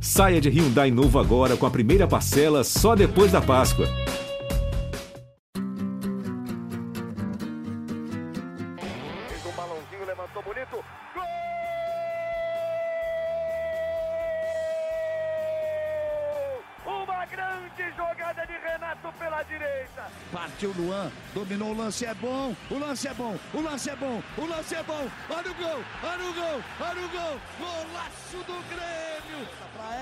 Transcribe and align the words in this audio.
Saia 0.00 0.40
de 0.40 0.48
Hyundai 0.48 0.90
novo 0.90 1.18
agora 1.18 1.56
com 1.56 1.66
a 1.66 1.70
primeira 1.70 2.06
parcela 2.06 2.62
só 2.62 2.94
depois 2.94 3.32
da 3.32 3.40
Páscoa. 3.40 3.86
Fez 9.28 9.44
um 9.44 9.52
balãozinho, 9.52 10.06
levantou 10.06 10.42
bonito. 10.42 10.84
Gol! 11.14 11.24
Uma 17.02 17.26
grande 17.26 17.96
jogada 17.96 18.46
de 18.46 18.52
Renato 18.52 19.12
pela 19.18 19.42
direita. 19.42 20.06
Partiu 20.32 20.72
Luan, 20.78 21.10
dominou 21.34 21.72
o 21.72 21.76
lance, 21.76 22.04
é 22.06 22.14
bom, 22.14 22.54
o 22.70 22.78
lance 22.78 23.08
é 23.08 23.14
bom, 23.14 23.36
o 23.52 23.60
lance 23.60 23.90
é 23.90 23.96
bom, 23.96 24.22
o 24.38 24.46
lance 24.46 24.74
é 24.74 24.82
bom. 24.84 25.08
Olha 25.30 25.50
o 25.50 25.54
gol, 25.54 25.84
olha 26.04 26.24
o 26.30 26.34
gol, 26.34 26.62
olha 26.80 27.00
o 27.00 27.08
gol. 27.08 27.40
Golaço 27.58 28.38
do 28.46 28.62
Grêmio. 28.68 29.48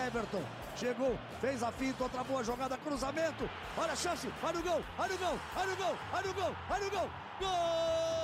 Everton, 0.06 0.42
chegou, 0.76 1.18
fez 1.40 1.62
a 1.62 1.72
finta, 1.72 2.04
outra 2.04 2.22
boa 2.24 2.44
jogada, 2.44 2.76
cruzamento. 2.78 3.48
Olha 3.76 3.92
a 3.92 3.96
chance, 3.96 4.28
olha 4.42 4.58
o 4.58 4.62
gol, 4.62 4.82
olha 4.98 5.14
o 5.14 5.18
gol, 5.18 5.38
olha 5.56 5.72
o 5.72 5.76
gol, 5.76 5.96
olha 6.12 6.30
o 6.30 6.34
gol, 6.34 6.56
olha 6.70 6.86
o 6.86 6.90
gol. 6.90 7.10
Gol 7.40 8.14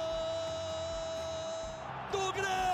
do 2.13 2.33
Grêmio! 2.33 2.71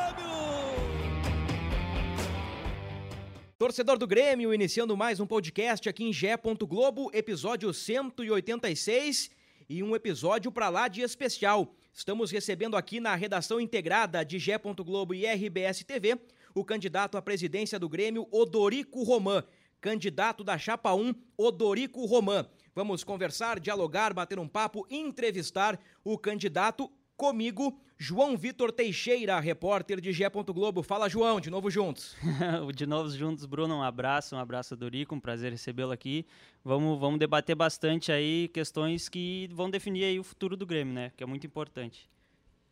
Torcedor 3.58 3.98
do 3.98 4.06
Grêmio, 4.06 4.52
iniciando 4.52 4.96
mais 4.96 5.18
um 5.20 5.26
podcast 5.26 5.88
aqui 5.88 6.04
em 6.04 6.12
Gé. 6.12 6.36
Globo, 6.36 7.10
episódio 7.12 7.72
186 7.72 9.30
e 9.68 9.82
um 9.82 9.96
episódio 9.96 10.52
para 10.52 10.68
lá 10.68 10.88
de 10.88 11.00
especial. 11.00 11.74
Estamos 11.92 12.30
recebendo 12.30 12.76
aqui 12.76 13.00
na 13.00 13.14
redação 13.14 13.60
integrada 13.60 14.24
de 14.24 14.38
Gé. 14.38 14.58
Globo 14.58 15.14
e 15.14 15.26
RBS 15.26 15.84
TV 15.84 16.18
o 16.56 16.64
candidato 16.64 17.18
à 17.18 17.22
presidência 17.22 17.78
do 17.78 17.88
Grêmio, 17.88 18.26
Odorico 18.30 19.02
Romã. 19.02 19.44
Candidato 19.78 20.42
da 20.42 20.56
Chapa 20.56 20.94
1, 20.94 21.14
Odorico 21.36 22.04
Romã. 22.06 22.46
Vamos 22.74 23.04
conversar, 23.04 23.60
dialogar, 23.60 24.14
bater 24.14 24.38
um 24.38 24.48
papo, 24.48 24.86
entrevistar 24.90 25.78
o 26.02 26.16
candidato 26.16 26.90
comigo, 27.14 27.78
João 27.98 28.36
Vitor 28.36 28.72
Teixeira, 28.72 29.38
repórter 29.38 30.00
de 30.00 30.12
Gé. 30.12 30.30
Globo. 30.30 30.82
Fala, 30.82 31.08
João, 31.08 31.40
de 31.40 31.50
novo 31.50 31.70
juntos. 31.70 32.16
de 32.74 32.86
novo 32.86 33.10
juntos, 33.10 33.44
Bruno. 33.44 33.76
Um 33.76 33.82
abraço, 33.82 34.34
um 34.34 34.38
abraço, 34.38 34.74
Dorico. 34.76 35.14
Um 35.14 35.20
prazer 35.20 35.52
recebê-lo 35.52 35.92
aqui. 35.92 36.26
Vamos, 36.64 36.98
vamos 36.98 37.18
debater 37.18 37.54
bastante 37.54 38.10
aí 38.10 38.48
questões 38.48 39.08
que 39.08 39.48
vão 39.52 39.70
definir 39.70 40.04
aí 40.04 40.18
o 40.18 40.24
futuro 40.24 40.56
do 40.56 40.66
Grêmio, 40.66 40.94
né? 40.94 41.12
Que 41.16 41.22
é 41.22 41.26
muito 41.26 41.46
importante. 41.46 42.08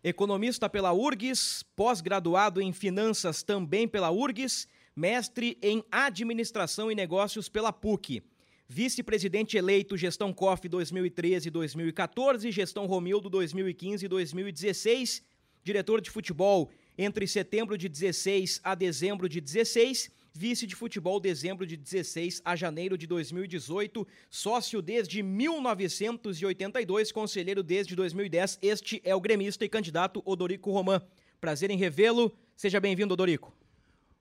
Economista 0.07 0.69
pela 0.69 0.93
URGS, 0.93 1.65
pós-graduado 1.75 2.61
em 2.61 2.75
finanças 2.75 3.43
também 3.43 3.89
pela 3.89 4.11
URGS, 4.11 4.69
mestre 4.95 5.57
em 5.63 5.83
administração 5.91 6.93
e 6.93 6.95
negócios 6.95 7.49
pela 7.49 7.73
PUC. 7.73 8.23
Vice-presidente 8.69 9.57
eleito 9.57 9.97
gestão 9.97 10.31
COF 10.31 10.69
2013 10.69 11.49
e 11.49 11.51
2014, 11.51 12.53
gestão 12.53 12.85
Romildo 12.85 13.31
2015 13.31 14.05
e 14.05 14.09
2016, 14.09 15.23
diretor 15.63 16.03
de 16.03 16.11
futebol 16.11 16.71
entre 16.99 17.27
setembro 17.27 17.79
de 17.79 17.89
16 17.89 18.61
a 18.63 18.75
dezembro 18.75 19.27
de 19.27 19.41
16, 19.41 20.11
vice 20.35 20.67
de 20.67 20.75
futebol 20.75 21.21
dezembro 21.21 21.65
de 21.65 21.77
16 21.77 22.43
a 22.45 22.57
janeiro 22.57 22.99
de 22.99 23.07
2018, 23.07 24.07
sócio 24.29 24.83
desde 24.83 25.23
1982, 25.23 27.13
conselheiro 27.13 27.63
desde 27.63 27.95
2010. 27.95 28.59
Este 28.61 29.01
é 29.05 29.15
o 29.15 29.21
gremista 29.21 29.65
e 29.65 29.69
candidato 29.69 30.21
Odorico 30.27 30.73
Romã. 30.73 31.01
Prazer 31.41 31.71
em 31.71 31.79
revê-lo. 31.79 32.33
Seja 32.57 32.81
bem-vindo, 32.81 33.15
Odorico. 33.15 33.55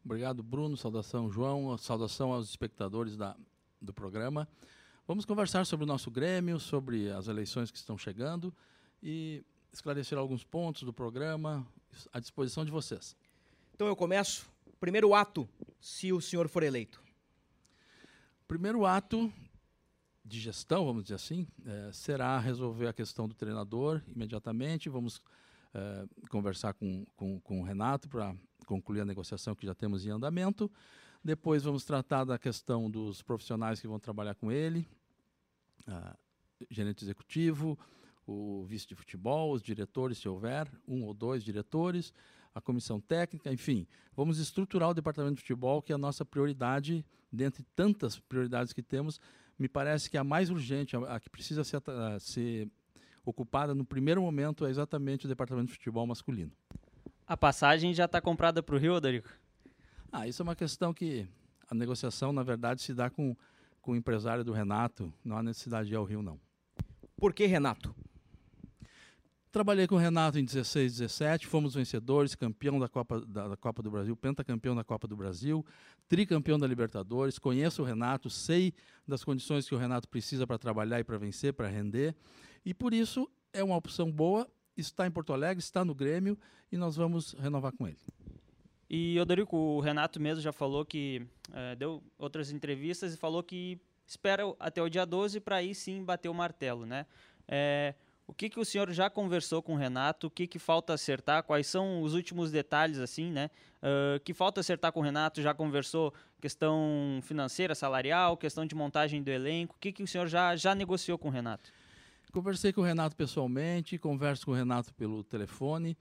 Obrigado, 0.06 0.44
Bruno. 0.44 0.78
Saudação, 0.78 1.32
João. 1.32 1.76
Saudação 1.80 2.32
aos 2.32 2.48
espectadores 2.48 3.18
da, 3.18 3.36
do 3.82 3.92
programa. 3.92 4.48
Vamos 5.08 5.26
conversar 5.26 5.66
sobre 5.66 5.84
o 5.84 5.88
nosso 5.88 6.12
Grêmio, 6.12 6.60
sobre 6.60 7.10
as 7.10 7.28
eleições 7.28 7.72
que 7.72 7.78
estão 7.78 7.98
chegando 7.98 8.54
e 9.02 9.44
esclarecer 9.72 10.18
alguns 10.18 10.44
pontos 10.44 10.84
do 10.84 10.94
programa 10.94 11.66
à 12.12 12.20
disposição 12.20 12.64
de 12.64 12.72
vocês. 12.72 13.16
Então 13.74 13.88
eu 13.88 13.96
começo. 13.96 14.53
Primeiro 14.84 15.16
ato, 15.16 15.48
se 15.80 16.12
o 16.12 16.20
senhor 16.20 16.50
for 16.50 16.62
eleito. 16.62 17.02
Primeiro 18.46 18.86
ato 18.86 19.32
de 20.26 20.38
gestão, 20.42 20.84
vamos 20.84 21.04
dizer 21.04 21.16
assim, 21.16 21.48
é, 21.66 21.90
será 21.94 22.38
resolver 22.38 22.88
a 22.88 22.94
questão 22.94 23.26
do 23.26 23.34
treinador 23.34 24.02
imediatamente. 24.14 24.90
Vamos 24.90 25.22
é, 25.74 26.06
conversar 26.30 26.74
com, 26.74 27.06
com, 27.16 27.40
com 27.40 27.62
o 27.62 27.64
Renato 27.64 28.10
para 28.10 28.36
concluir 28.66 29.00
a 29.00 29.06
negociação 29.06 29.56
que 29.56 29.66
já 29.66 29.74
temos 29.74 30.06
em 30.06 30.10
andamento. 30.10 30.70
Depois 31.24 31.64
vamos 31.64 31.86
tratar 31.86 32.26
da 32.26 32.38
questão 32.38 32.92
dos 32.92 33.22
profissionais 33.22 33.80
que 33.80 33.88
vão 33.88 34.02
trabalhar 34.02 34.36
com 34.36 34.52
ele, 34.52 34.86
uh, 35.88 36.18
gerente 36.70 37.06
executivo, 37.06 37.80
o 38.28 38.66
vice 38.66 38.86
de 38.88 38.96
futebol, 38.96 39.54
os 39.54 39.62
diretores, 39.62 40.18
se 40.18 40.28
houver, 40.28 40.70
um 40.86 41.06
ou 41.06 41.14
dois 41.14 41.42
diretores, 41.42 42.14
a 42.54 42.62
comissão 42.62 43.00
técnica, 43.00 43.52
enfim. 43.52 43.88
Vamos 44.16 44.40
estruturar 44.40 44.90
o 44.90 44.94
departamento 44.94 45.36
de 45.36 45.42
futebol, 45.42 45.82
que 45.82 45.92
é 45.92 45.96
a 45.96 45.98
nossa 45.98 46.24
prioridade, 46.24 47.06
dentre 47.32 47.64
tantas 47.76 48.20
prioridades 48.20 48.74
que 48.74 48.84
temos, 48.84 49.20
me 49.58 49.68
parece 49.68 50.10
que 50.10 50.18
a 50.18 50.24
mais 50.24 50.50
urgente, 50.50 50.96
a, 50.96 51.16
a 51.16 51.20
que 51.20 51.30
precisa 51.30 51.64
ser, 51.64 51.82
a, 51.88 52.20
ser 52.20 52.70
ocupada 53.26 53.74
no 53.74 53.86
primeiro 53.86 54.22
momento 54.22 54.66
é 54.66 54.70
exatamente 54.70 55.26
o 55.26 55.30
departamento 55.30 55.68
de 55.68 55.74
futebol 55.74 56.06
masculino. 56.06 56.52
A 57.26 57.38
passagem 57.38 57.94
já 57.94 58.06
está 58.06 58.20
comprada 58.20 58.62
para 58.62 58.76
o 58.76 58.78
Rio, 58.78 59.00
Dorico? 59.00 59.30
Ah, 60.12 60.28
isso 60.28 60.42
é 60.42 60.44
uma 60.44 60.56
questão 60.56 60.94
que 60.94 61.28
a 61.70 61.74
negociação, 61.74 62.34
na 62.34 62.44
verdade, 62.44 62.82
se 62.82 62.94
dá 62.94 63.10
com, 63.10 63.36
com 63.82 63.94
o 63.94 63.96
empresário 63.96 64.44
do 64.44 64.52
Renato. 64.52 65.12
Não 65.24 65.38
há 65.38 65.42
necessidade 65.42 65.88
de 65.88 65.94
ir 65.94 65.98
ao 65.98 66.04
Rio, 66.04 66.22
não. 66.22 66.40
Por 67.16 67.34
que 67.34 67.46
Renato? 67.46 67.96
Trabalhei 69.54 69.86
com 69.86 69.94
o 69.94 70.00
Renato 70.00 70.40
em 70.40 70.44
16, 70.44 70.98
17, 70.98 71.46
fomos 71.46 71.76
vencedores, 71.76 72.34
campeão 72.34 72.80
da 72.80 72.90
Copa, 72.90 73.22
da, 73.22 73.50
da, 73.50 73.56
Copa 73.56 73.84
do 73.84 73.92
Brasil, 73.92 74.16
pentacampeão 74.16 74.76
da 74.76 74.84
Copa 74.84 75.08
do 75.08 75.16
Brasil, 75.16 75.64
tricampeão 76.10 76.58
da 76.58 76.66
Libertadores. 76.66 77.38
Conheço 77.38 77.84
o 77.84 77.86
Renato, 77.86 78.32
sei 78.32 78.74
das 79.08 79.24
condições 79.24 79.70
que 79.70 79.76
o 79.76 79.78
Renato 79.78 80.10
precisa 80.10 80.48
para 80.48 80.58
trabalhar 80.58 81.00
e 81.00 81.04
para 81.04 81.20
vencer, 81.20 81.54
para 81.54 81.68
render. 81.68 82.16
E 82.66 82.74
por 82.74 82.96
isso 82.96 83.30
é 83.54 83.64
uma 83.64 83.76
opção 83.76 84.12
boa. 84.12 84.50
Está 84.76 85.06
em 85.06 85.12
Porto 85.12 85.32
Alegre, 85.32 85.64
está 85.64 85.86
no 85.86 85.94
Grêmio 85.94 86.36
e 86.72 86.76
nós 86.76 86.96
vamos 86.96 87.34
renovar 87.34 87.74
com 87.74 87.88
ele. 87.88 88.00
E, 88.90 89.20
Odorico, 89.20 89.56
o 89.56 89.80
Renato 89.80 90.20
mesmo 90.20 90.42
já 90.42 90.52
falou 90.52 90.84
que 90.84 91.28
é, 91.54 91.76
deu 91.76 92.02
outras 92.18 92.52
entrevistas 92.52 93.14
e 93.14 93.18
falou 93.18 93.44
que 93.44 93.80
espera 94.08 94.52
até 94.60 94.82
o 94.82 94.90
dia 94.90 95.06
12 95.06 95.40
para 95.40 95.58
aí 95.58 95.76
sim 95.76 96.04
bater 96.04 96.28
o 96.28 96.34
martelo, 96.34 96.88
né? 96.88 97.06
É, 97.48 97.94
o 98.26 98.34
que, 98.34 98.50
que 98.50 98.60
o 98.60 98.66
senhor 98.66 98.90
já 98.92 99.10
conversou 99.10 99.62
com 99.62 99.74
o 99.74 99.78
Renato? 99.78 100.28
O 100.28 100.30
que, 100.30 100.48
que 100.48 100.58
falta 100.58 100.94
acertar? 100.94 101.44
Quais 101.44 101.68
são 101.68 102.02
os 102.02 102.14
últimos 102.14 102.52
detalhes, 102.52 103.00
assim, 103.00 103.32
né? 103.32 103.50
Uh, 103.82 104.20
que 104.22 104.34
falta 104.34 104.62
acertar 104.62 104.94
com 104.94 105.02
o 105.02 105.04
Renato? 105.04 105.42
Já 105.42 105.54
conversou 105.54 106.14
questão 106.40 107.20
financeira, 107.22 107.76
salarial, 107.76 108.38
questão 108.38 108.66
de 108.66 108.76
montagem 108.76 109.22
do 109.22 109.30
elenco? 109.30 109.76
O 109.76 109.80
que, 109.80 109.92
que 109.92 110.04
o 110.04 110.08
senhor 110.08 110.28
já, 110.28 110.56
já 110.56 110.74
negociou 110.74 111.18
com 111.18 111.28
o 111.28 111.32
Renato? 111.32 111.70
Conversei 112.32 112.74
com 112.74 112.82
o 112.82 112.84
Renato 112.84 113.16
pessoalmente, 113.16 113.98
converso 114.00 114.46
com 114.46 114.52
o 114.54 114.56
Renato 114.56 114.94
pelo 114.96 115.24
telefone. 115.24 115.96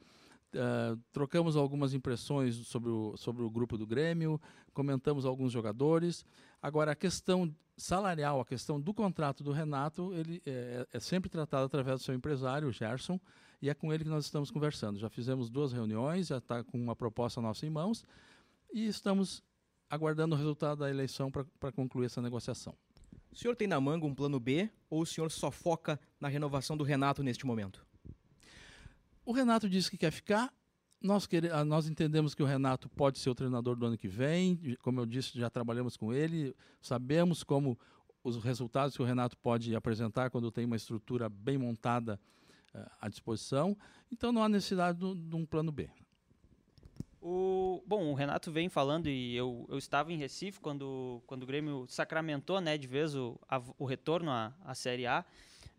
Uh, 0.54 1.00
trocamos 1.12 1.56
algumas 1.56 1.94
impressões 1.94 2.56
sobre 2.66 2.90
o, 2.90 3.16
sobre 3.16 3.42
o 3.42 3.50
grupo 3.50 3.78
do 3.78 3.86
Grêmio, 3.86 4.40
comentamos 4.74 5.24
alguns 5.24 5.52
jogadores. 5.52 6.26
Agora, 6.60 6.92
a 6.92 6.94
questão 6.94 7.54
salarial, 7.76 8.40
a 8.40 8.44
questão 8.44 8.80
do 8.80 8.92
contrato 8.92 9.42
do 9.42 9.50
Renato, 9.50 10.12
ele 10.14 10.42
é, 10.46 10.86
é, 10.92 11.00
sempre 11.00 11.30
tratado 11.30 11.64
através 11.64 12.00
do 12.00 12.04
seu 12.04 12.14
empresário, 12.14 12.68
o 12.68 12.72
Gerson, 12.72 13.18
e 13.60 13.70
é 13.70 13.74
com 13.74 13.92
ele 13.92 14.04
que 14.04 14.10
nós 14.10 14.24
estamos 14.24 14.50
conversando. 14.50 14.98
Já 14.98 15.08
fizemos 15.08 15.48
duas 15.48 15.72
reuniões, 15.72 16.28
já 16.28 16.38
está 16.38 16.62
com 16.62 16.78
uma 16.78 16.94
proposta 16.94 17.40
nossa 17.40 17.66
em 17.66 17.70
mãos 17.70 18.04
e 18.72 18.86
estamos 18.86 19.42
aguardando 19.88 20.34
o 20.34 20.38
resultado 20.38 20.78
da 20.78 20.90
eleição 20.90 21.30
para 21.30 21.72
concluir 21.72 22.06
essa 22.06 22.22
negociação. 22.22 22.74
O 23.30 23.36
senhor 23.36 23.56
tem 23.56 23.66
na 23.66 23.80
manga 23.80 24.04
um 24.04 24.14
plano 24.14 24.38
B 24.38 24.70
ou 24.90 25.02
o 25.02 25.06
senhor 25.06 25.30
só 25.30 25.50
foca 25.50 25.98
na 26.20 26.28
renovação 26.28 26.76
do 26.76 26.84
Renato 26.84 27.22
neste 27.22 27.46
momento? 27.46 27.84
O 29.24 29.32
Renato 29.32 29.68
disse 29.68 29.90
que 29.90 29.96
quer 29.96 30.10
ficar. 30.10 30.52
Nós, 31.00 31.26
quer, 31.26 31.42
nós 31.64 31.88
entendemos 31.88 32.34
que 32.34 32.42
o 32.42 32.46
Renato 32.46 32.88
pode 32.88 33.18
ser 33.18 33.30
o 33.30 33.34
treinador 33.34 33.76
do 33.76 33.86
ano 33.86 33.96
que 33.96 34.08
vem. 34.08 34.76
Como 34.82 35.00
eu 35.00 35.06
disse, 35.06 35.38
já 35.38 35.50
trabalhamos 35.50 35.96
com 35.96 36.12
ele, 36.12 36.54
sabemos 36.80 37.42
como 37.42 37.78
os 38.22 38.36
resultados 38.42 38.96
que 38.96 39.02
o 39.02 39.04
Renato 39.04 39.36
pode 39.36 39.74
apresentar 39.74 40.30
quando 40.30 40.50
tem 40.50 40.64
uma 40.64 40.76
estrutura 40.76 41.28
bem 41.28 41.58
montada 41.58 42.20
uh, 42.74 42.90
à 43.00 43.08
disposição. 43.08 43.76
Então 44.10 44.30
não 44.32 44.42
há 44.42 44.48
necessidade 44.48 44.98
de 44.98 45.36
um 45.36 45.44
plano 45.44 45.72
B. 45.72 45.90
O, 47.20 47.82
bom, 47.86 48.10
o 48.10 48.14
Renato 48.14 48.50
vem 48.50 48.68
falando 48.68 49.08
e 49.08 49.36
eu, 49.36 49.66
eu 49.68 49.78
estava 49.78 50.12
em 50.12 50.16
Recife 50.16 50.60
quando, 50.60 51.22
quando 51.26 51.44
o 51.44 51.46
Grêmio 51.46 51.86
sacramentou 51.88 52.60
né, 52.60 52.76
de 52.76 52.86
vez 52.86 53.14
o, 53.14 53.38
a, 53.48 53.62
o 53.78 53.84
retorno 53.84 54.30
à, 54.30 54.52
à 54.64 54.74
Série 54.74 55.06
A. 55.06 55.24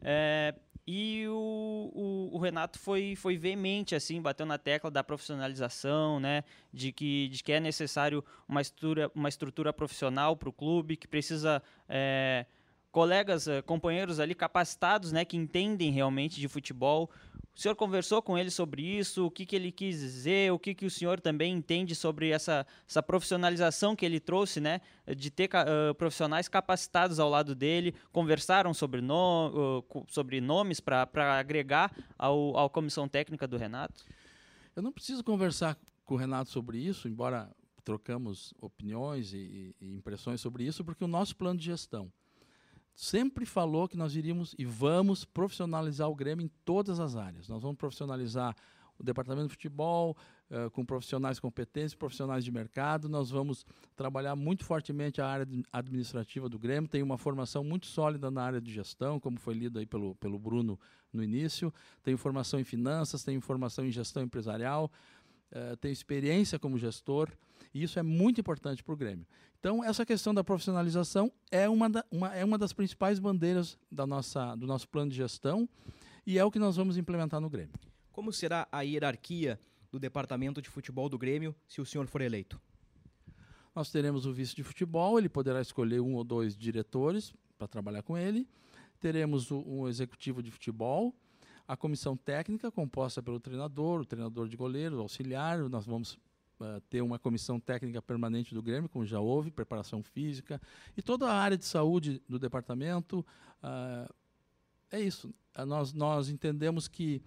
É, 0.01 0.55
E 0.85 1.25
o, 1.29 1.91
o, 1.93 2.35
o, 2.35 2.37
Renato 2.39 2.77
foi, 2.77 3.15
foi 3.15 3.37
veemente, 3.37 3.95
assim, 3.95 4.21
bateu 4.21 4.45
na 4.45 4.57
tecla 4.57 4.91
da 4.91 5.01
profissionalização, 5.01 6.19
né? 6.19 6.43
De 6.73 6.91
que, 6.91 7.29
de 7.29 7.41
que 7.41 7.53
é 7.53 7.59
necessário 7.59 8.23
uma 8.47 8.59
estrutura, 8.59 9.09
uma 9.15 9.29
estrutura 9.29 9.71
profissional 9.71 10.35
para 10.35 10.49
o 10.49 10.53
clube, 10.53 10.97
que 10.97 11.07
precisa 11.07 11.63
é, 11.87 12.45
colegas, 12.93 13.47
eh, 13.47 13.61
companheiros 13.63 14.19
ali 14.19 14.35
capacitados, 14.35 15.11
né, 15.11 15.25
que 15.25 15.35
entendem 15.35 15.91
realmente 15.91 16.39
de 16.39 16.47
futebol. 16.47 17.09
O 17.55 17.59
senhor 17.59 17.75
conversou 17.75 18.19
com 18.19 18.35
ele 18.35 18.49
sobre 18.49 18.81
isso? 18.81 19.27
O 19.27 19.31
que, 19.31 19.45
que 19.45 19.55
ele 19.55 19.71
quis 19.71 19.99
dizer? 19.99 20.51
O 20.51 20.57
que, 20.57 20.73
que 20.73 20.87
o 20.87 20.89
senhor 20.89 21.19
também 21.21 21.53
entende 21.53 21.93
sobre 21.93 22.29
essa, 22.29 22.65
essa 22.87 23.03
profissionalização 23.03 23.95
que 23.95 24.03
ele 24.03 24.19
trouxe, 24.19 24.59
né? 24.59 24.81
De 25.15 25.29
ter 25.29 25.49
uh, 25.53 25.93
profissionais 25.93 26.47
capacitados 26.47 27.19
ao 27.19 27.29
lado 27.29 27.53
dele, 27.53 27.93
conversaram 28.11 28.73
sobre, 28.73 29.01
no, 29.01 29.83
uh, 29.85 30.05
sobre 30.09 30.41
nomes 30.41 30.79
para 30.79 31.07
agregar 31.37 31.95
ao, 32.17 32.57
à 32.57 32.67
comissão 32.69 33.07
técnica 33.07 33.47
do 33.47 33.55
Renato? 33.55 34.03
Eu 34.75 34.81
não 34.81 34.91
preciso 34.91 35.23
conversar 35.23 35.77
com 36.03 36.15
o 36.15 36.17
Renato 36.17 36.49
sobre 36.49 36.79
isso, 36.79 37.07
embora 37.07 37.55
trocamos 37.83 38.51
opiniões 38.59 39.31
e, 39.31 39.75
e 39.79 39.93
impressões 39.93 40.41
sobre 40.41 40.63
isso, 40.63 40.83
porque 40.83 41.03
o 41.03 41.07
nosso 41.07 41.35
plano 41.35 41.59
de 41.59 41.65
gestão 41.65 42.11
sempre 42.95 43.45
falou 43.45 43.87
que 43.87 43.97
nós 43.97 44.15
iríamos 44.15 44.55
e 44.57 44.65
vamos 44.65 45.25
profissionalizar 45.25 46.09
o 46.09 46.15
Grêmio 46.15 46.45
em 46.45 46.51
todas 46.63 46.99
as 46.99 47.15
áreas. 47.15 47.47
Nós 47.47 47.61
vamos 47.61 47.77
profissionalizar 47.77 48.55
o 48.97 49.03
departamento 49.03 49.47
de 49.47 49.53
futebol 49.53 50.15
uh, 50.49 50.69
com 50.71 50.85
profissionais 50.85 51.39
competentes, 51.39 51.95
profissionais 51.95 52.43
de 52.45 52.51
mercado. 52.51 53.09
Nós 53.09 53.29
vamos 53.29 53.65
trabalhar 53.95 54.35
muito 54.35 54.63
fortemente 54.63 55.21
a 55.21 55.27
área 55.27 55.47
administrativa 55.71 56.47
do 56.47 56.59
Grêmio. 56.59 56.89
Tem 56.89 57.01
uma 57.01 57.17
formação 57.17 57.63
muito 57.63 57.87
sólida 57.87 58.29
na 58.29 58.43
área 58.43 58.61
de 58.61 58.71
gestão, 58.71 59.19
como 59.19 59.39
foi 59.39 59.55
lido 59.55 59.79
aí 59.79 59.85
pelo, 59.85 60.15
pelo 60.15 60.37
Bruno 60.37 60.79
no 61.11 61.23
início. 61.23 61.73
Tem 62.03 62.15
formação 62.15 62.59
em 62.59 62.63
finanças, 62.63 63.23
tem 63.23 63.39
formação 63.39 63.85
em 63.85 63.91
gestão 63.91 64.23
empresarial, 64.23 64.91
uh, 65.53 65.77
tem 65.77 65.91
experiência 65.91 66.59
como 66.59 66.77
gestor. 66.77 67.29
E 67.73 67.81
isso 67.81 67.97
é 67.97 68.03
muito 68.03 68.39
importante 68.41 68.83
para 68.83 68.93
o 68.93 68.97
Grêmio. 68.97 69.25
Então, 69.59 69.83
essa 69.83 70.05
questão 70.05 70.33
da 70.33 70.43
profissionalização 70.43 71.31
é 71.49 71.69
uma, 71.69 71.89
da, 71.89 72.03
uma, 72.11 72.35
é 72.35 72.43
uma 72.43 72.57
das 72.57 72.73
principais 72.73 73.17
bandeiras 73.17 73.77
da 73.89 74.05
nossa, 74.05 74.55
do 74.55 74.67
nosso 74.67 74.89
plano 74.89 75.09
de 75.09 75.15
gestão 75.15 75.67
e 76.25 76.37
é 76.37 76.43
o 76.43 76.51
que 76.51 76.59
nós 76.59 76.75
vamos 76.75 76.97
implementar 76.97 77.39
no 77.39 77.49
Grêmio. 77.49 77.73
Como 78.11 78.31
será 78.31 78.67
a 78.71 78.81
hierarquia 78.81 79.59
do 79.91 79.99
departamento 79.99 80.61
de 80.61 80.69
futebol 80.69 81.07
do 81.07 81.17
Grêmio 81.17 81.55
se 81.67 81.79
o 81.79 81.85
senhor 81.85 82.07
for 82.07 82.21
eleito? 82.21 82.59
Nós 83.73 83.89
teremos 83.89 84.25
o 84.25 84.33
vice 84.33 84.55
de 84.55 84.63
futebol, 84.63 85.17
ele 85.17 85.29
poderá 85.29 85.59
escolher 85.61 85.99
um 85.99 86.15
ou 86.15 86.23
dois 86.23 86.55
diretores 86.55 87.33
para 87.57 87.67
trabalhar 87.67 88.03
com 88.03 88.17
ele. 88.17 88.47
Teremos 88.99 89.49
o, 89.49 89.63
um 89.65 89.87
executivo 89.87 90.43
de 90.43 90.51
futebol, 90.51 91.15
a 91.67 91.77
comissão 91.77 92.15
técnica 92.15 92.71
composta 92.71 93.21
pelo 93.21 93.39
treinador, 93.39 94.01
o 94.01 94.05
treinador 94.05 94.47
de 94.47 94.57
goleiro, 94.57 94.97
o 94.97 95.01
auxiliar. 95.01 95.57
Nós 95.69 95.85
vamos 95.85 96.13
uh, 96.59 96.81
ter 96.89 97.01
uma 97.01 97.17
comissão 97.17 97.59
técnica 97.59 98.01
permanente 98.01 98.53
do 98.53 98.61
Grêmio, 98.61 98.89
como 98.89 99.05
já 99.05 99.19
houve, 99.19 99.49
preparação 99.51 100.03
física, 100.03 100.61
e 100.95 101.01
toda 101.01 101.29
a 101.29 101.33
área 101.33 101.57
de 101.57 101.65
saúde 101.65 102.21
do 102.27 102.37
departamento. 102.37 103.25
Uh, 103.63 104.13
é 104.91 104.99
isso. 104.99 105.33
Uh, 105.57 105.65
nós, 105.65 105.93
nós 105.93 106.29
entendemos 106.29 106.87
que 106.87 107.21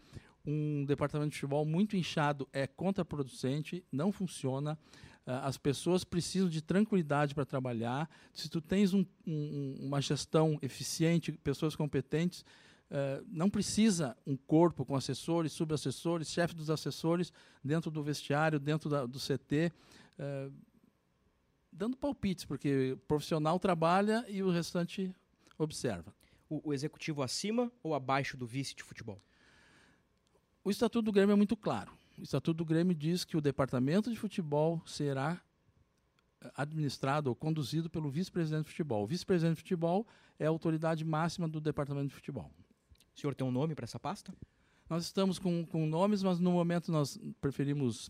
um 0.45 0.85
departamento 0.85 1.31
de 1.31 1.37
futebol 1.37 1.65
muito 1.65 1.97
inchado 1.97 2.49
é 2.53 2.67
contraproducente, 2.67 3.85
não 3.91 4.13
funciona. 4.13 4.79
as 5.27 5.59
pessoas 5.59 6.05
precisam 6.05 6.49
de 6.49 6.63
tranquilidade 6.63 7.35
para 7.35 7.45
trabalhar. 7.45 8.09
Se 8.33 8.49
tu 8.49 8.61
tens 8.61 8.95
um, 8.95 9.05
um, 9.27 9.77
uma 9.81 10.01
gestão 10.01 10.57
eficiente, 10.63 11.33
pessoas 11.33 11.75
competentes, 11.75 12.45
Uh, 12.89 13.25
não 13.27 13.51
precisa 13.51 14.17
um 14.25 14.37
corpo 14.37 14.85
com 14.85 14.95
assessores, 14.95 15.53
subassessores, 15.53 16.31
chefe 16.31 16.55
dos 16.55 16.71
assessores 16.71 17.33
dentro 17.63 17.91
do 17.91 18.01
vestiário, 18.01 18.61
dentro 18.61 18.89
da, 18.89 19.05
do 19.05 19.19
CT, 19.19 19.73
uh, 19.73 19.73
eh, 20.19 20.51
dando 21.73 21.97
palpites, 21.97 22.45
porque 22.45 22.93
o 22.93 22.97
profissional 22.99 23.59
trabalha 23.59 24.25
e 24.29 24.41
o 24.41 24.51
restante 24.51 25.13
observa. 25.59 26.15
O, 26.49 26.69
o, 26.69 26.73
executivo 26.73 27.23
acima 27.23 27.73
ou 27.83 27.93
abaixo 27.93 28.37
do 28.37 28.47
vice 28.47 28.75
de 28.75 28.85
futebol? 28.85 29.21
O 30.63 30.71
estatuto 30.71 31.03
do 31.03 31.13
Grêmio 31.13 31.33
é 31.33 31.37
muito 31.37 31.57
claro. 31.57 31.93
O 32.17 32.23
estatuto 32.23 32.59
do 32.59 32.65
Grêmio 32.65 32.95
diz 32.95 33.25
que 33.25 33.37
o 33.37 33.41
departamento 33.41 34.11
de 34.11 34.17
futebol 34.17 34.81
será 34.87 35.41
eh, 36.41 36.53
administrado 36.57 37.31
ou 37.31 37.35
conduzido 37.35 37.91
pelo 37.91 38.09
vice-presidente 38.11 38.67
de 38.67 38.71
futebol. 38.71 39.03
O 39.03 39.07
vice-presidente 39.09 39.57
de 39.57 39.63
futebol 39.63 40.07
é 40.39 40.47
a 40.47 40.51
autoridade 40.51 41.05
máxima 41.05 41.49
do 41.49 41.61
departamento 41.61 42.09
de 42.09 42.15
futebol. 42.15 42.51
O 43.17 43.21
senhor 43.21 43.35
tem 43.35 43.47
um 43.47 43.51
nome 43.51 43.75
para 43.75 43.85
essa 43.85 43.99
pasta? 43.99 44.31
Nós 44.91 45.05
estamos 45.05 45.39
com, 45.39 45.65
com 45.65 45.87
nomes, 45.87 46.23
mas 46.23 46.39
no 46.39 46.53
momento 46.53 46.93
nós 46.93 47.19
preferimos 47.41 48.09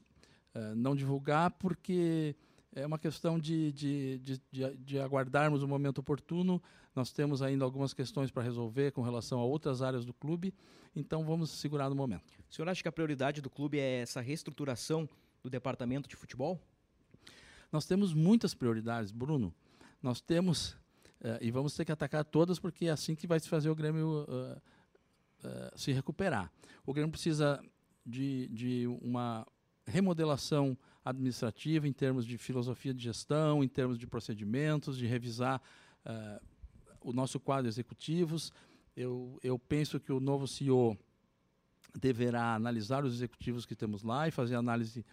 uh, 0.52 0.74
não 0.74 0.96
divulgar 0.96 1.52
porque 1.52 2.34
é 2.74 2.84
uma 2.84 2.98
questão 2.98 3.38
de, 3.38 3.70
de, 3.70 4.18
de, 4.18 4.42
de, 4.50 4.76
de 4.78 4.98
aguardarmos 4.98 5.62
o 5.62 5.68
momento 5.68 5.98
oportuno. 5.98 6.60
Nós 6.92 7.12
temos 7.12 7.40
ainda 7.40 7.64
algumas 7.64 7.94
questões 7.94 8.32
para 8.32 8.42
resolver 8.42 8.90
com 8.90 9.00
relação 9.00 9.38
a 9.38 9.44
outras 9.44 9.80
áreas 9.80 10.04
do 10.04 10.12
clube, 10.12 10.52
então 10.94 11.24
vamos 11.24 11.50
segurar 11.50 11.88
no 11.88 11.94
momento. 11.94 12.32
O 12.50 12.52
senhor 12.52 12.68
acha 12.68 12.82
que 12.82 12.88
a 12.88 12.92
prioridade 12.92 13.40
do 13.40 13.48
clube 13.48 13.78
é 13.78 14.00
essa 14.00 14.20
reestruturação 14.20 15.08
do 15.40 15.48
departamento 15.48 16.08
de 16.08 16.16
futebol? 16.16 16.60
Nós 17.70 17.86
temos 17.86 18.12
muitas 18.12 18.54
prioridades, 18.54 19.12
Bruno. 19.12 19.54
Nós 20.02 20.20
temos, 20.20 20.70
uh, 21.20 21.38
e 21.40 21.52
vamos 21.52 21.76
ter 21.76 21.84
que 21.84 21.92
atacar 21.92 22.24
todas, 22.24 22.58
porque 22.58 22.86
é 22.86 22.90
assim 22.90 23.14
que 23.14 23.28
vai 23.28 23.38
se 23.38 23.48
fazer 23.48 23.70
o 23.70 23.74
Grêmio. 23.74 24.26
Uh, 24.28 24.60
eh, 25.46 25.72
se 25.76 25.92
recuperar. 25.92 26.50
O 26.84 26.92
Grêmio 26.92 27.12
precisa 27.12 27.62
de, 28.04 28.48
de 28.48 28.86
uma 29.00 29.46
remodelação 29.86 30.76
administrativa 31.04 31.86
em 31.86 31.92
termos 31.92 32.26
de 32.26 32.36
filosofia 32.36 32.92
de 32.92 33.04
gestão, 33.04 33.62
em 33.62 33.68
termos 33.68 33.96
de 33.96 34.06
procedimentos, 34.08 34.98
de 34.98 35.06
revisar 35.06 35.62
uh, 36.04 36.44
o 37.00 37.12
nosso 37.12 37.38
quadro 37.38 37.68
executivos. 37.68 38.52
Eu, 38.96 39.38
eu 39.40 39.56
penso 39.56 40.00
que 40.00 40.12
o 40.12 40.18
novo 40.18 40.48
CEO 40.48 40.98
deverá 41.94 42.54
analisar 42.54 43.04
os 43.04 43.14
executivos 43.14 43.64
que 43.64 43.76
temos 43.76 44.02
lá 44.02 44.26
e 44.26 44.32
fazer 44.32 44.56
análise 44.56 45.04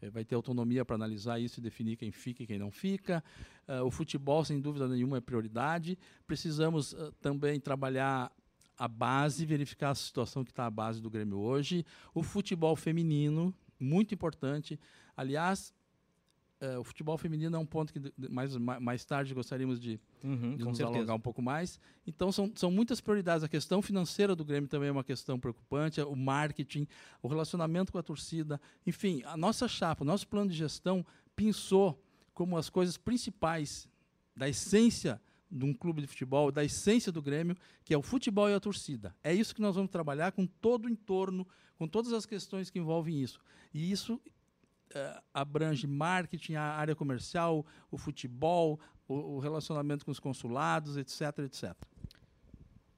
eh, 0.00 0.08
vai 0.08 0.24
ter 0.24 0.34
autonomia 0.34 0.84
para 0.84 0.94
analisar 0.94 1.38
isso 1.40 1.58
e 1.58 1.62
definir 1.62 1.96
quem 1.96 2.12
fica 2.12 2.42
e 2.42 2.46
quem 2.46 2.58
não 2.58 2.70
fica. 2.70 3.22
Uh, 3.68 3.84
o 3.84 3.90
futebol, 3.90 4.44
sem 4.44 4.60
dúvida 4.60 4.88
nenhuma, 4.88 5.18
é 5.18 5.20
prioridade. 5.20 5.98
Precisamos 6.26 6.92
uh, 6.92 7.12
também 7.20 7.60
trabalhar 7.60 8.32
a 8.80 8.88
base, 8.88 9.44
verificar 9.44 9.90
a 9.90 9.94
situação 9.94 10.42
que 10.42 10.50
está 10.50 10.64
a 10.64 10.70
base 10.70 11.02
do 11.02 11.10
Grêmio 11.10 11.36
hoje. 11.36 11.84
O 12.14 12.22
futebol 12.22 12.74
feminino, 12.74 13.54
muito 13.78 14.14
importante. 14.14 14.80
Aliás, 15.14 15.74
é, 16.58 16.78
o 16.78 16.82
futebol 16.82 17.18
feminino 17.18 17.54
é 17.54 17.58
um 17.58 17.66
ponto 17.66 17.92
que 17.92 18.00
mais, 18.30 18.56
mais 18.56 19.04
tarde 19.04 19.34
gostaríamos 19.34 19.78
de, 19.78 20.00
uhum, 20.24 20.56
de 20.56 20.64
nos 20.64 20.78
certeza. 20.78 20.96
alongar 20.96 21.14
um 21.14 21.20
pouco 21.20 21.42
mais. 21.42 21.78
Então, 22.06 22.32
são, 22.32 22.50
são 22.54 22.70
muitas 22.70 23.02
prioridades. 23.02 23.44
A 23.44 23.48
questão 23.50 23.82
financeira 23.82 24.34
do 24.34 24.46
Grêmio 24.46 24.66
também 24.66 24.88
é 24.88 24.92
uma 24.92 25.04
questão 25.04 25.38
preocupante, 25.38 26.00
o 26.00 26.16
marketing, 26.16 26.88
o 27.20 27.28
relacionamento 27.28 27.92
com 27.92 27.98
a 27.98 28.02
torcida. 28.02 28.58
Enfim, 28.86 29.20
a 29.26 29.36
nossa 29.36 29.68
chapa, 29.68 30.04
o 30.04 30.06
nosso 30.06 30.26
plano 30.26 30.48
de 30.48 30.56
gestão 30.56 31.04
pensou 31.36 32.02
como 32.32 32.56
as 32.56 32.70
coisas 32.70 32.96
principais 32.96 33.86
da 34.34 34.48
essência 34.48 35.20
de 35.50 35.64
um 35.64 35.74
clube 35.74 36.00
de 36.00 36.06
futebol, 36.06 36.52
da 36.52 36.64
essência 36.64 37.10
do 37.10 37.20
Grêmio, 37.20 37.56
que 37.84 37.92
é 37.92 37.98
o 37.98 38.02
futebol 38.02 38.48
e 38.48 38.54
a 38.54 38.60
torcida. 38.60 39.14
É 39.22 39.34
isso 39.34 39.54
que 39.54 39.60
nós 39.60 39.74
vamos 39.74 39.90
trabalhar 39.90 40.32
com 40.32 40.46
todo 40.46 40.84
o 40.84 40.88
entorno, 40.88 41.46
com 41.76 41.88
todas 41.88 42.12
as 42.12 42.24
questões 42.24 42.70
que 42.70 42.78
envolvem 42.78 43.20
isso. 43.20 43.40
E 43.74 43.90
isso 43.90 44.14
uh, 44.14 45.22
abrange 45.34 45.86
marketing, 45.86 46.54
a 46.54 46.62
área 46.62 46.94
comercial, 46.94 47.66
o 47.90 47.98
futebol, 47.98 48.78
o, 49.08 49.14
o, 49.14 49.38
relacionamento 49.38 50.04
com 50.04 50.10
os 50.10 50.20
consulados, 50.20 50.96
etc, 50.96 51.38
etc. 51.40 51.74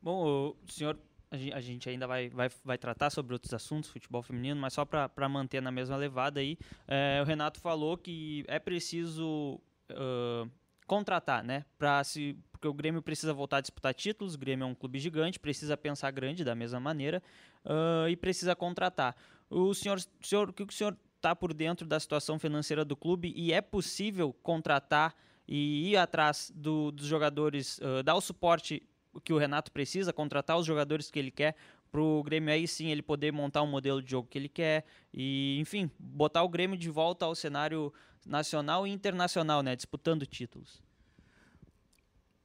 Bom, 0.00 0.54
o 0.66 0.70
senhor, 0.70 0.98
a 1.30 1.60
gente 1.60 1.88
ainda 1.88 2.06
vai, 2.06 2.28
vai, 2.28 2.50
vai 2.62 2.76
tratar 2.76 3.08
sobre 3.08 3.32
outros 3.32 3.54
assuntos, 3.54 3.88
futebol 3.88 4.22
feminino, 4.22 4.60
mas 4.60 4.74
só 4.74 4.84
para 4.84 5.28
manter 5.28 5.62
na 5.62 5.70
mesma 5.70 5.96
levada 5.96 6.40
aí, 6.40 6.58
é, 6.86 7.20
o 7.22 7.24
Renato 7.24 7.60
falou 7.60 7.96
que 7.96 8.44
é 8.48 8.58
preciso 8.58 9.60
uh, 9.90 10.50
contratar, 10.92 11.42
né? 11.42 11.64
Pra 11.78 12.04
se, 12.04 12.36
porque 12.50 12.68
o 12.68 12.74
Grêmio 12.74 13.00
precisa 13.00 13.32
voltar 13.32 13.56
a 13.56 13.60
disputar 13.62 13.94
títulos, 13.94 14.34
o 14.34 14.38
Grêmio 14.38 14.64
é 14.64 14.66
um 14.66 14.74
clube 14.74 14.98
gigante, 14.98 15.40
precisa 15.40 15.74
pensar 15.74 16.10
grande 16.10 16.44
da 16.44 16.54
mesma 16.54 16.78
maneira 16.78 17.22
uh, 17.64 18.06
e 18.10 18.14
precisa 18.14 18.54
contratar. 18.54 19.16
O 19.48 19.72
senhor, 19.72 19.96
o 19.96 20.26
senhor, 20.26 20.50
o 20.50 20.52
que 20.52 20.62
o 20.62 20.70
senhor 20.70 20.94
está 21.16 21.34
por 21.34 21.54
dentro 21.54 21.86
da 21.86 21.98
situação 21.98 22.38
financeira 22.38 22.84
do 22.84 22.94
clube 22.94 23.32
e 23.34 23.54
é 23.54 23.62
possível 23.62 24.34
contratar 24.42 25.14
e 25.48 25.92
ir 25.92 25.96
atrás 25.96 26.52
do, 26.54 26.92
dos 26.92 27.06
jogadores, 27.06 27.78
uh, 27.78 28.02
dar 28.02 28.14
o 28.14 28.20
suporte 28.20 28.82
que 29.24 29.32
o 29.32 29.38
Renato 29.38 29.72
precisa, 29.72 30.12
contratar 30.12 30.58
os 30.58 30.66
jogadores 30.66 31.10
que 31.10 31.18
ele 31.18 31.30
quer 31.30 31.56
para 31.92 32.00
o 32.00 32.22
Grêmio 32.22 32.52
aí 32.52 32.66
sim 32.66 32.88
ele 32.90 33.02
poder 33.02 33.30
montar 33.30 33.62
um 33.62 33.66
modelo 33.66 34.02
de 34.02 34.10
jogo 34.10 34.26
que 34.26 34.38
ele 34.38 34.48
quer 34.48 34.86
e 35.12 35.58
enfim 35.60 35.90
botar 35.98 36.42
o 36.42 36.48
Grêmio 36.48 36.76
de 36.76 36.88
volta 36.88 37.26
ao 37.26 37.34
cenário 37.34 37.92
nacional 38.26 38.86
e 38.86 38.90
internacional, 38.90 39.62
né, 39.62 39.76
disputando 39.76 40.24
títulos. 40.24 40.82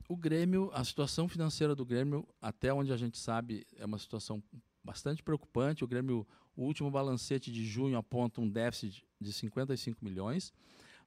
o 0.10 0.16
Grêmio, 0.16 0.70
a 0.74 0.84
situação 0.84 1.28
financeira 1.28 1.76
do 1.76 1.86
Grêmio, 1.86 2.28
até 2.42 2.74
onde 2.74 2.92
a 2.92 2.98
gente 2.98 3.18
sabe, 3.18 3.66
é 3.78 3.86
uma 3.86 3.98
situação 3.98 4.44
bastante 4.84 5.22
preocupante. 5.22 5.84
O 5.84 5.88
Grêmio, 5.88 6.26
o 6.56 6.64
último 6.64 6.90
balancete 6.90 7.52
de 7.52 7.66
junho 7.66 7.98
aponta 7.98 8.40
um 8.40 8.50
déficit 8.50 9.06
de 9.20 9.34
55 9.34 10.04
milhões. 10.04 10.54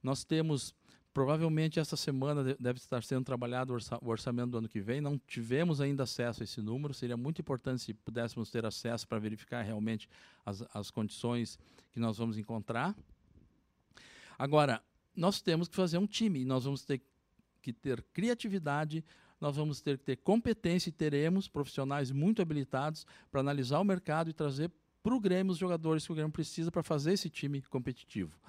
Nós 0.03 0.23
temos, 0.23 0.73
provavelmente 1.13 1.79
essa 1.79 1.95
semana 1.97 2.55
deve 2.59 2.79
estar 2.79 3.03
sendo 3.03 3.25
trabalhado 3.25 3.75
o 4.01 4.09
orçamento 4.09 4.51
do 4.51 4.57
ano 4.57 4.69
que 4.69 4.79
vem. 4.79 5.01
Não 5.01 5.17
tivemos 5.17 5.81
ainda 5.81 6.03
acesso 6.03 6.41
a 6.41 6.43
esse 6.43 6.61
número. 6.61 6.93
Seria 6.93 7.17
muito 7.17 7.41
importante 7.41 7.81
se 7.81 7.93
pudéssemos 7.93 8.49
ter 8.49 8.65
acesso 8.65 9.07
para 9.07 9.19
verificar 9.19 9.61
realmente 9.61 10.09
as, 10.45 10.63
as 10.73 10.89
condições 10.89 11.59
que 11.91 11.99
nós 11.99 12.17
vamos 12.17 12.37
encontrar. 12.37 12.95
Agora, 14.37 14.81
nós 15.15 15.41
temos 15.41 15.67
que 15.67 15.75
fazer 15.75 15.97
um 15.97 16.07
time. 16.07 16.45
Nós 16.45 16.63
vamos 16.63 16.85
ter 16.85 17.01
que 17.61 17.71
ter 17.71 18.01
criatividade, 18.13 19.03
nós 19.39 19.55
vamos 19.55 19.81
ter 19.81 19.97
que 19.97 20.03
ter 20.03 20.15
competência 20.17 20.89
e 20.89 20.93
teremos 20.93 21.47
profissionais 21.47 22.11
muito 22.11 22.41
habilitados 22.41 23.05
para 23.29 23.41
analisar 23.41 23.79
o 23.79 23.83
mercado 23.83 24.29
e 24.29 24.33
trazer 24.33 24.71
para 25.03 25.15
o 25.15 25.19
Grêmio 25.19 25.51
os 25.51 25.57
jogadores 25.57 26.05
que 26.05 26.11
o 26.11 26.15
Grêmio 26.15 26.31
precisa 26.31 26.71
para 26.71 26.83
fazer 26.83 27.13
esse 27.13 27.29
time 27.29 27.61
competitivo. 27.63 28.39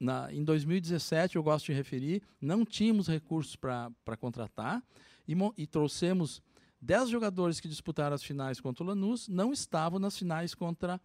Na, 0.00 0.32
em 0.32 0.42
2017, 0.42 1.36
eu 1.36 1.42
gosto 1.42 1.66
de 1.66 1.74
referir, 1.74 2.22
não 2.40 2.64
tínhamos 2.64 3.06
recursos 3.06 3.54
para 3.54 4.16
contratar 4.18 4.82
e, 5.28 5.34
e 5.58 5.66
trouxemos 5.66 6.42
10 6.80 7.10
jogadores 7.10 7.60
que 7.60 7.68
disputaram 7.68 8.14
as 8.14 8.22
finais 8.22 8.60
contra 8.60 8.82
o 8.82 8.86
Lanús, 8.86 9.28
não 9.28 9.52
estavam 9.52 9.98
nas 9.98 10.16
finais 10.16 10.54
contra, 10.54 10.98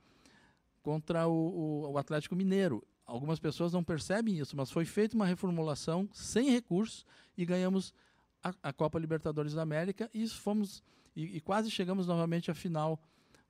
contra 0.82 1.28
o, 1.28 1.92
o, 1.92 1.98
Atlético 1.98 2.36
Mineiro. 2.36 2.82
Algumas 3.06 3.38
pessoas 3.38 3.74
não 3.74 3.84
percebem 3.84 4.40
isso, 4.40 4.56
mas 4.56 4.72
foi 4.72 4.86
feita 4.86 5.14
uma 5.14 5.26
reformulação 5.26 6.08
sem 6.14 6.50
recursos 6.52 7.06
e 7.38 7.46
ganhamos 7.46 7.94
a, 8.42 8.54
a 8.64 8.72
Copa 8.72 8.98
Libertadores 8.98 9.54
da 9.54 9.62
América 9.62 10.10
e 10.14 10.26
fomos 10.30 10.82
e, 11.14 11.38
e, 11.38 11.42
quase 11.42 11.70
chegamos 11.70 12.08
novamente 12.08 12.50
à 12.50 12.54
final 12.54 13.00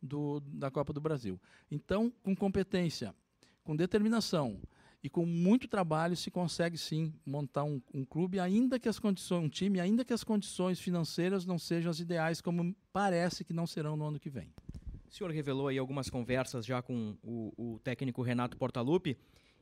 do, 0.01 0.39
da 0.39 0.71
Copa 0.71 0.91
do 0.91 1.01
Brasil. 1.01 1.39
Então, 1.69 2.11
com 2.23 2.35
competência, 2.35 3.13
com 3.63 3.75
determinação 3.75 4.59
e 5.05 5.09
com 5.09 5.23
muito 5.23 5.67
trabalho 5.67 6.15
se 6.15 6.31
consegue 6.31 6.79
sim 6.79 7.13
montar 7.23 7.63
um, 7.63 7.79
um 7.93 8.03
clube, 8.03 8.39
ainda 8.39 8.79
que 8.79 8.89
as 8.89 8.97
condições, 8.97 9.45
um 9.45 9.47
time, 9.47 9.79
ainda 9.79 10.03
que 10.03 10.11
as 10.11 10.23
condições 10.23 10.79
financeiras 10.79 11.45
não 11.45 11.59
sejam 11.59 11.91
as 11.91 11.99
ideais, 11.99 12.41
como 12.41 12.75
parece 12.91 13.43
que 13.45 13.53
não 13.53 13.67
serão 13.67 13.95
no 13.95 14.03
ano 14.03 14.19
que 14.19 14.31
vem. 14.31 14.51
O 15.07 15.11
senhor 15.11 15.29
revelou 15.31 15.67
aí 15.67 15.77
algumas 15.77 16.09
conversas 16.09 16.65
já 16.65 16.81
com 16.81 17.15
o, 17.21 17.53
o 17.55 17.79
técnico 17.81 18.23
Renato 18.23 18.57
Portaluppi. 18.57 19.15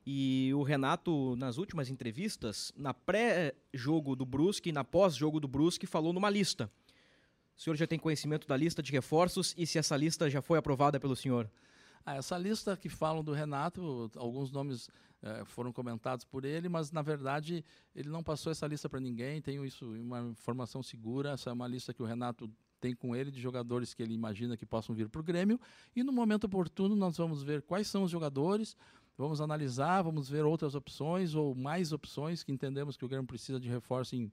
E 0.06 0.50
o 0.54 0.62
Renato, 0.62 1.36
nas 1.36 1.58
últimas 1.58 1.90
entrevistas, 1.90 2.72
na 2.74 2.94
pré-jogo 2.94 4.16
do 4.16 4.24
Brusque 4.24 4.70
e 4.70 4.72
na 4.72 4.82
pós-jogo 4.82 5.40
do 5.40 5.46
Brusque, 5.46 5.86
falou 5.86 6.14
numa 6.14 6.30
lista. 6.30 6.70
O 7.54 7.60
senhor 7.60 7.76
já 7.76 7.86
tem 7.86 7.98
conhecimento 7.98 8.48
da 8.48 8.56
lista 8.56 8.82
de 8.82 8.90
reforços 8.92 9.54
e 9.58 9.66
se 9.66 9.76
essa 9.76 9.94
lista 9.94 10.30
já 10.30 10.40
foi 10.40 10.56
aprovada 10.56 10.98
pelo 10.98 11.14
senhor? 11.14 11.50
Ah, 12.06 12.16
essa 12.16 12.36
lista 12.36 12.76
que 12.76 12.90
falam 12.90 13.24
do 13.24 13.32
Renato, 13.32 14.10
alguns 14.16 14.52
nomes 14.52 14.90
eh, 15.24 15.42
foram 15.46 15.72
comentados 15.72 16.22
por 16.22 16.44
ele, 16.44 16.68
mas 16.68 16.92
na 16.92 17.00
verdade 17.00 17.64
ele 17.96 18.10
não 18.10 18.22
passou 18.22 18.52
essa 18.52 18.66
lista 18.66 18.90
para 18.90 19.00
ninguém. 19.00 19.40
Tenho 19.40 19.64
isso 19.64 19.86
uma 19.86 20.20
informação 20.20 20.82
segura. 20.82 21.30
Essa 21.30 21.48
é 21.48 21.52
uma 21.52 21.66
lista 21.66 21.94
que 21.94 22.02
o 22.02 22.06
Renato 22.06 22.50
tem 22.78 22.94
com 22.94 23.16
ele 23.16 23.30
de 23.30 23.40
jogadores 23.40 23.94
que 23.94 24.02
ele 24.02 24.12
imagina 24.12 24.54
que 24.54 24.66
possam 24.66 24.94
vir 24.94 25.08
para 25.08 25.22
o 25.22 25.24
Grêmio. 25.24 25.58
E 25.96 26.04
no 26.04 26.12
momento 26.12 26.44
oportuno 26.44 26.94
nós 26.94 27.16
vamos 27.16 27.42
ver 27.42 27.62
quais 27.62 27.88
são 27.88 28.02
os 28.02 28.10
jogadores, 28.10 28.76
Vamos 29.16 29.40
analisar, 29.40 30.02
vamos 30.02 30.28
ver 30.28 30.44
outras 30.44 30.74
opções 30.74 31.36
ou 31.36 31.54
mais 31.54 31.92
opções 31.92 32.42
que 32.42 32.50
entendemos 32.50 32.96
que 32.96 33.04
o 33.04 33.08
Grêmio 33.08 33.26
precisa 33.26 33.60
de 33.60 33.68
reforço 33.68 34.16
em 34.16 34.30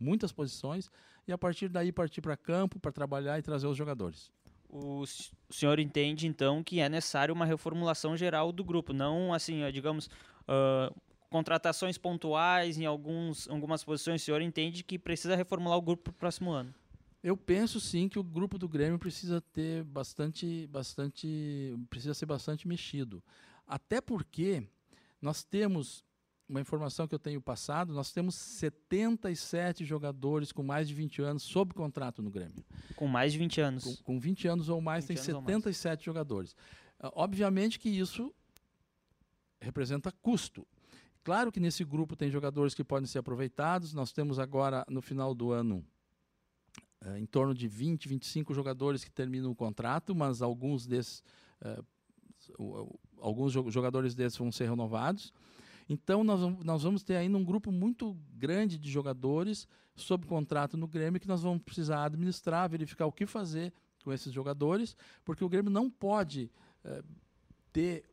muitas 0.00 0.32
posições 0.32 0.90
e 1.28 1.32
a 1.32 1.36
partir 1.36 1.68
daí 1.68 1.92
partir 1.92 2.22
para 2.22 2.34
campo 2.34 2.80
para 2.80 2.90
trabalhar 2.90 3.38
e 3.38 3.42
trazer 3.42 3.66
os 3.66 3.76
jogadores. 3.76 4.32
O 4.72 5.04
senhor 5.50 5.78
entende 5.78 6.26
então 6.26 6.64
que 6.64 6.80
é 6.80 6.88
necessário 6.88 7.34
uma 7.34 7.44
reformulação 7.44 8.16
geral 8.16 8.50
do 8.50 8.64
grupo, 8.64 8.94
não 8.94 9.34
assim, 9.34 9.60
digamos, 9.70 10.06
uh, 10.06 10.98
contratações 11.28 11.98
pontuais 11.98 12.78
em 12.78 12.86
alguns, 12.86 13.46
algumas 13.50 13.84
posições. 13.84 14.22
O 14.22 14.24
senhor 14.24 14.40
entende 14.40 14.82
que 14.82 14.98
precisa 14.98 15.36
reformular 15.36 15.76
o 15.76 15.82
grupo 15.82 16.04
para 16.04 16.10
o 16.12 16.14
próximo 16.14 16.50
ano? 16.50 16.74
Eu 17.22 17.36
penso 17.36 17.78
sim 17.78 18.08
que 18.08 18.18
o 18.18 18.22
grupo 18.24 18.58
do 18.58 18.66
Grêmio 18.66 18.98
precisa 18.98 19.40
ter 19.40 19.84
bastante, 19.84 20.66
bastante, 20.68 21.78
precisa 21.90 22.14
ser 22.14 22.26
bastante 22.26 22.66
mexido. 22.66 23.22
Até 23.66 24.00
porque 24.00 24.66
nós 25.20 25.44
temos 25.44 26.02
uma 26.52 26.60
informação 26.60 27.08
que 27.08 27.14
eu 27.14 27.18
tenho 27.18 27.40
passado, 27.40 27.94
nós 27.94 28.12
temos 28.12 28.34
77 28.34 29.84
jogadores 29.86 30.52
com 30.52 30.62
mais 30.62 30.86
de 30.86 30.94
20 30.94 31.22
anos 31.22 31.42
sob 31.42 31.72
contrato 31.72 32.22
no 32.22 32.30
Grêmio. 32.30 32.62
Com 32.94 33.08
mais 33.08 33.32
de 33.32 33.38
20 33.38 33.60
anos. 33.62 33.84
Com, 33.84 33.96
com 34.04 34.20
20 34.20 34.48
anos 34.48 34.68
ou 34.68 34.80
mais, 34.80 35.06
tem 35.06 35.16
77 35.16 35.86
mais. 35.88 36.04
jogadores. 36.04 36.52
Uh, 37.00 37.10
obviamente 37.14 37.78
que 37.78 37.88
isso 37.88 38.32
representa 39.60 40.12
custo. 40.12 40.66
Claro 41.24 41.50
que 41.50 41.58
nesse 41.58 41.84
grupo 41.84 42.14
tem 42.14 42.30
jogadores 42.30 42.74
que 42.74 42.84
podem 42.84 43.06
ser 43.06 43.18
aproveitados. 43.18 43.94
Nós 43.94 44.12
temos 44.12 44.38
agora, 44.38 44.84
no 44.90 45.00
final 45.00 45.34
do 45.34 45.52
ano, 45.52 45.82
uh, 47.02 47.16
em 47.16 47.24
torno 47.24 47.54
de 47.54 47.66
20, 47.66 48.08
25 48.08 48.52
jogadores 48.52 49.02
que 49.02 49.10
terminam 49.10 49.50
o 49.50 49.56
contrato, 49.56 50.14
mas 50.14 50.42
alguns 50.42 50.86
desses 50.86 51.24
uh, 51.62 51.82
alguns 53.18 53.52
jogadores 53.52 54.14
desses 54.14 54.36
vão 54.36 54.52
ser 54.52 54.68
renovados. 54.68 55.32
Então, 55.92 56.24
nós, 56.24 56.40
nós 56.64 56.82
vamos 56.82 57.02
ter 57.02 57.16
ainda 57.16 57.36
um 57.36 57.44
grupo 57.44 57.70
muito 57.70 58.16
grande 58.32 58.78
de 58.78 58.90
jogadores 58.90 59.68
sob 59.94 60.26
contrato 60.26 60.74
no 60.74 60.88
Grêmio 60.88 61.20
que 61.20 61.28
nós 61.28 61.42
vamos 61.42 61.62
precisar 61.62 62.04
administrar, 62.04 62.68
verificar 62.70 63.04
o 63.04 63.12
que 63.12 63.26
fazer 63.26 63.74
com 64.02 64.10
esses 64.10 64.32
jogadores, 64.32 64.96
porque 65.22 65.44
o 65.44 65.50
Grêmio 65.50 65.70
não 65.70 65.90
pode 65.90 66.50
eh, 66.82 67.02
ter 67.74 68.04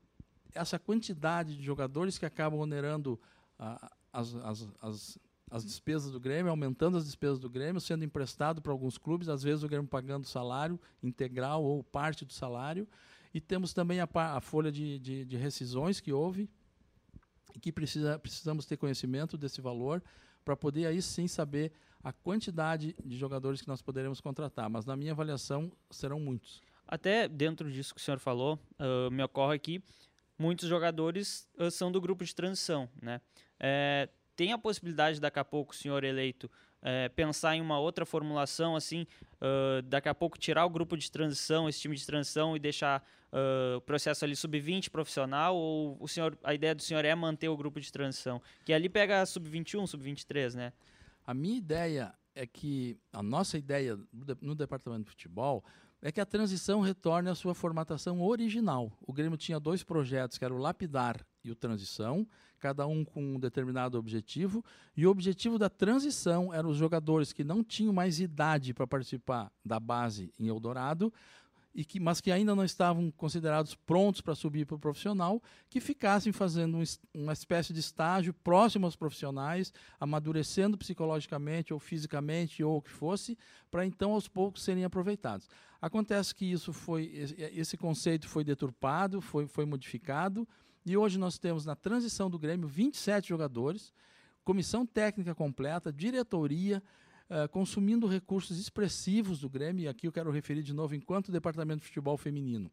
essa 0.53 0.77
quantidade 0.77 1.55
de 1.55 1.63
jogadores 1.63 2.17
que 2.17 2.25
acabam 2.25 2.59
onerando 2.59 3.17
ah, 3.57 3.89
as, 4.12 4.36
as, 4.36 4.67
as, 4.81 5.19
as, 5.50 5.63
despesas 5.63 6.12
do 6.12 6.19
Grêmio, 6.19 6.51
aumentando 6.51 6.98
as 6.98 7.05
despesas 7.05 7.39
do 7.39 7.50
Grêmio, 7.50 7.79
sendo 7.79 8.03
emprestado 8.03 8.62
para 8.62 8.74
alguns 8.74 8.98
clubes, 8.98 9.29
às 9.29 9.41
vezes 9.41 9.63
o 9.63 9.69
Grêmio 9.69 9.88
pagando 9.88 10.27
salário 10.27 10.77
integral 11.01 11.63
ou 11.63 11.81
parte 11.81 12.25
do 12.25 12.33
salário. 12.33 12.86
E 13.33 13.39
temos 13.39 13.74
também 13.74 14.01
a, 14.01 14.09
a 14.13 14.41
folha 14.41 14.69
de, 14.69 15.00
de, 15.00 15.24
de, 15.24 15.38
rescisões 15.38 16.01
que 16.01 16.12
houve, 16.12 16.50
e 17.53 17.60
que 17.60 17.72
precisa, 17.72 18.18
precisamos 18.20 18.65
ter 18.65 18.77
conhecimento 18.77 19.38
desse 19.38 19.62
valor 19.62 20.03
para 20.44 20.56
poder 20.56 20.86
aí 20.86 21.01
sim 21.01 21.27
saber 21.27 21.72
a 22.03 22.13
quantidade 22.13 22.96
de 23.03 23.18
jogadores 23.18 23.62
que 23.62 23.68
nós 23.68 23.82
poderemos 23.82 24.22
contratar. 24.22 24.70
Mas 24.70 24.86
na 24.86 24.96
minha 24.96 25.12
avaliação 25.12 25.72
serão 25.91 26.20
muitos. 26.20 26.62
Até 26.88 27.27
dentro 27.27 27.72
disso 27.72 27.94
que 27.94 28.01
o 28.01 28.03
senhor 28.03 28.20
falou, 28.20 28.60
uh, 28.79 29.12
me 29.12 29.22
ocorre 29.24 29.60
que 29.60 29.84
muitos 30.38 30.68
jogadores 30.68 31.48
uh, 31.60 31.70
são 31.70 31.91
do 31.91 32.01
grupo 32.01 32.24
de 32.24 32.34
transição. 32.34 32.89
Né? 33.01 33.22
É, 33.60 34.10
tem 34.39 34.53
a 34.53 34.58
possibilidade, 34.58 35.19
daqui 35.19 35.38
a 35.38 35.43
pouco, 35.43 35.74
o 35.74 35.75
senhor 35.75 36.01
eleito 36.01 36.50
é, 36.81 37.10
pensar 37.10 37.58
em 37.58 37.62
uma 37.62 37.77
outra 37.77 38.05
formulação, 38.05 38.74
assim, 38.74 39.05
uh, 39.34 39.81
daqui 39.81 40.08
a 40.08 40.15
pouco 40.15 40.38
tirar 40.38 40.65
o 40.65 40.69
grupo 40.69 40.96
de 40.96 41.12
transição, 41.12 41.67
esse 41.67 41.81
time 41.81 41.93
de 41.93 42.05
transição 42.05 42.55
e 42.55 42.60
deixar 42.60 43.05
uh, 43.34 43.75
o 43.75 43.81
processo 43.81 44.24
ali 44.24 44.38
sub-20 44.38 44.89
profissional, 44.89 45.58
ou 45.58 45.98
o 46.00 46.08
senhor, 46.08 46.38
a 46.41 46.53
ideia 46.53 46.74
do 46.74 46.81
senhor 46.81 47.03
é 47.03 47.13
manter 47.13 47.50
o 47.50 47.58
grupo 47.58 47.81
de 47.81 47.91
transição? 47.91 48.41
Que 48.63 48.72
ali 48.72 48.88
pega 48.88 49.25
sub-21, 49.25 49.86
sub-23, 49.86 50.53
né? 50.53 50.72
A 51.27 51.34
minha 51.34 51.58
ideia 51.58 52.13
é 52.34 52.48
que, 52.48 52.98
a 53.12 53.22
nossa 53.22 53.58
ideia 53.58 54.00
no 54.39 54.55
departamento 54.55 55.03
de 55.03 55.10
futebol 55.10 55.65
é 56.01 56.12
que 56.12 56.22
a 56.22 56.25
transição 56.25 56.79
retorne 56.79 57.29
à 57.29 57.36
sua 57.36 57.53
formatação 57.53 58.22
original. 58.22 58.91
O 59.01 59.12
Grêmio 59.12 59.38
tinha 59.38 59.60
dois 59.60 59.84
projetos, 59.84 60.38
que 60.38 60.46
era 60.46 60.53
o 60.53 60.58
Lapidar 60.58 61.25
e 61.44 61.51
o 61.51 61.56
Transição, 61.56 62.27
cada 62.58 62.86
um 62.88 63.03
com 63.03 63.36
um 63.36 63.39
determinado 63.39 63.98
objetivo, 63.98 64.63
e 64.96 65.06
o 65.06 65.10
objetivo 65.10 65.58
da 65.58 65.70
transição 65.70 66.53
eram 66.53 66.70
os 66.70 66.77
jogadores 66.77 67.34
que 67.34 67.44
não 67.44 67.63
tinham 67.63 67.94
mais 67.94 68.20
idade 68.20 68.74
para 68.74 68.88
participar 68.88 69.51
da 69.63 69.79
base 69.79 70.34
em 70.38 70.48
Eldorado, 70.48 71.12
e 71.74 71.86
que, 71.86 72.00
mas 72.00 72.20
que 72.20 72.32
ainda 72.32 72.56
não 72.56 72.64
estavam 72.64 73.12
considerados 73.12 73.76
prontos 73.76 74.22
para 74.22 74.36
subir 74.36 74.66
para 74.66 74.76
o 74.76 74.80
profissional, 74.80 75.42
que 75.70 75.80
ficassem 75.80 76.32
fazendo 76.32 76.78
um, 76.78 76.84
uma 77.14 77.34
espécie 77.34 77.72
de 77.74 77.80
estágio 77.80 78.34
próximo 78.34 78.86
aos 78.86 78.96
profissionais, 78.96 79.72
amadurecendo 80.00 80.78
psicologicamente 80.78 81.74
ou 81.74 81.80
fisicamente 81.80 82.64
ou 82.64 82.78
o 82.78 82.82
que 82.82 82.90
fosse, 82.90 83.38
para 83.70 83.86
então 83.86 84.12
aos 84.12 84.28
poucos 84.28 84.64
serem 84.64 84.84
aproveitados. 84.84 85.48
Acontece 85.82 86.36
que 86.36 86.46
isso 86.46 86.74
foi 86.74 87.12
esse 87.54 87.78
conceito 87.78 88.28
foi 88.28 88.44
deturpado, 88.44 89.22
foi, 89.22 89.48
foi 89.48 89.66
modificado 89.66 90.48
e 90.86 90.98
hoje 90.98 91.18
nós 91.18 91.38
temos 91.38 91.66
na 91.66 91.76
transição 91.76 92.30
do 92.30 92.40
Grêmio 92.40 92.68
27 92.68 93.30
jogadores, 93.30 93.94
comissão 94.44 94.86
técnica 94.86 95.36
completa, 95.36 95.94
diretoria, 95.94 96.82
uh, 97.29 97.48
consumindo 97.50 98.07
recursos 98.07 98.59
expressivos 98.59 99.39
do 99.39 99.50
Grêmio, 99.50 99.83
e 99.83 99.88
aqui 99.88 100.07
eu 100.07 100.12
quero 100.12 100.31
referir 100.31 100.63
de 100.63 100.74
novo, 100.74 100.95
enquanto 100.95 101.29
o 101.29 101.31
departamento 101.31 101.81
de 101.81 101.88
futebol 101.88 102.17
feminino 102.17 102.71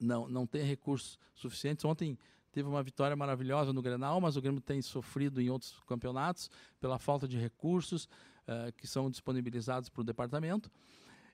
não, 0.00 0.28
não 0.28 0.46
tem 0.46 0.62
recursos 0.62 1.18
suficientes. 1.34 1.84
Ontem 1.84 2.18
teve 2.52 2.68
uma 2.68 2.82
vitória 2.82 3.16
maravilhosa 3.16 3.72
no 3.72 3.82
Grenal, 3.82 4.20
mas 4.20 4.36
o 4.36 4.40
Grêmio 4.40 4.60
tem 4.60 4.80
sofrido 4.80 5.40
em 5.40 5.50
outros 5.50 5.78
campeonatos 5.86 6.50
pela 6.80 6.98
falta 6.98 7.26
de 7.26 7.36
recursos. 7.36 8.08
uh, 8.48 8.72
que 8.72 8.86
são 8.86 9.10
disponibilizados 9.10 9.88
para 9.88 10.00
o 10.00 10.04
departamento. 10.04 10.70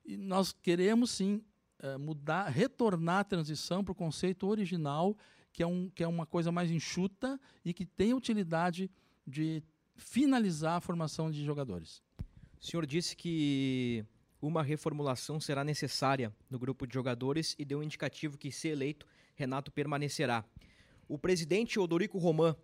E 0.04 0.16
nós 0.16 0.52
queremos 0.52 1.10
sim 1.10 1.42
uh, 1.82 1.98
mudar, 1.98 2.48
retornar 2.48 3.20
a 3.20 3.24
transição 3.24 3.84
para 3.84 3.92
o 3.92 3.94
conceito 3.94 4.46
original, 4.46 5.16
que 5.52 5.62
é, 5.62 5.66
um, 5.66 5.88
que 5.88 6.02
é 6.02 6.08
uma 6.08 6.26
coisa 6.26 6.50
mais 6.50 6.70
enxuta 6.70 7.40
e 7.64 7.72
que 7.72 7.86
tem 7.86 8.12
utilidade 8.12 8.90
de 9.26 9.62
finalizar 9.96 10.76
a 10.76 10.80
formação 10.80 11.30
de 11.30 11.44
jogadores. 11.44 12.02
O 12.60 12.64
senhor 12.64 12.86
disse 12.86 13.14
que 13.14 14.04
uma 14.40 14.62
reformulação 14.62 15.40
será 15.40 15.64
necessária 15.64 16.34
no 16.50 16.58
grupo 16.58 16.86
de 16.86 16.94
jogadores 16.94 17.54
e 17.58 17.64
deu 17.64 17.80
um 17.80 17.82
indicativo 17.82 18.38
que, 18.38 18.50
se 18.50 18.68
eleito, 18.68 19.06
Renato 19.34 19.72
permanecerá. 19.72 20.44
O 21.08 21.18
presidente 21.18 21.78
Odorico 21.78 22.18
Roman 22.18 22.56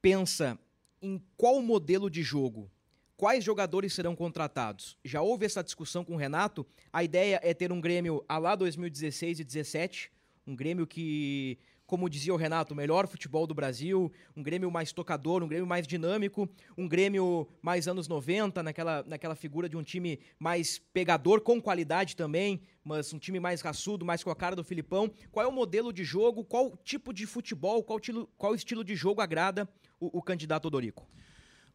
pensa 0.00 0.58
em 1.00 1.20
qual 1.36 1.60
modelo 1.62 2.08
de 2.08 2.22
jogo, 2.22 2.70
quais 3.16 3.42
jogadores 3.42 3.92
serão 3.92 4.14
contratados. 4.14 4.96
Já 5.04 5.22
houve 5.22 5.46
essa 5.46 5.62
discussão 5.62 6.04
com 6.04 6.14
o 6.14 6.18
Renato. 6.18 6.66
A 6.92 7.02
ideia 7.02 7.40
é 7.42 7.54
ter 7.54 7.72
um 7.72 7.80
Grêmio 7.80 8.24
a 8.28 8.38
lá 8.38 8.54
2016 8.54 9.40
e 9.40 9.44
2017, 9.44 10.11
um 10.46 10.54
Grêmio 10.54 10.86
que 10.86 11.58
como 11.92 12.08
dizia 12.08 12.32
o 12.32 12.38
Renato, 12.38 12.72
o 12.72 12.76
melhor 12.76 13.06
futebol 13.06 13.46
do 13.46 13.52
Brasil, 13.52 14.10
um 14.34 14.42
Grêmio 14.42 14.70
mais 14.70 14.92
tocador, 14.92 15.42
um 15.42 15.46
Grêmio 15.46 15.66
mais 15.66 15.86
dinâmico, 15.86 16.48
um 16.74 16.88
Grêmio 16.88 17.46
mais 17.60 17.86
anos 17.86 18.08
90, 18.08 18.62
naquela, 18.62 19.02
naquela 19.02 19.34
figura 19.34 19.68
de 19.68 19.76
um 19.76 19.82
time 19.82 20.18
mais 20.38 20.78
pegador, 20.78 21.42
com 21.42 21.60
qualidade 21.60 22.16
também, 22.16 22.62
mas 22.82 23.12
um 23.12 23.18
time 23.18 23.38
mais 23.38 23.60
raçudo, 23.60 24.06
mais 24.06 24.24
com 24.24 24.30
a 24.30 24.34
cara 24.34 24.56
do 24.56 24.64
Filipão. 24.64 25.12
Qual 25.30 25.44
é 25.44 25.46
o 25.46 25.52
modelo 25.52 25.92
de 25.92 26.02
jogo, 26.02 26.44
qual 26.44 26.78
tipo 26.78 27.12
de 27.12 27.26
futebol, 27.26 27.84
qual, 27.84 28.00
tilo, 28.00 28.26
qual 28.38 28.54
estilo 28.54 28.82
de 28.82 28.96
jogo 28.96 29.20
agrada 29.20 29.68
o, 30.00 30.18
o 30.18 30.22
candidato 30.22 30.68
Odorico? 30.68 31.06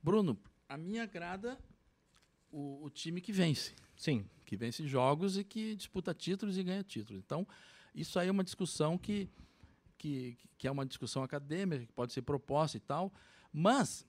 Bruno, 0.02 0.36
a 0.68 0.78
minha 0.78 1.04
agrada 1.04 1.60
o, 2.52 2.86
o 2.86 2.90
time 2.90 3.22
que 3.22 3.32
vence. 3.32 3.74
Sim. 3.96 4.26
Que 4.46 4.56
vence 4.56 4.88
jogos 4.88 5.38
e 5.38 5.44
que 5.44 5.76
disputa 5.76 6.12
títulos 6.12 6.58
e 6.58 6.64
ganha 6.64 6.82
títulos. 6.82 7.22
Então, 7.24 7.46
isso 8.00 8.20
aí 8.20 8.28
é 8.28 8.32
uma 8.32 8.44
discussão 8.44 8.98
que 8.98 9.30
que, 9.98 10.38
que 10.58 10.68
é 10.68 10.72
uma 10.72 10.86
discussão 10.86 11.24
acadêmica, 11.24 11.86
que 11.86 11.92
pode 11.92 12.14
ser 12.14 12.22
proposta 12.22 12.78
e 12.78 12.80
tal, 12.80 13.12
mas 13.52 14.06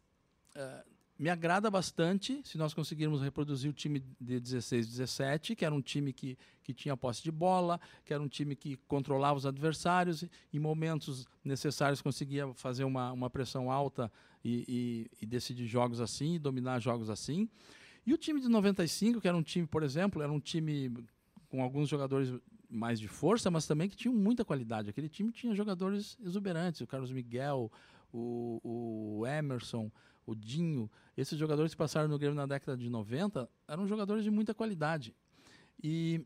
uh, 0.55 0.87
me 1.19 1.31
agrada 1.31 1.71
bastante 1.71 2.41
se 2.45 2.57
nós 2.57 2.73
conseguirmos 2.73 3.21
reproduzir 3.21 3.71
o 3.71 3.73
time 3.73 4.05
de 4.21 4.39
16 4.39 4.87
17, 4.87 5.57
que 5.57 5.65
era 5.65 5.75
um 5.75 5.81
time 5.81 6.13
que, 6.13 6.39
que 6.63 6.73
tinha 6.73 6.97
posse 6.97 7.23
de 7.23 7.33
bola, 7.33 7.81
que 8.05 8.15
era 8.15 8.23
um 8.23 8.29
time 8.29 8.55
que 8.55 8.77
controlava 8.87 9.39
os 9.39 9.47
adversários, 9.47 10.25
em 10.53 10.59
momentos 10.59 11.27
necessários 11.43 12.01
conseguia 12.01 12.53
fazer 12.55 12.85
uma, 12.85 13.11
uma 13.13 13.29
pressão 13.29 13.71
alta 13.71 14.13
e, 14.45 14.65
e, 15.21 15.25
e 15.25 15.27
decidir 15.27 15.67
jogos 15.67 16.01
assim, 16.01 16.39
dominar 16.39 16.79
jogos 16.79 17.11
assim. 17.11 17.49
E 18.07 18.15
o 18.15 18.19
time 18.19 18.41
de 18.41 18.49
95, 18.49 19.21
que 19.21 19.29
era 19.29 19.37
um 19.37 19.43
time, 19.43 19.67
por 19.67 19.83
exemplo, 19.83 20.23
era 20.23 20.31
um 20.31 20.41
time 20.41 20.93
com 21.49 21.63
alguns 21.63 21.89
jogadores 21.89 22.33
mais 22.69 23.01
de 23.01 23.09
força, 23.09 23.51
mas 23.51 23.67
também 23.67 23.89
que 23.89 23.97
tinham 23.97 24.15
muita 24.15 24.45
qualidade. 24.45 24.91
Aquele 24.91 25.09
time 25.09 25.33
tinha 25.33 25.55
jogadores 25.55 26.19
exuberantes, 26.21 26.81
o 26.81 26.87
Carlos 26.87 27.11
Miguel, 27.11 27.71
o, 28.13 28.61
o 29.21 29.27
Emerson, 29.27 29.91
o 30.27 30.35
Dinho. 30.35 30.91
Esses 31.17 31.39
jogadores 31.39 31.73
que 31.73 31.79
passaram 31.79 32.09
no 32.09 32.19
Grêmio 32.19 32.37
na 32.37 32.47
década 32.47 32.77
de 32.77 32.89
90 32.89 33.49
eram 33.67 33.87
jogadores 33.87 34.23
de 34.23 34.31
muita 34.31 34.55
qualidade. 34.55 35.15
E 35.83 36.25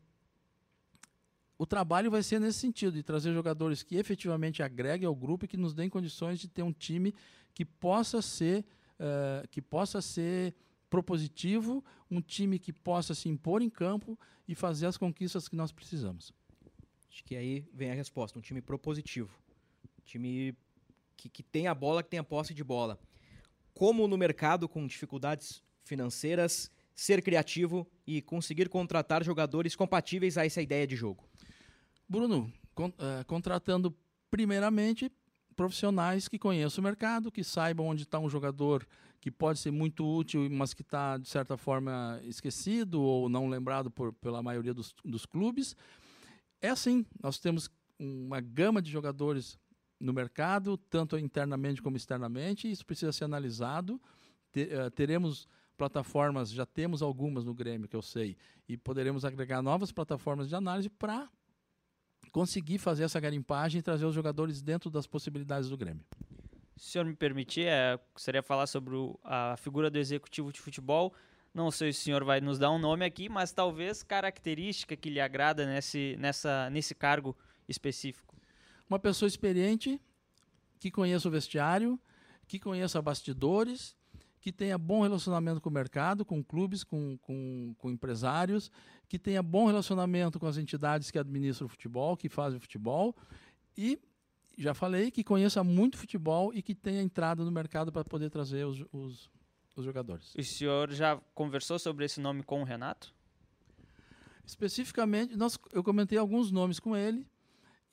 o 1.57 1.65
trabalho 1.65 2.11
vai 2.11 2.21
ser 2.21 2.39
nesse 2.39 2.59
sentido, 2.59 2.93
de 2.93 3.03
trazer 3.03 3.33
jogadores 3.33 3.83
que 3.83 3.95
efetivamente 3.95 4.61
agreguem 4.61 5.07
ao 5.07 5.15
grupo 5.15 5.45
e 5.45 5.47
que 5.47 5.57
nos 5.57 5.73
deem 5.73 5.89
condições 5.89 6.39
de 6.39 6.47
ter 6.47 6.63
um 6.63 6.73
time 6.73 7.13
que 7.53 7.63
possa 7.63 8.21
ser, 8.21 8.65
uh, 8.99 9.47
que 9.49 9.61
possa 9.61 10.01
ser 10.01 10.53
propositivo, 10.93 11.83
um 12.11 12.21
time 12.21 12.59
que 12.59 12.71
possa 12.71 13.15
se 13.15 13.27
impor 13.27 13.63
em 13.63 13.69
campo 13.69 14.15
e 14.47 14.53
fazer 14.53 14.85
as 14.85 14.95
conquistas 14.95 15.47
que 15.47 15.55
nós 15.55 15.71
precisamos. 15.71 16.31
Acho 17.09 17.23
que 17.23 17.35
aí 17.35 17.65
vem 17.73 17.89
a 17.89 17.95
resposta, 17.95 18.37
um 18.37 18.41
time 18.43 18.61
propositivo. 18.61 19.35
Um 19.99 20.03
time 20.05 20.55
que, 21.17 21.29
que 21.29 21.41
tem 21.41 21.65
a 21.65 21.73
bola, 21.73 22.03
que 22.03 22.11
tem 22.11 22.19
a 22.19 22.23
posse 22.23 22.53
de 22.53 22.63
bola. 22.63 22.99
Como 23.73 24.07
no 24.07 24.15
mercado 24.15 24.69
com 24.69 24.85
dificuldades 24.85 25.63
financeiras, 25.83 26.69
ser 26.93 27.23
criativo 27.23 27.87
e 28.05 28.21
conseguir 28.21 28.69
contratar 28.69 29.23
jogadores 29.23 29.75
compatíveis 29.75 30.37
a 30.37 30.45
essa 30.45 30.61
ideia 30.61 30.85
de 30.85 30.95
jogo? 30.95 31.27
Bruno, 32.07 32.53
con 32.75 32.89
uh, 32.89 33.25
contratando 33.25 33.97
primeiramente 34.29 35.11
profissionais 35.55 36.27
que 36.27 36.37
conheçam 36.37 36.83
o 36.83 36.85
mercado, 36.85 37.31
que 37.31 37.43
saibam 37.43 37.87
onde 37.87 38.03
está 38.03 38.19
um 38.19 38.29
jogador 38.29 38.87
que 39.23 39.31
pode 39.31 39.57
ser 39.57 39.71
muito 39.71 40.05
útil, 40.05 40.49
mas 40.51 40.73
que 40.73 40.81
está, 40.81 41.17
de 41.17 41.29
certa 41.29 41.55
forma, 41.55 42.19
esquecido 42.25 43.01
ou 43.01 43.29
não 43.29 43.47
lembrado 43.47 43.89
por, 43.89 44.11
pela 44.11 44.43
maioria 44.43 44.73
dos, 44.73 44.93
dos 45.01 45.25
clubes. 45.25 45.77
É 46.59 46.67
assim, 46.67 47.05
nós 47.21 47.39
temos 47.39 47.71
uma 47.97 48.41
gama 48.41 48.81
de 48.81 48.91
jogadores 48.91 49.57
no 49.97 50.11
mercado, 50.11 50.75
tanto 50.75 51.17
internamente 51.17 51.81
como 51.81 51.95
externamente, 51.95 52.67
e 52.67 52.71
isso 52.71 52.85
precisa 52.85 53.13
ser 53.13 53.23
analisado. 53.23 53.93
uh, 53.93 54.91
teremos 54.91 55.47
plataformas, 55.77 56.51
já 56.51 56.65
temos 56.65 57.01
algumas 57.01 57.45
no 57.45 57.53
Grêmio, 57.53 57.87
que 57.87 57.95
eu 57.95 58.01
sei, 58.01 58.35
e 58.67 58.75
poderemos 58.75 59.23
agregar 59.23 59.61
novas 59.61 59.89
plataformas 59.89 60.49
de 60.49 60.55
análise 60.55 60.89
para 60.89 61.29
conseguir 62.33 62.77
fazer 62.77 63.05
essa 63.05 63.21
garimpagem 63.21 63.79
e 63.79 63.81
trazer 63.81 64.03
os 64.03 64.13
jogadores 64.13 64.61
dentro 64.61 64.89
das 64.89 65.07
possibilidades 65.07 65.69
do 65.69 65.77
Grêmio. 65.77 66.03
Se 66.75 66.89
o 66.89 66.91
senhor 66.91 67.05
me 67.05 67.15
permitir, 67.15 67.67
é, 67.67 67.99
gostaria 68.13 68.41
de 68.41 68.47
falar 68.47 68.67
sobre 68.67 68.95
o, 68.95 69.19
a 69.23 69.55
figura 69.57 69.89
do 69.89 69.97
executivo 69.97 70.51
de 70.51 70.59
futebol. 70.59 71.13
Não 71.53 71.69
sei 71.69 71.93
se 71.93 71.99
o 71.99 72.03
senhor 72.03 72.23
vai 72.23 72.41
nos 72.41 72.57
dar 72.57 72.71
um 72.71 72.79
nome 72.79 73.05
aqui, 73.05 73.29
mas 73.29 73.51
talvez 73.51 74.01
característica 74.01 74.95
que 74.95 75.09
lhe 75.09 75.21
agrada 75.21 75.65
nesse, 75.65 76.15
nessa, 76.19 76.69
nesse 76.71 76.95
cargo 76.95 77.37
específico. 77.67 78.35
Uma 78.89 78.97
pessoa 78.97 79.27
experiente, 79.27 80.01
que 80.79 80.89
conheça 80.89 81.27
o 81.27 81.31
vestiário, 81.31 81.99
que 82.47 82.59
conheça 82.59 83.01
bastidores, 83.01 83.95
que 84.41 84.51
tenha 84.51 84.77
bom 84.77 85.03
relacionamento 85.03 85.61
com 85.61 85.69
o 85.69 85.73
mercado, 85.73 86.25
com 86.25 86.43
clubes, 86.43 86.83
com, 86.83 87.17
com, 87.19 87.73
com 87.77 87.89
empresários, 87.89 88.69
que 89.07 89.17
tenha 89.17 89.41
bom 89.41 89.67
relacionamento 89.67 90.39
com 90.39 90.47
as 90.47 90.57
entidades 90.57 91.09
que 91.09 91.17
administram 91.17 91.67
o 91.67 91.69
futebol, 91.69 92.17
que 92.17 92.27
fazem 92.27 92.57
o 92.57 92.61
futebol, 92.61 93.15
e 93.77 93.97
já 94.57 94.73
falei 94.73 95.11
que 95.11 95.23
conheça 95.23 95.63
muito 95.63 95.97
futebol 95.97 96.53
e 96.53 96.61
que 96.61 96.75
tenha 96.75 97.01
entrada 97.01 97.43
no 97.43 97.51
mercado 97.51 97.91
para 97.91 98.03
poder 98.03 98.29
trazer 98.29 98.65
os, 98.65 98.83
os, 98.91 99.29
os 99.75 99.85
jogadores. 99.85 100.33
o 100.35 100.43
senhor 100.43 100.91
já 100.91 101.17
conversou 101.33 101.79
sobre 101.79 102.05
esse 102.05 102.19
nome 102.19 102.43
com 102.43 102.61
o 102.61 102.63
Renato? 102.63 103.13
Especificamente, 104.45 105.35
nós, 105.35 105.57
eu 105.71 105.83
comentei 105.83 106.17
alguns 106.17 106.51
nomes 106.51 106.79
com 106.79 106.95
ele 106.95 107.25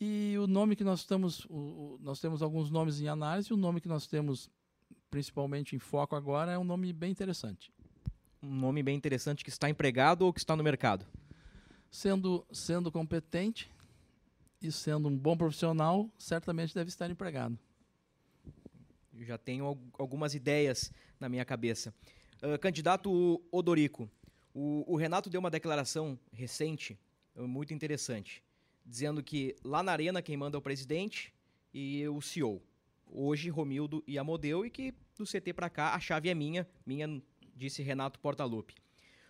e 0.00 0.36
o 0.38 0.46
nome 0.46 0.74
que 0.74 0.82
nós 0.82 1.00
estamos, 1.00 1.44
o, 1.44 1.54
o, 1.54 1.98
nós 2.00 2.20
temos 2.20 2.42
alguns 2.42 2.70
nomes 2.70 3.00
em 3.00 3.08
análise, 3.08 3.52
o 3.52 3.56
nome 3.56 3.80
que 3.80 3.88
nós 3.88 4.06
temos 4.06 4.50
principalmente 5.10 5.76
em 5.76 5.78
foco 5.78 6.14
agora 6.14 6.52
é 6.52 6.58
um 6.58 6.64
nome 6.64 6.92
bem 6.92 7.10
interessante. 7.10 7.72
Um 8.42 8.54
nome 8.54 8.82
bem 8.82 8.96
interessante 8.96 9.44
que 9.44 9.50
está 9.50 9.68
empregado 9.68 10.22
ou 10.22 10.32
que 10.32 10.40
está 10.40 10.56
no 10.56 10.62
mercado? 10.62 11.04
Sendo, 11.90 12.46
sendo 12.50 12.90
competente, 12.90 13.70
e 14.62 14.70
sendo 14.70 15.08
um 15.08 15.16
bom 15.16 15.36
profissional, 15.36 16.10
certamente 16.18 16.74
deve 16.74 16.88
estar 16.88 17.10
empregado. 17.10 17.58
já 19.20 19.38
tenho 19.38 19.78
algumas 19.98 20.34
ideias 20.34 20.92
na 21.18 21.28
minha 21.28 21.44
cabeça. 21.44 21.94
Uh, 22.42 22.58
candidato 22.58 23.42
Odorico, 23.50 24.10
o, 24.54 24.84
o, 24.86 24.96
Renato 24.96 25.30
deu 25.30 25.40
uma 25.40 25.50
declaração 25.50 26.18
recente, 26.32 26.98
uh, 27.34 27.46
muito 27.46 27.72
interessante, 27.72 28.42
dizendo 28.84 29.22
que 29.22 29.56
lá 29.64 29.82
na 29.82 29.92
arena 29.92 30.22
quem 30.22 30.36
manda 30.36 30.56
é 30.56 30.58
o 30.58 30.62
presidente 30.62 31.32
e 31.72 32.06
o 32.08 32.20
CEO. 32.20 32.62
Hoje, 33.06 33.50
Romildo 33.50 34.02
e 34.06 34.18
Amodeu, 34.18 34.64
e 34.64 34.70
que 34.70 34.94
do 35.16 35.24
CT 35.24 35.52
para 35.52 35.68
cá 35.68 35.94
a 35.94 36.00
chave 36.00 36.28
é 36.28 36.34
minha, 36.34 36.66
minha, 36.86 37.22
disse 37.54 37.82
Renato 37.82 38.18
Portaluppi. 38.20 38.74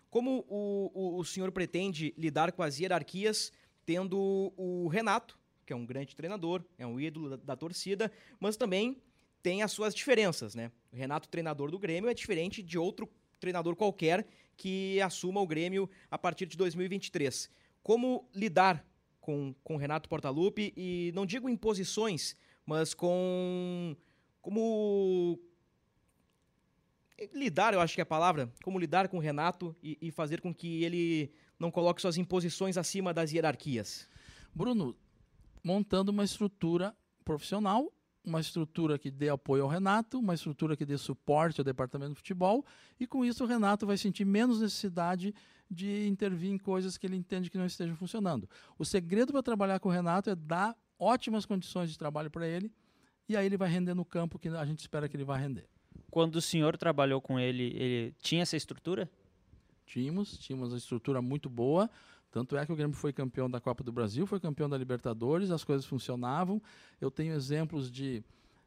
Como 0.08 0.44
o, 0.48 0.90
o, 0.92 1.18
o 1.18 1.24
senhor 1.24 1.50
pretende 1.52 2.14
lidar 2.16 2.52
com 2.52 2.62
as 2.62 2.78
hierarquias 2.78 3.52
tendo 3.90 4.52
o 4.56 4.86
Renato, 4.86 5.36
que 5.66 5.72
é 5.72 5.76
um 5.76 5.84
grande 5.84 6.14
treinador, 6.14 6.62
é 6.78 6.86
um 6.86 7.00
ídolo 7.00 7.30
da, 7.30 7.36
da 7.36 7.56
torcida, 7.56 8.12
mas 8.38 8.56
também 8.56 9.02
tem 9.42 9.64
as 9.64 9.72
suas 9.72 9.92
diferenças, 9.92 10.54
né? 10.54 10.70
O 10.92 10.96
Renato, 10.96 11.28
treinador 11.28 11.72
do 11.72 11.78
Grêmio, 11.78 12.08
é 12.08 12.14
diferente 12.14 12.62
de 12.62 12.78
outro 12.78 13.10
treinador 13.40 13.74
qualquer 13.74 14.24
que 14.56 15.00
assuma 15.00 15.40
o 15.40 15.46
Grêmio 15.46 15.90
a 16.08 16.16
partir 16.16 16.46
de 16.46 16.56
2023. 16.56 17.50
Como 17.82 18.28
lidar 18.32 18.86
com, 19.20 19.52
com 19.64 19.74
Renato 19.74 20.08
Portaluppi 20.08 20.72
e 20.76 21.10
não 21.12 21.26
digo 21.26 21.48
imposições, 21.48 22.36
mas 22.64 22.94
com 22.94 23.96
como 24.40 25.36
lidar, 27.34 27.74
eu 27.74 27.80
acho 27.80 27.96
que 27.96 28.00
é 28.00 28.04
a 28.04 28.06
palavra, 28.06 28.52
como 28.62 28.78
lidar 28.78 29.08
com 29.08 29.16
o 29.16 29.20
Renato 29.20 29.74
e, 29.82 29.98
e 30.00 30.12
fazer 30.12 30.40
com 30.40 30.54
que 30.54 30.84
ele 30.84 31.32
não 31.60 31.70
coloque 31.70 32.02
suas 32.02 32.16
imposições 32.16 32.76
acima 32.76 33.14
das 33.14 33.32
hierarquias? 33.32 34.08
Bruno, 34.52 34.96
montando 35.62 36.10
uma 36.10 36.24
estrutura 36.24 36.96
profissional 37.24 37.92
uma 38.24 38.40
estrutura 38.40 38.98
que 38.98 39.10
dê 39.10 39.28
apoio 39.28 39.62
ao 39.62 39.68
Renato, 39.68 40.18
uma 40.18 40.34
estrutura 40.34 40.76
que 40.76 40.84
dê 40.84 40.96
suporte 40.98 41.60
ao 41.60 41.64
departamento 41.64 42.12
de 42.12 42.16
futebol, 42.16 42.64
e 42.98 43.06
com 43.06 43.24
isso 43.24 43.44
o 43.44 43.46
Renato 43.46 43.86
vai 43.86 43.96
sentir 43.96 44.24
menos 44.24 44.60
necessidade 44.60 45.34
de 45.70 46.06
intervir 46.06 46.50
em 46.50 46.58
coisas 46.58 46.98
que 46.98 47.06
ele 47.06 47.16
entende 47.16 47.50
que 47.50 47.56
não 47.56 47.66
estejam 47.66 47.96
funcionando. 47.96 48.48
O 48.78 48.84
segredo 48.84 49.32
para 49.32 49.42
trabalhar 49.42 49.78
com 49.80 49.88
o 49.88 49.92
Renato 49.92 50.30
é 50.30 50.34
dar 50.34 50.76
ótimas 50.98 51.46
condições 51.46 51.90
de 51.90 51.96
trabalho 51.96 52.30
para 52.30 52.46
ele, 52.46 52.72
e 53.28 53.36
aí 53.36 53.46
ele 53.46 53.56
vai 53.56 53.70
render 53.70 53.94
no 53.94 54.04
campo 54.04 54.38
que 54.38 54.48
a 54.48 54.64
gente 54.64 54.80
espera 54.80 55.08
que 55.08 55.16
ele 55.16 55.24
vá 55.24 55.36
render. 55.36 55.66
Quando 56.10 56.36
o 56.36 56.40
senhor 56.40 56.76
trabalhou 56.76 57.20
com 57.20 57.38
ele, 57.38 57.72
ele 57.76 58.14
tinha 58.20 58.42
essa 58.42 58.56
estrutura? 58.56 59.08
Tínhamos, 59.90 60.38
tínhamos 60.38 60.68
uma 60.68 60.78
estrutura 60.78 61.20
muito 61.20 61.50
boa. 61.50 61.90
Tanto 62.30 62.56
é 62.56 62.64
que 62.64 62.72
o 62.72 62.76
Grêmio 62.76 62.94
foi 62.94 63.12
campeão 63.12 63.50
da 63.50 63.60
Copa 63.60 63.82
do 63.82 63.90
Brasil, 63.90 64.24
foi 64.24 64.38
campeão 64.38 64.68
da 64.68 64.78
Libertadores, 64.78 65.50
as 65.50 65.64
coisas 65.64 65.84
funcionavam. 65.84 66.62
Eu 67.00 67.10
tenho 67.10 67.34
exemplos 67.34 67.90
de, 67.90 68.22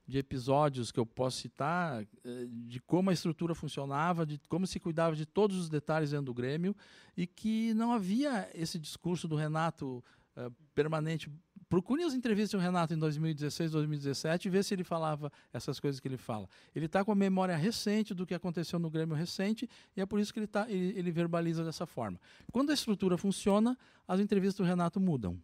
de 0.05 0.17
episódios 0.17 0.91
que 0.91 0.99
eu 0.99 1.05
posso 1.05 1.37
citar, 1.37 2.03
eh, 2.25 2.47
de 2.49 2.81
como 2.81 3.09
a 3.09 3.13
estrutura 3.13 3.55
funcionava, 3.55 4.25
de 4.25 4.37
como 4.49 4.67
se 4.67 4.81
cuidava 4.81 5.15
de 5.15 5.25
todos 5.25 5.55
os 5.57 5.69
detalhes 5.69 6.11
dentro 6.11 6.25
do 6.25 6.33
Grêmio, 6.33 6.75
e 7.15 7.25
que 7.25 7.73
não 7.73 7.93
havia 7.93 8.49
esse 8.53 8.77
discurso 8.77 9.25
do 9.25 9.37
Renato 9.37 10.03
uh, 10.35 10.51
permanente 10.75 11.31
Procure 11.73 12.03
as 12.03 12.13
entrevistas 12.13 12.51
do 12.51 12.63
Renato 12.63 12.93
em 12.93 12.99
2016, 12.99 13.71
2017 13.71 14.47
e 14.47 14.51
vê 14.51 14.61
se 14.61 14.75
ele 14.75 14.83
falava 14.83 15.31
essas 15.51 15.79
coisas 15.79 15.99
que 15.99 16.07
ele 16.07 16.17
fala. 16.17 16.47
Ele 16.75 16.85
está 16.85 17.03
com 17.03 17.11
a 17.11 17.15
memória 17.15 17.55
recente 17.55 18.13
do 18.13 18.27
que 18.27 18.35
aconteceu 18.35 18.77
no 18.77 18.91
Grêmio 18.91 19.15
recente 19.15 19.67
e 19.97 19.99
é 19.99 20.05
por 20.05 20.19
isso 20.19 20.31
que 20.31 20.37
ele, 20.37 20.45
tá, 20.45 20.67
ele, 20.69 20.93
ele 20.95 21.11
verbaliza 21.11 21.63
dessa 21.63 21.87
forma. 21.87 22.21
Quando 22.51 22.69
a 22.69 22.75
estrutura 22.75 23.17
funciona, 23.17 23.75
as 24.07 24.19
entrevistas 24.19 24.57
do 24.57 24.63
Renato 24.63 24.99
mudam. 24.99 25.35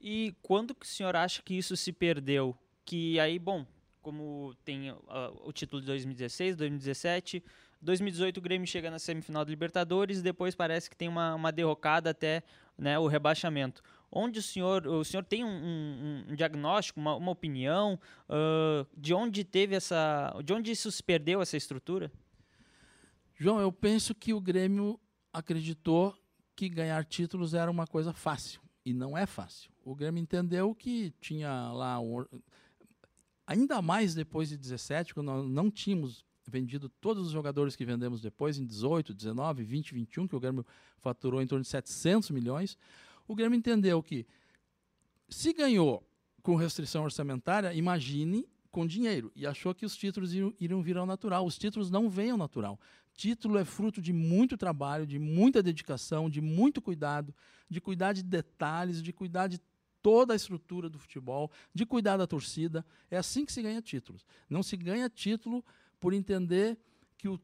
E 0.00 0.34
quando 0.42 0.74
que 0.74 0.84
o 0.84 0.88
senhor 0.88 1.14
acha 1.14 1.40
que 1.40 1.54
isso 1.54 1.76
se 1.76 1.92
perdeu? 1.92 2.52
Que 2.84 3.20
aí, 3.20 3.38
bom, 3.38 3.64
como 4.02 4.56
tem 4.64 4.90
uh, 4.90 4.96
o 5.44 5.52
título 5.52 5.80
de 5.80 5.86
2016, 5.86 6.56
2017, 6.56 7.44
2018 7.80 8.38
o 8.38 8.40
Grêmio 8.40 8.66
chega 8.66 8.90
na 8.90 8.98
semifinal 8.98 9.44
da 9.44 9.50
Libertadores, 9.50 10.20
depois 10.20 10.56
parece 10.56 10.90
que 10.90 10.96
tem 10.96 11.06
uma, 11.06 11.36
uma 11.36 11.52
derrocada 11.52 12.10
até 12.10 12.42
né, 12.76 12.98
o 12.98 13.06
rebaixamento 13.06 13.84
onde 14.10 14.38
o 14.38 14.42
senhor, 14.42 14.86
o 14.86 15.04
senhor 15.04 15.24
tem 15.24 15.44
um, 15.44 15.48
um, 15.48 16.24
um 16.28 16.34
diagnóstico, 16.34 17.00
uma, 17.00 17.14
uma 17.14 17.32
opinião 17.32 17.98
uh, 18.28 18.86
de 18.96 19.12
onde 19.12 19.44
teve 19.44 19.74
essa, 19.74 20.34
de 20.44 20.52
onde 20.52 20.70
isso 20.70 20.90
se 20.90 21.02
perdeu 21.02 21.42
essa 21.42 21.56
estrutura? 21.56 22.10
João, 23.36 23.60
eu 23.60 23.70
penso 23.70 24.14
que 24.14 24.32
o 24.32 24.40
Grêmio 24.40 24.98
acreditou 25.32 26.16
que 26.56 26.68
ganhar 26.68 27.04
títulos 27.04 27.54
era 27.54 27.70
uma 27.70 27.86
coisa 27.86 28.12
fácil 28.12 28.60
e 28.84 28.92
não 28.92 29.16
é 29.16 29.26
fácil. 29.26 29.70
O 29.84 29.94
Grêmio 29.94 30.20
entendeu 30.20 30.74
que 30.74 31.12
tinha 31.20 31.70
lá 31.72 32.00
um, 32.00 32.24
ainda 33.46 33.80
mais 33.80 34.14
depois 34.14 34.48
de 34.48 34.56
17, 34.56 35.14
quando 35.14 35.26
nós 35.26 35.48
não 35.48 35.70
tínhamos 35.70 36.24
vendido 36.46 36.88
todos 36.88 37.26
os 37.26 37.32
jogadores 37.32 37.76
que 37.76 37.84
vendemos 37.84 38.20
depois 38.20 38.58
em 38.58 38.64
18, 38.64 39.14
19, 39.14 39.62
20, 39.62 39.94
21, 39.94 40.26
que 40.26 40.34
o 40.34 40.40
Grêmio 40.40 40.66
faturou 40.96 41.42
em 41.42 41.46
torno 41.46 41.62
de 41.62 41.68
700 41.68 42.30
milhões 42.30 42.76
o 43.28 43.34
Grêmio 43.34 43.56
entendeu 43.56 44.02
que 44.02 44.26
se 45.28 45.52
ganhou 45.52 46.02
com 46.42 46.56
restrição 46.56 47.04
orçamentária, 47.04 47.74
imagine 47.74 48.48
com 48.70 48.86
dinheiro. 48.86 49.30
E 49.36 49.46
achou 49.46 49.74
que 49.74 49.84
os 49.84 49.94
títulos 49.94 50.32
iriam, 50.32 50.54
iriam 50.58 50.82
vir 50.82 50.96
ao 50.96 51.06
natural. 51.06 51.44
Os 51.44 51.58
títulos 51.58 51.90
não 51.90 52.08
vêm 52.08 52.30
ao 52.30 52.38
natural. 52.38 52.80
Título 53.14 53.58
é 53.58 53.64
fruto 53.64 54.00
de 54.00 54.12
muito 54.12 54.56
trabalho, 54.56 55.06
de 55.06 55.18
muita 55.18 55.62
dedicação, 55.62 56.30
de 56.30 56.40
muito 56.40 56.80
cuidado, 56.80 57.34
de 57.68 57.80
cuidar 57.80 58.14
de 58.14 58.22
detalhes, 58.22 59.02
de 59.02 59.12
cuidar 59.12 59.48
de 59.48 59.60
toda 60.00 60.32
a 60.32 60.36
estrutura 60.36 60.88
do 60.88 60.98
futebol, 60.98 61.50
de 61.74 61.84
cuidar 61.84 62.16
da 62.16 62.26
torcida. 62.26 62.86
É 63.10 63.18
assim 63.18 63.44
que 63.44 63.52
se 63.52 63.60
ganha 63.60 63.82
títulos. 63.82 64.24
Não 64.48 64.62
se 64.62 64.76
ganha 64.76 65.10
título 65.10 65.64
por 66.00 66.14
entender 66.14 66.78
que 67.16 67.28
o 67.28 67.38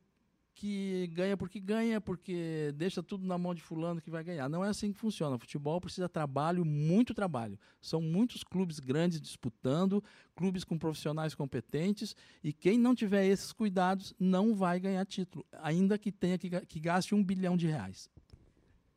que 0.54 1.08
ganha 1.08 1.36
porque 1.36 1.58
ganha, 1.58 2.00
porque 2.00 2.72
deixa 2.76 3.02
tudo 3.02 3.26
na 3.26 3.36
mão 3.36 3.54
de 3.54 3.62
fulano 3.62 4.00
que 4.00 4.10
vai 4.10 4.22
ganhar. 4.22 4.48
Não 4.48 4.64
é 4.64 4.68
assim 4.68 4.92
que 4.92 4.98
funciona. 4.98 5.34
O 5.34 5.38
futebol 5.38 5.80
precisa 5.80 6.08
trabalho, 6.08 6.64
muito 6.64 7.12
trabalho. 7.12 7.58
São 7.80 8.00
muitos 8.00 8.44
clubes 8.44 8.78
grandes 8.78 9.20
disputando, 9.20 10.02
clubes 10.34 10.62
com 10.62 10.78
profissionais 10.78 11.34
competentes, 11.34 12.14
e 12.42 12.52
quem 12.52 12.78
não 12.78 12.94
tiver 12.94 13.26
esses 13.26 13.52
cuidados 13.52 14.14
não 14.18 14.54
vai 14.54 14.78
ganhar 14.78 15.04
título, 15.04 15.44
ainda 15.60 15.98
que 15.98 16.12
tenha 16.12 16.38
que, 16.38 16.48
que 16.66 16.80
gaste 16.80 17.14
um 17.14 17.24
bilhão 17.24 17.56
de 17.56 17.66
reais. 17.66 18.08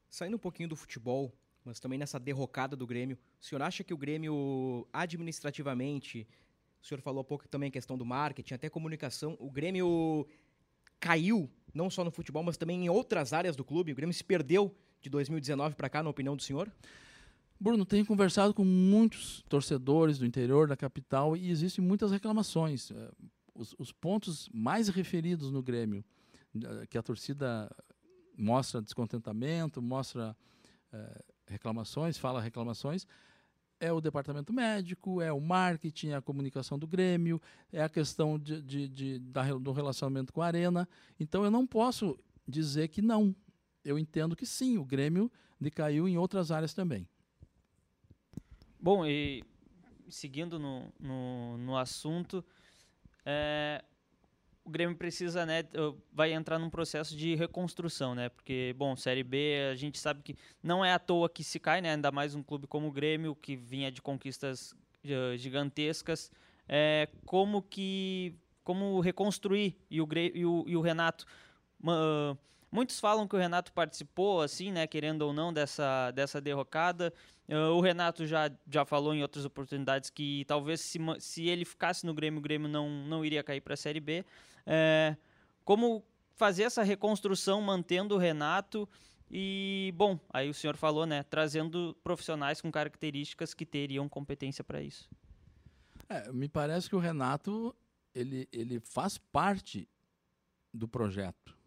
Saindo 0.09 0.35
um 0.35 0.39
pouquinho 0.39 0.69
do 0.69 0.75
futebol, 0.75 1.33
mas 1.65 1.79
também 1.79 1.97
nessa 1.97 2.19
derrocada 2.19 2.75
do 2.75 2.85
Grêmio, 2.85 3.17
o 3.41 3.45
senhor 3.45 3.61
acha 3.61 3.83
que 3.83 3.93
o 3.93 3.97
Grêmio, 3.97 4.87
administrativamente, 4.93 6.27
o 6.81 6.85
senhor 6.85 7.01
falou 7.01 7.21
há 7.21 7.23
pouco 7.23 7.47
também 7.47 7.67
a 7.67 7.71
questão 7.71 7.97
do 7.97 8.05
marketing, 8.05 8.53
até 8.53 8.69
comunicação, 8.69 9.35
o 9.39 9.49
Grêmio 9.49 10.27
caiu, 10.99 11.49
não 11.73 11.89
só 11.89 12.03
no 12.03 12.11
futebol, 12.11 12.43
mas 12.43 12.57
também 12.57 12.85
em 12.85 12.89
outras 12.89 13.33
áreas 13.33 13.55
do 13.55 13.63
clube? 13.63 13.91
O 13.91 13.95
Grêmio 13.95 14.13
se 14.13 14.23
perdeu 14.23 14.75
de 15.01 15.09
2019 15.09 15.75
para 15.75 15.89
cá, 15.89 16.01
na 16.01 16.09
opinião 16.09 16.35
do 16.35 16.41
senhor? 16.41 16.71
Bruno, 17.59 17.85
tenho 17.85 18.05
conversado 18.05 18.53
com 18.53 18.63
muitos 18.63 19.43
torcedores 19.49 20.19
do 20.19 20.25
interior 20.25 20.67
da 20.67 20.77
capital 20.77 21.35
e 21.35 21.49
existem 21.49 21.83
muitas 21.83 22.11
reclamações. 22.11 22.91
Eh, 22.91 23.11
os, 23.55 23.73
os 23.79 23.91
pontos 23.91 24.47
mais 24.53 24.89
referidos 24.89 25.51
no 25.51 25.63
Grêmio, 25.63 26.05
eh, 26.55 26.85
que 26.87 26.97
a 26.97 27.01
torcida 27.01 27.69
mostra 28.37 28.81
descontentamento, 28.81 29.81
mostra 29.81 30.37
é, 30.93 31.23
reclamações, 31.47 32.17
fala 32.17 32.39
reclamações, 32.39 33.07
é 33.79 33.91
o 33.91 34.01
departamento 34.01 34.51
médico, 34.51 35.21
é 35.21 35.31
o 35.31 35.39
marketing, 35.39 36.09
é 36.09 36.15
a 36.15 36.21
comunicação 36.21 36.77
do 36.77 36.87
Grêmio, 36.87 37.41
é 37.71 37.81
a 37.81 37.89
questão 37.89 38.37
de, 38.39 38.61
de, 38.61 38.87
de, 38.87 39.19
da, 39.19 39.43
do 39.53 39.71
relacionamento 39.71 40.33
com 40.33 40.41
a 40.41 40.47
Arena. 40.47 40.87
Então 41.19 41.43
eu 41.43 41.51
não 41.51 41.65
posso 41.65 42.17
dizer 42.47 42.87
que 42.87 43.01
não. 43.01 43.35
Eu 43.83 43.97
entendo 43.97 44.35
que 44.35 44.45
sim, 44.45 44.77
o 44.77 44.85
Grêmio 44.85 45.31
decaiu 45.59 46.07
em 46.07 46.17
outras 46.17 46.51
áreas 46.51 46.73
também. 46.73 47.07
Bom, 48.79 49.05
e 49.05 49.43
seguindo 50.09 50.59
no, 50.59 50.91
no, 50.99 51.57
no 51.57 51.77
assunto, 51.77 52.43
é, 53.25 53.83
o 54.67 54.69
Grêmio 54.69 54.97
precisa, 54.97 55.45
né, 55.45 55.63
vai 56.11 56.33
entrar 56.33 56.59
num 56.59 56.69
processo 56.69 57.15
de 57.15 57.35
reconstrução, 57.35 58.13
né? 58.13 58.27
Porque, 58.27 58.75
bom, 58.77 58.97
Série 58.97 59.23
B, 59.23 59.69
a 59.71 59.75
gente 59.75 59.97
sabe 59.97 60.21
que 60.21 60.35
não 60.61 60.83
é 60.83 60.91
à 60.91 60.99
toa 60.99 61.29
que 61.29 61.41
se 61.41 61.57
cai, 61.57 61.79
né? 61.79 61.93
Ainda 61.93 62.11
mais 62.11 62.35
um 62.35 62.43
clube 62.43 62.67
como 62.67 62.87
o 62.87 62.91
Grêmio, 62.91 63.33
que 63.33 63.55
vinha 63.55 63.89
de 63.89 64.01
conquistas 64.01 64.73
uh, 65.05 65.37
gigantescas. 65.37 66.29
É, 66.67 67.07
como 67.25 67.61
que 67.61 68.35
como 68.61 68.99
reconstruir 68.99 69.77
e 69.89 70.01
o, 70.01 70.07
e 70.33 70.45
o, 70.45 70.65
e 70.67 70.75
o 70.75 70.81
Renato 70.81 71.25
uh, 71.81 72.37
muitos 72.69 72.99
falam 72.99 73.25
que 73.25 73.33
o 73.33 73.39
Renato 73.39 73.71
participou 73.71 74.41
assim 74.41 74.73
né 74.73 74.85
querendo 74.85 75.21
ou 75.21 75.31
não 75.31 75.53
dessa 75.53 76.11
dessa 76.11 76.41
derrocada 76.41 77.13
uh, 77.47 77.71
o 77.71 77.79
Renato 77.79 78.27
já 78.27 78.51
já 78.69 78.83
falou 78.83 79.15
em 79.15 79.21
outras 79.21 79.45
oportunidades 79.45 80.09
que 80.09 80.43
talvez 80.45 80.81
se, 80.81 80.99
se 81.19 81.47
ele 81.47 81.63
ficasse 81.63 82.05
no 82.05 82.13
Grêmio 82.13 82.39
o 82.39 82.41
Grêmio 82.41 82.67
não 82.67 82.89
não 82.89 83.23
iria 83.23 83.41
cair 83.41 83.61
para 83.61 83.75
a 83.75 83.77
Série 83.77 84.01
B 84.01 84.25
é, 84.67 85.15
como 85.63 86.05
fazer 86.35 86.63
essa 86.63 86.83
reconstrução 86.83 87.61
mantendo 87.61 88.15
o 88.15 88.17
Renato 88.17 88.87
e, 89.29 89.93
bom, 89.95 90.19
aí 90.29 90.49
o 90.49 90.53
senhor 90.53 90.77
falou, 90.77 91.05
né, 91.05 91.23
trazendo 91.23 91.97
profissionais 92.03 92.61
com 92.61 92.71
características 92.71 93.53
que 93.53 93.65
teriam 93.65 94.07
competência 94.07 94.63
para 94.63 94.81
isso. 94.81 95.09
É, 96.09 96.31
me 96.31 96.47
parece 96.47 96.87
que 96.89 96.95
o 96.95 96.99
Renato, 96.99 97.75
ele, 98.13 98.47
ele 98.51 98.79
faz 98.79 99.17
parte 99.17 99.89
do 100.73 100.87
projeto. 100.87 101.57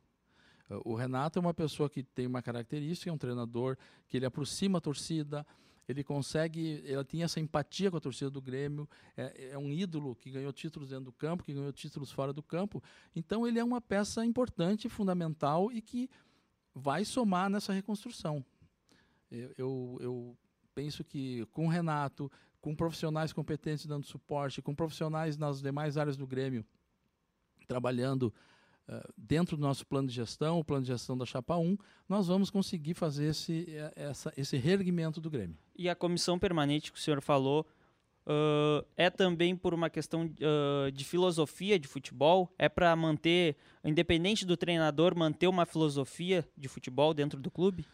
O 0.84 0.94
Renato 0.94 1.38
é 1.38 1.40
uma 1.40 1.52
pessoa 1.52 1.90
que 1.90 2.02
tem 2.02 2.26
uma 2.26 2.40
característica, 2.40 3.10
é 3.10 3.12
um 3.12 3.18
treinador 3.18 3.76
que 4.06 4.16
ele 4.16 4.24
aproxima 4.24 4.78
a 4.78 4.80
torcida, 4.80 5.44
ele 5.88 6.04
consegue, 6.04 6.82
ele 6.84 7.02
tem 7.04 7.22
essa 7.22 7.40
empatia 7.40 7.90
com 7.90 7.96
a 7.96 8.00
torcida 8.00 8.30
do 8.30 8.40
Grêmio, 8.40 8.88
é, 9.16 9.50
é, 9.52 9.58
um 9.58 9.72
ídolo 9.72 10.14
que 10.14 10.30
ganhou 10.30 10.52
títulos 10.52 10.90
dentro 10.90 11.06
do 11.06 11.12
campo, 11.12 11.42
que 11.42 11.52
ganhou 11.52 11.72
títulos 11.72 12.12
fora 12.12 12.32
do 12.32 12.42
campo. 12.42 12.82
Então 13.14 13.46
ele 13.46 13.58
é 13.58 13.64
uma 13.64 13.80
peça 13.80 14.24
importante, 14.24 14.88
fundamental 14.88 15.70
e 15.72 15.80
que 15.80 16.08
vai 16.74 17.04
somar 17.04 17.50
nessa 17.50 17.72
reconstrução. 17.72 18.44
Eu, 19.30 19.52
eu, 19.58 19.98
eu 20.00 20.38
penso 20.74 21.02
que 21.02 21.44
com 21.46 21.66
o 21.66 21.68
Renato, 21.68 22.30
com 22.60 22.74
profissionais 22.74 23.32
competentes 23.32 23.86
dando 23.86 24.06
suporte, 24.06 24.62
com 24.62 24.74
profissionais 24.74 25.36
nas 25.36 25.60
demais 25.60 25.96
áreas 25.96 26.16
do 26.16 26.26
Grêmio 26.26 26.64
trabalhando 27.66 28.34
eh, 28.88 29.08
dentro 29.16 29.56
do 29.56 29.62
nosso 29.62 29.86
plano 29.86 30.08
de 30.08 30.14
gestão, 30.14 30.58
o 30.58 30.64
plano 30.64 30.82
de 30.82 30.88
gestão 30.88 31.16
da 31.16 31.24
Chapa 31.24 31.56
1, 31.56 31.76
nós 32.08 32.26
vamos 32.26 32.50
conseguir 32.50 32.94
fazer 32.94 33.26
esse, 33.26 33.66
eh, 33.68 33.92
essa, 33.94 34.32
esse 34.36 34.56
reerguimento 34.56 35.20
do 35.20 35.30
Grêmio. 35.30 35.56
E 35.80 35.88
a 35.88 35.94
comissão 35.94 36.38
permanente 36.38 36.92
que 36.92 36.98
o 36.98 37.00
senhor 37.00 37.22
falou 37.22 37.66
uh, 38.26 38.86
é 38.98 39.08
também 39.08 39.56
por 39.56 39.72
uma 39.72 39.88
questão 39.88 40.26
uh, 40.26 40.92
de 40.92 41.06
filosofia 41.06 41.78
de 41.78 41.88
futebol? 41.88 42.52
É 42.58 42.68
para 42.68 42.94
manter, 42.94 43.56
independente 43.82 44.44
do 44.44 44.58
treinador, 44.58 45.16
manter 45.16 45.48
uma 45.48 45.64
filosofia 45.64 46.46
de 46.54 46.68
futebol 46.68 47.14
dentro 47.14 47.40
do 47.40 47.50
clube? 47.50 47.86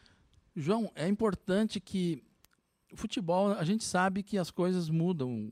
João, 0.57 0.91
é 0.97 1.07
importante 1.07 1.79
que 1.79 2.25
o 2.93 2.97
futebol, 2.97 3.53
a 3.53 3.63
gente 3.63 3.85
sabe 3.85 4.25
que 4.25 4.37
as 4.37 4.51
coisas 4.51 4.91
mudam. 4.91 5.49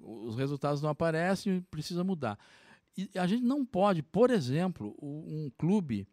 os 0.00 0.36
resultados 0.36 0.80
não 0.80 0.88
aparecem 0.88 1.58
e 1.58 1.60
precisa 1.60 2.02
mudar. 2.02 2.38
E 2.96 3.10
a 3.14 3.26
gente 3.26 3.44
não 3.44 3.62
pode, 3.66 4.02
por 4.02 4.30
exemplo, 4.30 4.96
um 5.02 5.50
clube 5.58 6.08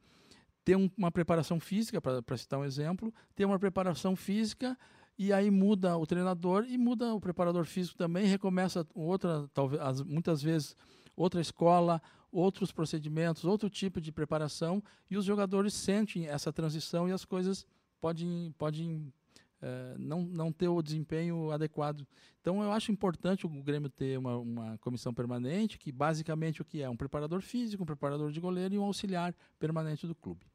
ter 0.66 0.76
um, 0.76 0.92
uma 0.98 1.10
preparação 1.10 1.62
física, 1.62 2.02
para 2.02 2.36
citar 2.36 2.60
um 2.60 2.66
exemplo, 2.66 3.14
ter 3.34 3.46
uma 3.46 3.58
preparação 3.58 4.18
física 4.18 4.78
e 5.18 5.34
aí 5.34 5.50
muda 5.50 5.98
o 5.98 6.06
treinador 6.06 6.66
e 6.68 6.78
muda 6.78 7.14
o 7.14 7.20
preparador 7.20 7.66
físico 7.66 7.98
também, 7.98 8.26
recomeça 8.28 8.86
outra, 8.94 9.50
talvez 9.54 10.02
muitas 10.04 10.42
vezes 10.42 10.76
outra 11.16 11.42
escola, 11.42 12.02
outros 12.32 12.72
procedimentos, 12.72 13.44
outro 13.44 13.70
tipo 13.70 14.00
de 14.00 14.12
preparação 14.12 14.84
e 15.10 15.18
os 15.18 15.26
jogadores 15.26 15.74
sentem 15.74 16.28
essa 16.28 16.54
transição 16.54 17.10
e 17.10 17.12
as 17.12 17.26
coisas 17.26 17.66
podem, 18.00 18.54
podem 18.58 19.12
é, 19.60 19.96
não, 19.98 20.22
não 20.22 20.52
ter 20.52 20.68
o 20.68 20.82
desempenho 20.82 21.52
adequado. 21.52 22.06
Então 22.40 22.62
eu 22.62 22.72
acho 22.72 22.92
importante 22.92 23.48
o 23.48 23.50
Grêmio 23.50 23.90
ter 23.90 24.18
uma, 24.20 24.38
uma 24.38 24.78
comissão 24.78 25.14
permanente, 25.14 25.80
que 25.80 25.92
basicamente 25.92 26.62
o 26.62 26.66
que 26.66 26.82
é? 26.82 26.90
Um 26.90 26.98
preparador 26.98 27.42
físico, 27.42 27.82
um 27.82 27.86
preparador 27.88 28.32
de 28.32 28.40
goleiro 28.40 28.76
e 28.76 28.78
um 28.78 28.84
auxiliar 28.84 29.34
permanente 29.58 30.06
do 30.06 30.14
clube. 30.14 30.46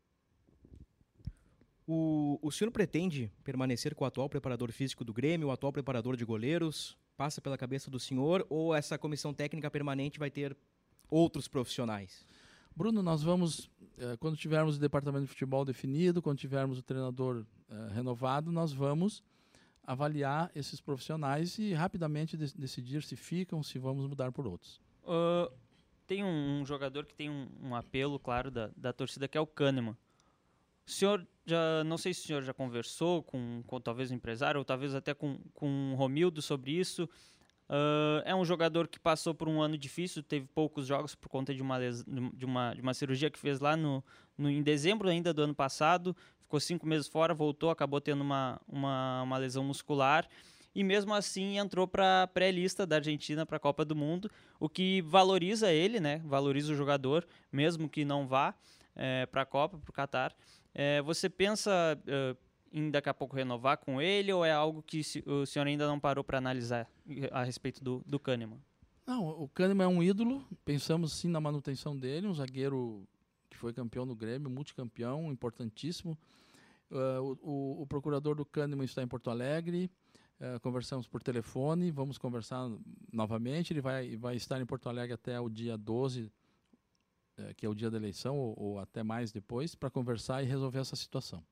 O, 1.86 2.38
o 2.40 2.50
senhor 2.52 2.70
pretende 2.70 3.30
permanecer 3.42 3.94
com 3.94 4.04
o 4.04 4.06
atual 4.06 4.28
preparador 4.28 4.70
físico 4.70 5.04
do 5.04 5.12
Grêmio, 5.12 5.48
o 5.48 5.50
atual 5.50 5.72
preparador 5.72 6.16
de 6.16 6.24
goleiros? 6.24 6.96
Passa 7.16 7.40
pela 7.40 7.58
cabeça 7.58 7.90
do 7.90 7.98
senhor 7.98 8.46
ou 8.48 8.74
essa 8.74 8.96
comissão 8.96 9.34
técnica 9.34 9.70
permanente 9.70 10.18
vai 10.18 10.30
ter 10.30 10.56
outros 11.10 11.48
profissionais? 11.48 12.24
Bruno, 12.74 13.02
nós 13.02 13.22
vamos, 13.22 13.70
eh, 13.98 14.16
quando 14.18 14.36
tivermos 14.36 14.76
o 14.76 14.80
departamento 14.80 15.24
de 15.24 15.28
futebol 15.28 15.64
definido, 15.64 16.22
quando 16.22 16.38
tivermos 16.38 16.78
o 16.78 16.82
treinador 16.82 17.44
eh, 17.68 17.88
renovado, 17.92 18.50
nós 18.50 18.72
vamos 18.72 19.22
avaliar 19.84 20.50
esses 20.54 20.80
profissionais 20.80 21.58
e 21.58 21.74
rapidamente 21.74 22.36
de 22.36 22.54
decidir 22.54 23.02
se 23.02 23.16
ficam, 23.16 23.62
se 23.62 23.78
vamos 23.78 24.06
mudar 24.06 24.32
por 24.32 24.46
outros. 24.46 24.80
Uh, 25.02 25.52
tem 26.06 26.24
um, 26.24 26.60
um, 26.60 26.64
jogador 26.64 27.04
que 27.04 27.14
tem 27.14 27.28
um, 27.28 27.48
um 27.60 27.74
apelo, 27.74 28.18
claro, 28.18 28.50
da, 28.50 28.70
da 28.76 28.92
torcida, 28.92 29.28
que 29.28 29.36
é 29.36 29.40
o 29.40 29.46
Kahneman. 29.46 29.96
O 30.86 30.90
senhor 30.90 31.26
já, 31.44 31.82
não 31.84 31.98
sei 31.98 32.14
se 32.14 32.20
o 32.20 32.26
senhor 32.26 32.42
já 32.42 32.54
conversou 32.54 33.22
com, 33.22 33.62
com 33.66 33.80
talvez 33.80 34.10
o 34.10 34.14
empresário, 34.14 34.58
ou 34.58 34.64
talvez 34.64 34.94
até 34.94 35.12
com, 35.14 35.38
com 35.54 35.92
o 35.92 35.96
Romildo 35.96 36.40
sobre 36.40 36.72
isso. 36.72 37.08
Uh, 37.68 38.20
é 38.24 38.34
um 38.34 38.44
jogador 38.44 38.86
que 38.86 38.98
passou 38.98 39.34
por 39.34 39.48
um 39.48 39.62
ano 39.62 39.78
difícil, 39.78 40.22
teve 40.22 40.46
poucos 40.46 40.86
jogos 40.86 41.14
por 41.14 41.28
conta 41.28 41.54
de 41.54 41.62
uma, 41.62 41.78
de 42.34 42.44
uma, 42.44 42.74
de 42.74 42.82
uma 42.82 42.92
cirurgia 42.92 43.30
que 43.30 43.38
fez 43.38 43.60
lá 43.60 43.76
no, 43.76 44.04
no, 44.36 44.50
em 44.50 44.62
dezembro 44.62 45.08
ainda 45.08 45.32
do 45.32 45.42
ano 45.42 45.54
passado. 45.54 46.14
Ficou 46.42 46.60
cinco 46.60 46.86
meses 46.86 47.08
fora, 47.08 47.32
voltou, 47.32 47.70
acabou 47.70 48.00
tendo 48.00 48.20
uma, 48.20 48.60
uma, 48.68 49.22
uma 49.22 49.38
lesão 49.38 49.64
muscular. 49.64 50.28
E 50.74 50.82
mesmo 50.82 51.14
assim 51.14 51.58
entrou 51.58 51.86
para 51.86 52.22
a 52.22 52.26
pré-lista 52.26 52.86
da 52.86 52.96
Argentina 52.96 53.44
para 53.44 53.56
a 53.56 53.60
Copa 53.60 53.84
do 53.84 53.94
Mundo, 53.94 54.30
o 54.58 54.68
que 54.68 55.02
valoriza 55.02 55.70
ele, 55.72 56.00
né? 56.00 56.20
valoriza 56.24 56.72
o 56.72 56.76
jogador, 56.76 57.26
mesmo 57.50 57.88
que 57.88 58.04
não 58.04 58.26
vá 58.26 58.54
é, 58.94 59.26
para 59.26 59.42
a 59.42 59.46
Copa, 59.46 59.78
para 59.78 59.90
o 59.90 59.92
Qatar. 59.92 60.34
É, 60.74 61.02
você 61.02 61.28
pensa. 61.28 61.70
Uh, 62.06 62.36
em 62.72 62.90
daqui 62.90 63.08
a 63.08 63.14
pouco 63.14 63.36
renovar 63.36 63.76
com 63.76 64.00
ele 64.00 64.32
ou 64.32 64.44
é 64.44 64.50
algo 64.50 64.82
que 64.82 65.02
o 65.26 65.44
senhor 65.44 65.66
ainda 65.66 65.86
não 65.86 66.00
parou 66.00 66.24
para 66.24 66.38
analisar 66.38 66.90
a 67.30 67.44
respeito 67.44 67.84
do, 67.84 68.02
do 68.06 68.18
Kahneman? 68.18 68.58
Não, 69.06 69.28
o 69.28 69.48
Kahneman 69.48 69.84
é 69.84 69.88
um 69.88 70.02
ídolo, 70.02 70.44
pensamos 70.64 71.12
sim 71.12 71.28
na 71.28 71.40
manutenção 71.40 71.96
dele, 71.96 72.26
um 72.26 72.34
zagueiro 72.34 73.06
que 73.50 73.56
foi 73.56 73.72
campeão 73.72 74.06
no 74.06 74.14
Grêmio, 74.14 74.48
multicampeão, 74.48 75.30
importantíssimo. 75.30 76.16
Uh, 76.90 77.38
o, 77.42 77.82
o, 77.82 77.86
procurador 77.86 78.34
do 78.34 78.44
Kahneman 78.44 78.84
está 78.84 79.02
em 79.02 79.08
Porto 79.08 79.30
Alegre, 79.30 79.90
uh, 80.40 80.60
conversamos 80.60 81.06
por 81.06 81.22
telefone, 81.22 81.90
vamos 81.90 82.18
conversar 82.18 82.70
novamente, 83.10 83.72
ele 83.72 83.80
vai, 83.80 84.16
vai 84.16 84.36
estar 84.36 84.60
em 84.60 84.66
Porto 84.66 84.88
Alegre 84.88 85.14
até 85.14 85.40
o 85.40 85.48
dia 85.48 85.76
12, 85.76 86.24
uh, 86.24 86.30
que 87.56 87.66
é 87.66 87.68
o 87.68 87.74
dia 87.74 87.90
da 87.90 87.96
eleição, 87.96 88.36
ou, 88.36 88.54
ou 88.58 88.78
até 88.78 89.02
mais 89.02 89.32
depois, 89.32 89.74
para 89.74 89.90
conversar 89.90 90.42
e 90.42 90.46
resolver 90.46 90.78
essa 90.78 90.96
situação. 90.96 91.42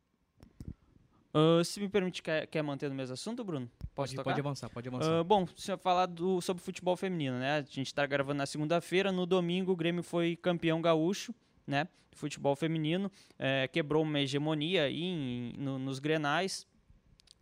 Uh, 1.32 1.64
se 1.64 1.78
me 1.78 1.88
permite, 1.88 2.22
quer, 2.22 2.46
quer 2.48 2.60
manter 2.60 2.88
no 2.88 2.94
mesmo 2.94 3.14
assunto, 3.14 3.44
Bruno? 3.44 3.70
Pode, 3.94 4.16
pode 4.16 4.40
avançar, 4.40 4.68
pode 4.68 4.88
avançar. 4.88 5.20
Uh, 5.20 5.24
bom, 5.24 5.46
se 5.56 5.70
eu 5.70 5.78
falar 5.78 6.06
do, 6.06 6.40
sobre 6.40 6.62
futebol 6.62 6.96
feminino, 6.96 7.38
né? 7.38 7.58
A 7.58 7.62
gente 7.62 7.86
está 7.86 8.04
gravando 8.04 8.38
na 8.38 8.46
segunda-feira, 8.46 9.12
no 9.12 9.26
domingo 9.26 9.70
o 9.70 9.76
Grêmio 9.76 10.02
foi 10.02 10.34
campeão 10.34 10.82
gaúcho, 10.82 11.32
né? 11.64 11.86
Futebol 12.12 12.56
feminino, 12.56 13.10
é, 13.38 13.68
quebrou 13.68 14.02
uma 14.02 14.18
hegemonia 14.18 14.84
aí 14.84 15.04
em, 15.04 15.54
no, 15.56 15.78
nos 15.78 16.00
grenais. 16.00 16.66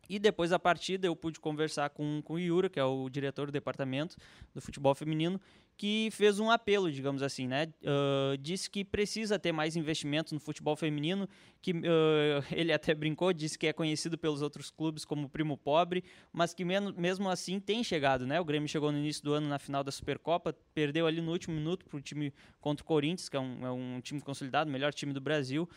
E 0.07 0.19
depois 0.19 0.51
da 0.51 0.59
partida 0.59 1.07
eu 1.07 1.17
pude 1.17 1.41
conversar 1.41 1.91
com, 1.91 2.21
com 2.23 2.35
o 2.35 2.39
Yura, 2.39 2.69
que 2.69 2.79
é 2.79 2.85
o 2.85 3.09
diretor 3.09 3.47
do 3.47 3.53
departamento 3.53 4.17
do 4.55 4.61
futebol 4.61 4.95
feminino, 4.95 5.41
que 5.79 6.09
fez 6.11 6.41
um 6.41 6.51
apelo, 6.51 6.91
digamos 6.91 7.23
assim, 7.23 7.47
né? 7.47 7.73
Uh, 7.83 8.37
disse 8.37 8.69
que 8.69 8.85
precisa 8.85 9.39
ter 9.39 9.53
mais 9.53 9.77
investimento 9.77 10.35
no 10.35 10.41
futebol 10.41 10.75
feminino, 10.75 11.29
que 11.63 11.71
uh, 11.71 12.45
ele 12.51 12.73
até 12.73 12.93
brincou, 12.93 13.33
disse 13.33 13.57
que 13.57 13.69
é 13.69 13.73
conhecido 13.73 14.19
pelos 14.19 14.43
outros 14.43 14.71
clubes 14.71 15.05
como 15.05 15.29
primo 15.29 15.57
pobre, 15.57 16.03
mas 16.33 16.53
que 16.53 16.65
mesmo 16.65 17.31
assim 17.31 17.61
tem 17.61 17.85
chegado, 17.85 18.27
né? 18.27 18.41
O 18.41 18.45
Grêmio 18.45 18.69
chegou 18.69 18.91
no 18.91 18.99
início 18.99 19.23
do 19.23 19.33
ano 19.33 19.49
na 19.49 19.59
final 19.61 19.85
da 19.85 19.93
Supercopa, 19.93 20.53
perdeu 20.75 21.07
ali 21.07 21.21
no 21.21 21.31
último 21.31 21.55
minuto 21.55 21.87
para 21.87 21.97
o 21.97 22.01
time 22.01 22.35
contra 22.61 22.83
o 22.83 22.87
Corinthians, 22.87 23.29
que 23.29 23.37
é 23.37 23.41
um, 23.41 23.65
é 23.65 23.71
um 23.71 24.01
time 24.01 24.21
consolidado, 24.21 24.69
melhor 24.69 24.93
time 24.93 25.13
do 25.13 25.21
Brasil, 25.21 25.69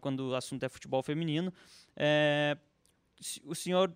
quando 0.00 0.30
o 0.30 0.34
assunto 0.34 0.64
é 0.64 0.68
futebol 0.68 1.04
feminino. 1.04 1.52
É, 1.96 2.58
o 3.44 3.54
senhor 3.54 3.94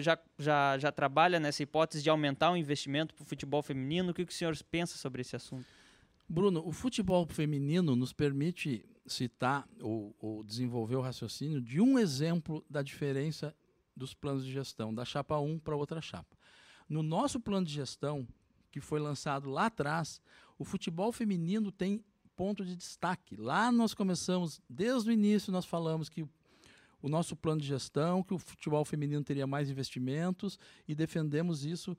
já, 0.00 0.18
já, 0.38 0.78
já 0.78 0.92
trabalha 0.92 1.38
nessa 1.38 1.62
hipótese 1.62 2.02
de 2.02 2.10
aumentar 2.10 2.50
o 2.50 2.56
investimento 2.56 3.14
para 3.14 3.22
o 3.22 3.26
futebol 3.26 3.62
feminino? 3.62 4.10
O 4.10 4.14
que, 4.14 4.26
que 4.26 4.32
o 4.32 4.36
senhor 4.36 4.56
pensa 4.70 4.96
sobre 4.98 5.22
esse 5.22 5.36
assunto? 5.36 5.66
Bruno, 6.28 6.66
o 6.66 6.72
futebol 6.72 7.26
feminino 7.26 7.94
nos 7.94 8.12
permite 8.12 8.84
citar 9.06 9.68
ou, 9.80 10.14
ou, 10.18 10.42
desenvolver 10.42 10.96
o 10.96 11.00
raciocínio 11.00 11.60
de 11.60 11.80
um 11.80 11.98
exemplo 11.98 12.64
da 12.70 12.82
diferença 12.82 13.54
dos 13.96 14.14
planos 14.14 14.44
de 14.44 14.52
gestão, 14.52 14.94
da 14.94 15.04
chapa 15.04 15.38
1 15.38 15.58
para 15.58 15.76
outra 15.76 16.00
chapa. 16.00 16.36
No 16.88 17.02
nosso 17.02 17.38
plano 17.38 17.66
de 17.66 17.72
gestão, 17.72 18.26
que 18.70 18.80
foi 18.80 19.00
lançado 19.00 19.50
lá 19.50 19.66
atrás, 19.66 20.20
o 20.58 20.64
futebol 20.64 21.12
feminino 21.12 21.70
tem 21.70 22.02
ponto 22.34 22.64
de 22.64 22.74
destaque. 22.74 23.36
Lá 23.36 23.70
nós 23.70 23.92
começamos, 23.92 24.60
desde 24.68 25.10
o 25.10 25.12
início, 25.12 25.52
nós 25.52 25.66
falamos 25.66 26.08
que 26.08 26.26
o 27.02 27.08
nosso 27.08 27.34
plano 27.34 27.60
de 27.60 27.66
gestão, 27.66 28.22
que 28.22 28.32
o 28.32 28.38
futebol 28.38 28.84
feminino 28.84 29.22
teria 29.24 29.46
mais 29.46 29.68
investimentos 29.68 30.58
e 30.86 30.94
defendemos 30.94 31.64
isso 31.64 31.96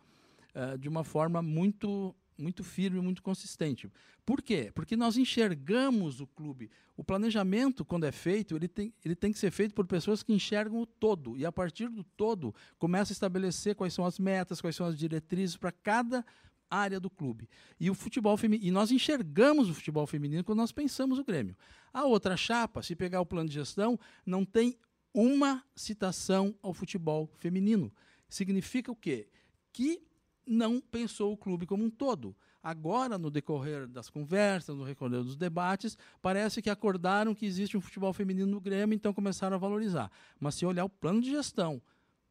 uh, 0.55 0.77
de 0.77 0.87
uma 0.87 1.03
forma 1.03 1.41
muito 1.41 2.15
muito 2.35 2.63
firme, 2.63 2.99
muito 2.99 3.21
consistente. 3.21 3.91
Por 4.25 4.41
quê? 4.41 4.71
Porque 4.73 4.95
nós 4.95 5.17
enxergamos 5.17 6.19
o 6.19 6.27
clube. 6.27 6.71
O 6.95 7.03
planejamento, 7.03 7.85
quando 7.85 8.05
é 8.05 8.11
feito, 8.11 8.55
ele 8.55 8.67
tem, 8.67 8.93
ele 9.03 9.15
tem 9.15 9.31
que 9.31 9.39
ser 9.39 9.51
feito 9.51 9.73
por 9.75 9.85
pessoas 9.85 10.23
que 10.23 10.33
enxergam 10.33 10.81
o 10.81 10.85
todo. 10.85 11.37
E 11.37 11.45
a 11.45 11.51
partir 11.51 11.89
do 11.89 12.03
todo, 12.03 12.53
começa 12.77 13.11
a 13.11 13.13
estabelecer 13.13 13.75
quais 13.75 13.93
são 13.93 14.05
as 14.05 14.17
metas, 14.17 14.61
quais 14.61 14.75
são 14.75 14.85
as 14.85 14.97
diretrizes 14.97 15.55
para 15.57 15.71
cada 15.71 16.25
área 16.69 16.99
do 16.99 17.09
clube. 17.09 17.47
E 17.79 17.89
o 17.89 17.93
futebol 17.93 18.35
feminino, 18.35 18.67
e 18.67 18.71
nós 18.71 18.91
enxergamos 18.91 19.69
o 19.69 19.73
futebol 19.73 20.07
feminino 20.07 20.43
quando 20.43 20.57
nós 20.57 20.71
pensamos 20.71 21.19
o 21.19 21.23
Grêmio. 21.23 21.55
A 21.93 22.05
outra 22.05 22.35
chapa, 22.35 22.81
se 22.81 22.95
pegar 22.95 23.21
o 23.21 23.25
plano 23.25 23.47
de 23.47 23.55
gestão, 23.55 23.99
não 24.25 24.43
tem 24.43 24.75
uma 25.13 25.63
citação 25.75 26.55
ao 26.61 26.73
futebol 26.73 27.29
feminino. 27.37 27.91
Significa 28.27 28.91
o 28.91 28.95
quê? 28.95 29.27
Que 29.71 30.01
não 30.45 30.81
pensou 30.81 31.31
o 31.31 31.37
clube 31.37 31.65
como 31.65 31.83
um 31.83 31.89
todo. 31.89 32.35
Agora, 32.61 33.17
no 33.17 33.29
decorrer 33.29 33.87
das 33.87 34.09
conversas, 34.09 34.75
no 34.75 34.85
decorrer 34.85 35.21
dos 35.21 35.35
debates, 35.35 35.97
parece 36.21 36.61
que 36.61 36.69
acordaram 36.69 37.35
que 37.35 37.45
existe 37.45 37.75
um 37.75 37.81
futebol 37.81 38.13
feminino 38.13 38.49
no 38.49 38.61
Grêmio, 38.61 38.95
então 38.95 39.13
começaram 39.13 39.55
a 39.55 39.59
valorizar. 39.59 40.09
Mas 40.39 40.55
se 40.55 40.65
olhar 40.65 40.85
o 40.85 40.89
plano 40.89 41.21
de 41.21 41.29
gestão, 41.29 41.81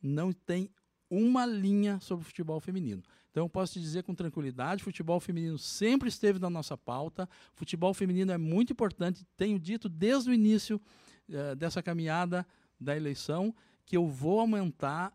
não 0.03 0.33
tem 0.33 0.71
uma 1.11 1.45
linha 1.45 2.01
sobre 2.01 2.23
o 2.23 2.27
futebol 2.27 2.59
feminino. 2.59 3.03
Então, 3.31 3.49
posso 3.49 3.75
te 3.75 3.81
dizer 3.81 4.03
com 4.03 4.15
tranquilidade: 4.15 4.83
futebol 4.83 5.21
feminino 5.21 5.59
sempre 5.59 6.09
esteve 6.09 6.39
na 6.39 6.49
nossa 6.49 6.77
pauta. 6.77 7.29
Futebol 7.55 7.93
feminino 7.93 8.33
é 8.33 8.39
muito 8.39 8.73
importante. 8.73 9.27
Tenho 9.37 9.59
dito 9.59 9.89
desde 9.89 10.31
o 10.31 10.35
início 10.35 10.81
uh, 11.29 11.55
dessa 11.55 11.83
caminhada 11.83 12.47
da 12.83 12.97
eleição 12.97 13.55
que 13.85 13.97
eu 13.97 14.07
vou 14.07 14.41
aumentar 14.41 15.13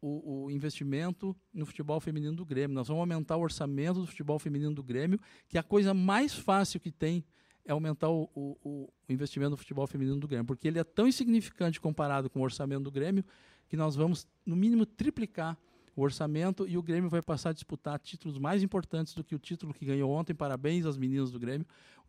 o, 0.00 0.44
o, 0.44 0.50
investimento 0.50 1.36
no 1.52 1.66
futebol 1.66 2.00
feminino 2.00 2.34
do 2.34 2.44
Grêmio. 2.44 2.74
Nós 2.74 2.88
vamos 2.88 3.00
aumentar 3.00 3.36
o 3.36 3.42
orçamento 3.42 4.00
do 4.00 4.06
futebol 4.06 4.38
feminino 4.38 4.74
do 4.74 4.82
Grêmio, 4.82 5.20
que 5.46 5.58
a 5.58 5.62
coisa 5.62 5.92
mais 5.92 6.34
fácil 6.34 6.80
que 6.80 6.90
tem 6.90 7.24
é 7.64 7.72
aumentar 7.72 8.08
o, 8.08 8.30
o, 8.34 8.58
o, 8.64 8.92
investimento 9.08 9.50
no 9.50 9.56
futebol 9.56 9.86
feminino 9.86 10.18
do 10.18 10.26
Grêmio, 10.26 10.46
porque 10.46 10.66
ele 10.66 10.78
é 10.78 10.84
tão 10.84 11.06
insignificante 11.06 11.80
comparado 11.80 12.30
com 12.30 12.40
o 12.40 12.42
orçamento 12.42 12.84
do 12.84 12.90
Grêmio 12.90 13.24
que 13.68 13.76
nós 13.76 13.94
vamos, 13.94 14.26
no 14.44 14.56
mínimo, 14.56 14.86
triplicar 14.86 15.56
o 15.94 16.02
orçamento 16.02 16.66
e 16.66 16.78
o 16.78 16.82
Grêmio 16.82 17.10
vai 17.10 17.20
passar 17.20 17.50
a 17.50 17.52
disputar 17.52 17.98
títulos 17.98 18.38
mais 18.38 18.62
importantes 18.62 19.14
do 19.14 19.22
que 19.22 19.34
o 19.34 19.38
título 19.38 19.74
que 19.74 19.84
ganhou 19.84 20.10
ontem. 20.10 20.34
Parabéns 20.34 20.86
às 20.86 20.96
meninas 20.96 21.30
do 21.30 21.38
Grêmio, 21.38 21.66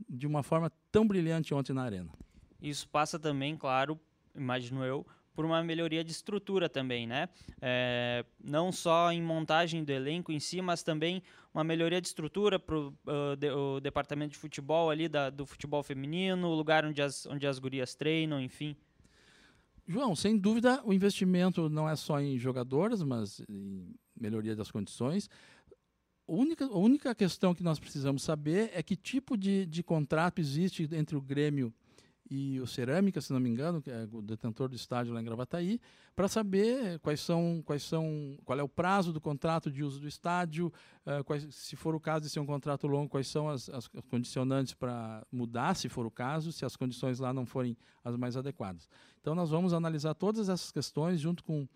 de 0.09 0.25
uma 0.25 0.41
forma 0.41 0.71
tão 0.91 1.05
brilhante 1.05 1.53
ontem 1.53 1.73
na 1.73 1.83
Arena. 1.83 2.09
Isso 2.61 2.87
passa 2.87 3.19
também, 3.19 3.57
claro, 3.57 3.99
imagino 4.35 4.83
eu, 4.83 5.05
por 5.33 5.45
uma 5.45 5.63
melhoria 5.63 6.03
de 6.03 6.11
estrutura 6.11 6.67
também, 6.67 7.07
né? 7.07 7.29
É, 7.61 8.25
não 8.43 8.71
só 8.71 9.11
em 9.11 9.21
montagem 9.21 9.83
do 9.83 9.91
elenco 9.91 10.31
em 10.31 10.39
si, 10.39 10.61
mas 10.61 10.83
também 10.83 11.23
uma 11.53 11.63
melhoria 11.63 12.01
de 12.01 12.07
estrutura 12.07 12.59
para 12.59 12.77
uh, 12.77 12.93
de, 13.37 13.49
o 13.49 13.79
departamento 13.79 14.33
de 14.33 14.37
futebol 14.37 14.89
ali, 14.89 15.07
da, 15.07 15.29
do 15.29 15.45
futebol 15.45 15.83
feminino, 15.83 16.47
o 16.47 16.55
lugar 16.55 16.85
onde 16.85 17.01
as, 17.01 17.25
onde 17.25 17.47
as 17.47 17.59
gurias 17.59 17.95
treinam, 17.95 18.41
enfim. 18.41 18.75
João, 19.87 20.15
sem 20.15 20.37
dúvida, 20.37 20.81
o 20.85 20.93
investimento 20.93 21.69
não 21.69 21.89
é 21.89 21.95
só 21.95 22.19
em 22.19 22.37
jogadoras, 22.37 23.01
mas 23.03 23.41
em 23.49 23.93
melhoria 24.19 24.55
das 24.55 24.71
condições. 24.71 25.29
A 26.27 26.33
única, 26.33 26.65
a 26.65 26.77
única 26.77 27.15
questão 27.15 27.53
que 27.53 27.63
nós 27.63 27.79
precisamos 27.79 28.21
saber 28.23 28.71
é 28.73 28.83
que 28.83 28.95
tipo 28.95 29.35
de, 29.35 29.65
de 29.65 29.83
contrato 29.83 30.39
existe 30.39 30.87
entre 30.93 31.15
o 31.15 31.21
Grêmio 31.21 31.73
e 32.33 32.61
o 32.61 32.65
Cerâmica, 32.65 33.19
se 33.19 33.33
não 33.33 33.41
me 33.41 33.49
engano, 33.49 33.81
que 33.81 33.91
é 33.91 34.07
o 34.09 34.21
detentor 34.21 34.69
do 34.69 34.75
estádio 34.75 35.13
lá 35.13 35.19
em 35.19 35.25
Gravataí, 35.25 35.81
para 36.15 36.29
saber 36.29 36.97
quais 36.99 37.19
são, 37.19 37.61
quais 37.65 37.83
são, 37.83 38.37
qual 38.45 38.57
é 38.57 38.63
o 38.63 38.69
prazo 38.69 39.11
do 39.11 39.19
contrato 39.19 39.69
de 39.69 39.83
uso 39.83 39.99
do 39.99 40.07
estádio, 40.07 40.71
uh, 41.05 41.21
quais, 41.25 41.45
se 41.53 41.75
for 41.75 41.93
o 41.93 41.99
caso 41.99 42.21
de 42.21 42.29
ser 42.29 42.39
um 42.39 42.45
contrato 42.45 42.87
longo, 42.87 43.09
quais 43.09 43.27
são 43.27 43.49
as, 43.49 43.67
as 43.67 43.85
condicionantes 44.09 44.73
para 44.73 45.27
mudar, 45.29 45.75
se 45.75 45.89
for 45.89 46.05
o 46.05 46.11
caso, 46.11 46.53
se 46.53 46.63
as 46.63 46.77
condições 46.77 47.19
lá 47.19 47.33
não 47.33 47.45
forem 47.45 47.75
as 48.01 48.15
mais 48.15 48.37
adequadas. 48.37 48.87
Então 49.19 49.35
nós 49.35 49.49
vamos 49.49 49.73
analisar 49.73 50.13
todas 50.13 50.47
essas 50.47 50.71
questões 50.71 51.19
junto 51.19 51.43
com 51.43 51.67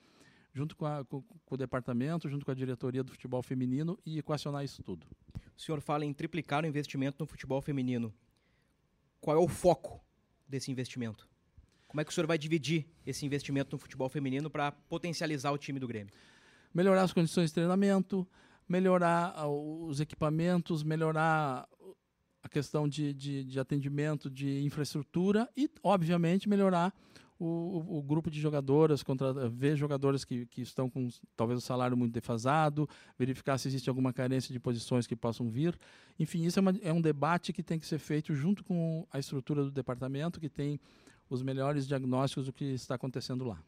junto 0.54 0.74
com, 0.78 0.86
a, 0.86 1.04
com, 1.04 1.22
com, 1.22 1.56
o 1.56 1.58
departamento, 1.58 2.30
junto 2.30 2.46
com 2.46 2.52
a 2.52 2.56
diretoria 2.56 3.04
do 3.04 3.12
futebol 3.12 3.44
feminino 3.44 4.00
e 4.06 4.20
equacionar 4.20 4.63
isso 4.63 4.82
tudo. 4.82 5.06
O 5.54 5.62
senhor 5.62 5.82
fala 5.82 6.06
em 6.06 6.13
triplicar 6.13 6.63
o 6.63 6.68
investimento 6.68 7.18
no 7.20 7.26
futebol 7.28 7.62
feminino. 7.62 8.13
Qual 9.20 9.36
é 9.36 9.39
o 9.39 9.50
foco 9.50 10.05
desse 10.56 10.72
investimento? 10.72 11.28
Como 11.88 12.00
é 12.02 12.06
que 12.06 12.12
o 12.12 12.13
senhor 12.13 12.28
vai 12.28 12.38
dividir 12.38 12.86
esse 13.06 13.26
investimento 13.26 13.76
no 13.76 13.78
futebol 13.78 14.08
feminino 14.10 14.50
para 14.50 14.72
potencializar 14.72 15.52
o 15.52 15.58
time 15.58 15.80
do 15.80 15.88
Grêmio? 15.88 16.13
Melhorar 16.74 17.04
as 17.04 17.13
condições 17.13 17.50
de 17.50 17.54
treinamento, 17.56 18.28
melhorar 18.68 19.34
ah, 19.36 19.48
os 19.48 20.00
equipamentos, 20.00 20.82
melhorar 20.84 21.68
a 22.41 22.50
questão 22.50 22.88
de, 22.88 23.13
de, 23.13 23.44
de 23.44 23.60
atendimento, 23.60 24.30
de 24.30 24.62
infraestrutura 24.63 25.50
e, 25.58 25.70
obviamente, 25.84 26.48
melhorar 26.48 26.94
o, 27.38 27.98
o, 27.98 28.02
grupo 28.02 28.32
de 28.32 28.39
jogadoras, 28.39 29.04
contra, 29.04 29.50
ver 29.50 29.76
jogadoras 29.76 30.24
que, 30.24 30.45
que 30.45 30.62
estão 30.62 30.89
com 30.89 31.10
talvez 31.36 31.58
o 31.60 31.62
salário 31.62 31.98
muito 31.98 32.13
defasado, 32.13 32.88
verificar 33.19 33.58
se 33.58 33.67
existe 33.67 33.89
alguma 33.89 34.13
carência 34.13 34.54
de 34.54 34.60
posições 34.60 35.06
que 35.06 35.15
possam 35.15 35.50
vir. 35.50 35.78
Enfim, 36.17 36.45
isso 36.45 36.60
é, 36.60 36.62
uma, 36.62 36.74
é 36.82 36.93
um 36.93 37.02
debate 37.02 37.52
que 37.52 37.62
tem 37.62 37.78
que 37.78 37.86
ser 37.86 38.00
feito 38.00 38.34
junto 38.34 38.63
com 38.63 39.06
a 39.12 39.19
estrutura 39.19 39.63
do 39.63 39.71
departamento, 39.71 40.39
que 40.39 40.50
tem 40.50 40.80
os 41.30 41.41
melhores 41.41 41.88
diagnósticos 41.88 42.45
do 42.45 42.54
que 42.54 42.65
está 42.65 42.95
acontecendo 42.95 43.43
lá. 43.43 43.62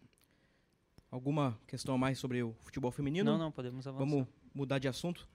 Alguma 1.12 1.58
questão 1.68 1.96
a 1.96 1.98
mais 1.98 2.20
sobre 2.20 2.44
o 2.44 2.54
futebol 2.60 2.92
feminino? 2.92 3.32
Não, 3.32 3.38
não, 3.38 3.52
podemos 3.52 3.86
avançar. 3.86 4.06
Vamos 4.06 4.28
mudar 4.54 4.80
de 4.80 4.88
assunto. 4.88 5.28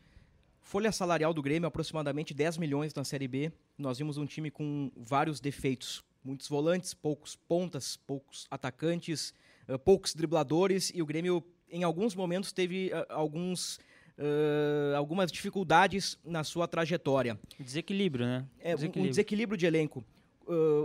Folha 0.60 0.92
salarial 0.92 1.34
do 1.34 1.42
Grêmio, 1.42 1.66
aproximadamente 1.66 2.32
10 2.32 2.56
milhões 2.56 2.94
na 2.94 3.04
Série 3.04 3.26
B. 3.26 3.52
Nós 3.76 3.98
vimos 3.98 4.16
um 4.16 4.24
time 4.24 4.50
com 4.50 4.90
vários 4.96 5.40
defeitos 5.40 6.02
muitos 6.24 6.48
volantes, 6.48 6.94
poucos 6.94 7.36
pontas, 7.36 7.96
poucos 7.96 8.46
atacantes, 8.50 9.34
uh, 9.68 9.78
poucos 9.78 10.14
dribladores 10.14 10.90
e 10.94 11.02
o 11.02 11.06
Grêmio 11.06 11.44
em 11.70 11.82
alguns 11.82 12.14
momentos 12.14 12.52
teve 12.52 12.90
uh, 12.92 13.06
alguns 13.08 13.76
uh, 14.18 14.96
algumas 14.96 15.32
dificuldades 15.32 16.18
na 16.24 16.44
sua 16.44 16.68
trajetória. 16.68 17.38
Desequilíbrio, 17.58 18.26
né? 18.26 18.46
É, 18.60 18.74
desequilíbrio. 18.74 19.04
Um, 19.04 19.08
desequilíbrio 19.08 19.56
de 19.58 19.66
elenco. 19.66 20.04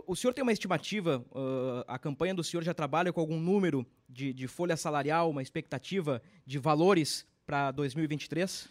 o 0.06 0.16
senhor 0.16 0.34
tem 0.34 0.44
uma 0.44 0.54
estimativa? 0.54 1.26
a 1.88 2.00
campanha 2.00 2.34
do 2.34 2.44
senhor 2.44 2.64
já 2.64 2.74
trabalha 2.74 3.12
com 3.12 3.20
algum 3.20 3.40
número 3.40 3.86
de, 4.08 4.34
de 4.34 4.48
folha 4.48 4.78
salarial, 4.78 5.30
uma 5.30 5.42
expectativa 5.42 6.22
de 6.46 6.58
valores 6.58 7.26
para 7.46 7.72
2023? 7.72 8.70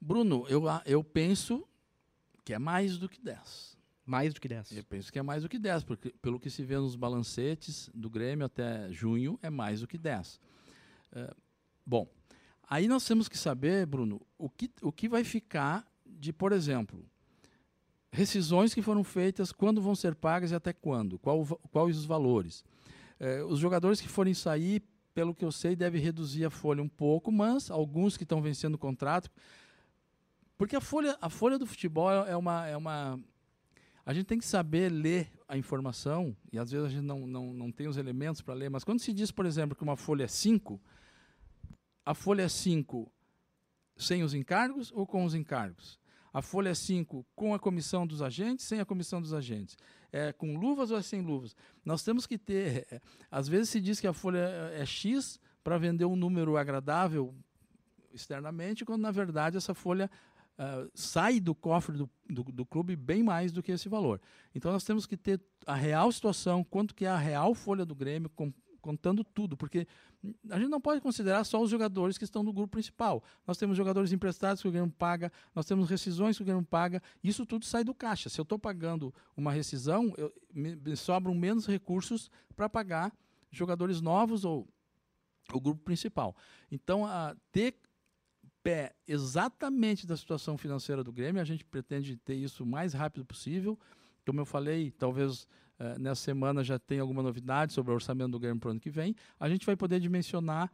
Bruno, 0.00 0.44
eu, 0.48 0.64
eu 0.84 1.02
penso 1.02 1.66
que 2.44 2.52
é 2.52 2.58
mais 2.58 2.98
do 2.98 3.08
que 3.08 3.20
10. 3.20 3.73
Mais 4.06 4.34
do 4.34 4.40
que 4.40 4.48
10. 4.48 4.72
Eu 4.72 4.84
penso 4.84 5.12
que 5.12 5.18
é 5.18 5.22
mais 5.22 5.42
do 5.42 5.48
que 5.48 5.58
10, 5.58 5.84
porque 5.84 6.10
pelo 6.20 6.38
que 6.38 6.50
se 6.50 6.62
vê 6.62 6.76
nos 6.76 6.94
balancetes 6.94 7.90
do 7.94 8.10
Grêmio 8.10 8.44
até 8.44 8.92
junho, 8.92 9.38
é 9.42 9.48
mais 9.48 9.80
do 9.80 9.86
que 9.86 9.96
10. 9.96 10.40
É, 11.12 11.34
bom, 11.86 12.06
aí 12.68 12.86
nós 12.86 13.06
temos 13.06 13.28
que 13.28 13.38
saber, 13.38 13.86
Bruno, 13.86 14.20
o 14.36 14.50
que, 14.50 14.70
o 14.82 14.92
que 14.92 15.08
vai 15.08 15.24
ficar 15.24 15.86
de, 16.04 16.32
por 16.32 16.52
exemplo, 16.52 17.04
rescisões 18.12 18.74
que 18.74 18.82
foram 18.82 19.02
feitas, 19.02 19.52
quando 19.52 19.80
vão 19.80 19.94
ser 19.94 20.14
pagas 20.14 20.52
e 20.52 20.54
até 20.54 20.72
quando, 20.72 21.18
qual, 21.18 21.44
quais 21.70 21.98
os 21.98 22.04
valores. 22.04 22.64
É, 23.18 23.42
os 23.42 23.58
jogadores 23.58 24.00
que 24.00 24.08
forem 24.08 24.34
sair, 24.34 24.82
pelo 25.14 25.34
que 25.34 25.44
eu 25.44 25.52
sei, 25.52 25.74
devem 25.74 26.00
reduzir 26.00 26.44
a 26.44 26.50
folha 26.50 26.82
um 26.82 26.88
pouco, 26.88 27.32
mas 27.32 27.70
alguns 27.70 28.16
que 28.16 28.22
estão 28.22 28.42
vencendo 28.42 28.74
o 28.74 28.78
contrato. 28.78 29.30
Porque 30.56 30.76
a 30.76 30.80
folha, 30.80 31.16
a 31.20 31.28
folha 31.28 31.58
do 31.58 31.66
futebol 31.66 32.10
é 32.10 32.36
uma, 32.36 32.66
é 32.66 32.76
uma 32.76 33.18
a 34.04 34.12
gente 34.12 34.26
tem 34.26 34.38
que 34.38 34.44
saber 34.44 34.90
ler 34.90 35.30
a 35.48 35.56
informação, 35.56 36.36
e 36.52 36.58
às 36.58 36.70
vezes 36.70 36.86
a 36.86 36.90
gente 36.90 37.04
não, 37.04 37.26
não, 37.26 37.52
não 37.52 37.72
tem 37.72 37.88
os 37.88 37.96
elementos 37.96 38.42
para 38.42 38.54
ler, 38.54 38.68
mas 38.68 38.84
quando 38.84 39.00
se 39.00 39.12
diz, 39.12 39.30
por 39.30 39.46
exemplo, 39.46 39.76
que 39.76 39.82
uma 39.82 39.96
folha 39.96 40.24
é 40.24 40.28
5, 40.28 40.80
a 42.04 42.14
folha 42.14 42.42
é 42.42 42.48
5 42.48 43.10
sem 43.96 44.22
os 44.22 44.34
encargos 44.34 44.92
ou 44.92 45.06
com 45.06 45.24
os 45.24 45.34
encargos? 45.34 45.98
A 46.32 46.42
folha 46.42 46.70
é 46.70 46.74
5 46.74 47.24
com 47.34 47.54
a 47.54 47.60
comissão 47.60 48.04
dos 48.04 48.20
agentes, 48.20 48.66
sem 48.66 48.80
a 48.80 48.84
comissão 48.84 49.22
dos 49.22 49.32
agentes. 49.32 49.76
É 50.10 50.32
com 50.32 50.56
luvas 50.56 50.90
ou 50.90 50.98
é 50.98 51.02
sem 51.02 51.20
luvas? 51.20 51.54
Nós 51.84 52.02
temos 52.02 52.26
que 52.26 52.36
ter. 52.36 52.86
É, 52.90 53.00
às 53.30 53.46
vezes 53.46 53.68
se 53.68 53.80
diz 53.80 54.00
que 54.00 54.06
a 54.08 54.12
folha 54.12 54.38
é 54.72 54.84
X 54.84 55.38
para 55.62 55.78
vender 55.78 56.04
um 56.04 56.16
número 56.16 56.56
agradável 56.56 57.32
externamente, 58.12 58.84
quando 58.84 59.02
na 59.02 59.12
verdade 59.12 59.56
essa 59.56 59.74
folha 59.74 60.10
uh, 60.58 60.90
sai 60.94 61.40
do 61.40 61.54
cofre 61.54 61.96
do, 61.96 62.10
do, 62.28 62.42
do, 62.44 62.66
clube 62.66 62.96
bem 62.96 63.22
mais 63.22 63.52
do 63.52 63.62
que 63.62 63.72
esse 63.72 63.88
valor. 63.88 64.20
Então 64.54 64.72
nós 64.72 64.84
temos 64.84 65.06
que 65.06 65.16
ter 65.16 65.40
a 65.66 65.74
real 65.74 66.10
situação, 66.10 66.64
quanto 66.64 66.94
que 66.94 67.04
é 67.04 67.08
a 67.08 67.16
real 67.16 67.54
folha 67.54 67.84
do 67.84 67.94
Grêmio, 67.94 68.30
com, 68.30 68.52
contando 68.80 69.24
tudo, 69.24 69.56
porque 69.56 69.86
a 70.50 70.58
gente 70.58 70.68
não 70.68 70.80
pode 70.80 71.00
considerar 71.00 71.44
só 71.44 71.60
os 71.60 71.70
jogadores 71.70 72.18
que 72.18 72.24
estão 72.24 72.42
no 72.42 72.52
grupo 72.52 72.72
principal. 72.72 73.22
Nós 73.46 73.56
temos 73.56 73.76
jogadores 73.76 74.12
emprestados 74.12 74.62
que 74.62 74.68
o 74.68 74.72
Grêmio 74.72 74.92
paga, 74.92 75.32
nós 75.54 75.66
temos 75.66 75.88
rescisões 75.88 76.36
que 76.36 76.42
o 76.42 76.46
Grêmio 76.46 76.64
paga, 76.64 77.02
isso 77.22 77.46
tudo 77.46 77.64
sai 77.64 77.84
do 77.84 77.94
caixa. 77.94 78.28
Se 78.28 78.40
eu 78.40 78.42
estou 78.42 78.58
pagando 78.58 79.12
uma 79.36 79.52
rescisão, 79.52 80.12
eu, 80.16 80.32
me, 80.52 80.76
me 80.76 80.96
sobram 80.96 81.34
menos 81.34 81.66
recursos 81.66 82.30
para 82.54 82.68
pagar 82.68 83.12
jogadores 83.50 84.00
novos 84.00 84.44
ou 84.44 84.68
o 85.52 85.60
grupo 85.60 85.82
principal. 85.82 86.34
Então, 86.70 87.06
a, 87.06 87.36
ter 87.52 87.76
pé 88.64 88.94
exatamente 89.06 90.06
da 90.06 90.16
situação 90.16 90.56
financeira 90.56 91.04
do 91.04 91.12
Grêmio. 91.12 91.40
A 91.40 91.44
gente 91.44 91.64
pretende 91.64 92.16
ter 92.16 92.34
isso 92.34 92.64
o 92.64 92.66
mais 92.66 92.94
rápido 92.94 93.24
possível. 93.24 93.78
Como 94.26 94.40
eu 94.40 94.46
falei, 94.46 94.90
talvez 94.90 95.42
uh, 95.78 96.00
nessa 96.00 96.22
semana 96.22 96.64
já 96.64 96.78
tenha 96.78 97.02
alguma 97.02 97.22
novidade 97.22 97.74
sobre 97.74 97.92
o 97.92 97.94
orçamento 97.94 98.32
do 98.32 98.40
Grêmio 98.40 98.58
para 98.58 98.68
o 98.68 98.70
ano 98.70 98.80
que 98.80 98.90
vem. 98.90 99.14
A 99.38 99.50
gente 99.50 99.66
vai 99.66 99.76
poder 99.76 100.00
dimensionar 100.00 100.72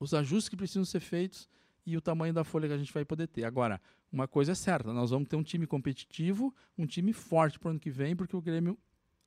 os 0.00 0.14
ajustes 0.14 0.48
que 0.48 0.56
precisam 0.56 0.84
ser 0.84 1.00
feitos 1.00 1.46
e 1.84 1.94
o 1.94 2.00
tamanho 2.00 2.32
da 2.32 2.42
folha 2.42 2.66
que 2.66 2.74
a 2.74 2.78
gente 2.78 2.92
vai 2.92 3.04
poder 3.04 3.26
ter. 3.26 3.44
Agora, 3.44 3.78
uma 4.10 4.26
coisa 4.26 4.52
é 4.52 4.54
certa, 4.54 4.92
nós 4.92 5.10
vamos 5.10 5.28
ter 5.28 5.36
um 5.36 5.42
time 5.42 5.66
competitivo, 5.66 6.54
um 6.76 6.86
time 6.86 7.12
forte 7.12 7.58
para 7.58 7.68
o 7.68 7.70
ano 7.70 7.80
que 7.80 7.90
vem, 7.90 8.16
porque 8.16 8.34
o 8.34 8.40
Grêmio, 8.40 8.78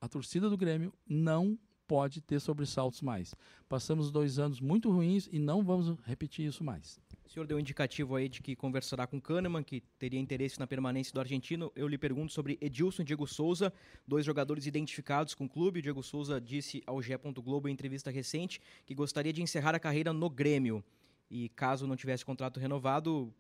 a 0.02 0.08
torcida 0.08 0.50
do 0.50 0.58
Grêmio 0.58 0.92
não 1.08 1.58
pode 1.88 2.22
ter 2.22 2.40
sobressaltos 2.40 3.02
mais. 3.02 3.36
Passamos 3.70 4.12
dois 4.12 4.40
anos 4.40 4.60
muito 4.60 4.90
ruins 4.90 5.30
e 5.32 5.38
não 5.38 5.64
vamos 5.64 5.96
repetir 6.06 6.48
isso 6.48 6.64
mais. 6.64 7.00
O 7.26 7.30
senhor 7.30 7.48
deu 7.48 7.58
um 7.58 7.60
indicativo 7.60 8.16
aí 8.16 8.30
de 8.30 8.42
que 8.42 8.56
conversará 8.56 9.08
com 9.08 9.20
Kahneman, 9.20 9.64
que 9.64 9.82
teria 9.98 10.20
interesse 10.20 10.60
na 10.60 10.68
permanência 10.68 11.14
do 11.14 11.20
argentino. 11.20 11.72
Eu 11.76 11.88
lhe 11.88 11.98
pergunto 11.98 12.32
sobre 12.32 12.58
Edilson 12.62 13.02
e 13.02 13.06
Diego 13.06 13.26
Souza, 13.26 13.74
dois 14.08 14.26
jogadores 14.26 14.66
identificados 14.66 15.34
com 15.34 15.46
o 15.46 15.50
clube. 15.50 15.80
O 15.80 15.82
Diego 15.82 16.04
Souza 16.04 16.40
disse 16.40 16.84
ao 16.86 17.02
GE. 17.02 17.14
Globo 17.44 17.68
em 17.68 17.72
entrevista 17.72 18.12
recente 18.12 18.62
que 18.86 18.94
gostaria 18.94 19.34
de 19.34 19.42
encerrar 19.42 19.74
a 19.74 19.80
carreira 19.80 20.14
no 20.14 20.30
Grêmio. 20.30 20.84
E 21.30 21.50
caso 21.50 21.88
não 21.88 21.96
tivesse 21.96 22.24
contrato 22.24 22.60
renovado, 22.60 23.34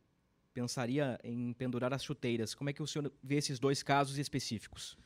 pensaria 0.54 1.20
em 1.24 1.54
pendurar 1.54 1.94
as 1.94 2.04
chuteiras. 2.04 2.56
Como 2.56 2.70
é 2.70 2.74
que 2.74 2.82
o 2.82 2.88
senhor 2.88 3.12
vê 3.22 3.36
esses 3.36 3.60
dois 3.60 3.84
casos 3.84 4.18
específicos? 4.18 4.98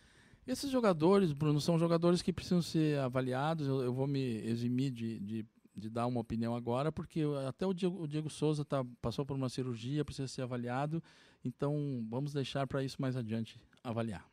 Esses 0.48 0.72
jogadores, 0.72 1.34
Bruno, 1.34 1.60
são 1.60 1.78
jogadores 1.78 2.22
que 2.22 2.32
precisam 2.32 2.62
ser 2.62 3.00
avaliados. 3.00 3.68
Eu, 3.68 3.82
eu 3.82 3.94
vou 3.94 4.08
me 4.08 4.38
eximir 4.48 4.92
de, 4.92 5.20
de 5.20 5.46
de 5.78 5.90
dar 5.90 6.08
uma 6.08 6.20
opinião 6.20 6.56
agora, 6.56 6.92
porque 6.92 7.22
até 7.48 7.66
o 7.66 7.74
Diego, 7.74 8.02
o 8.02 8.08
Diego 8.08 8.30
Souza 8.30 8.66
tá, 8.66 8.84
passou 9.02 9.24
por 9.24 9.38
uma 9.38 9.48
cirurgia, 9.48 10.04
precisa 10.04 10.28
ser 10.28 10.42
avaliado, 10.42 11.02
então 11.46 12.04
vamos 12.10 12.34
deixar 12.34 12.66
para 12.66 12.84
isso 12.84 13.00
mais 13.00 13.16
adiante 13.16 13.60
avaliar. 13.84 14.28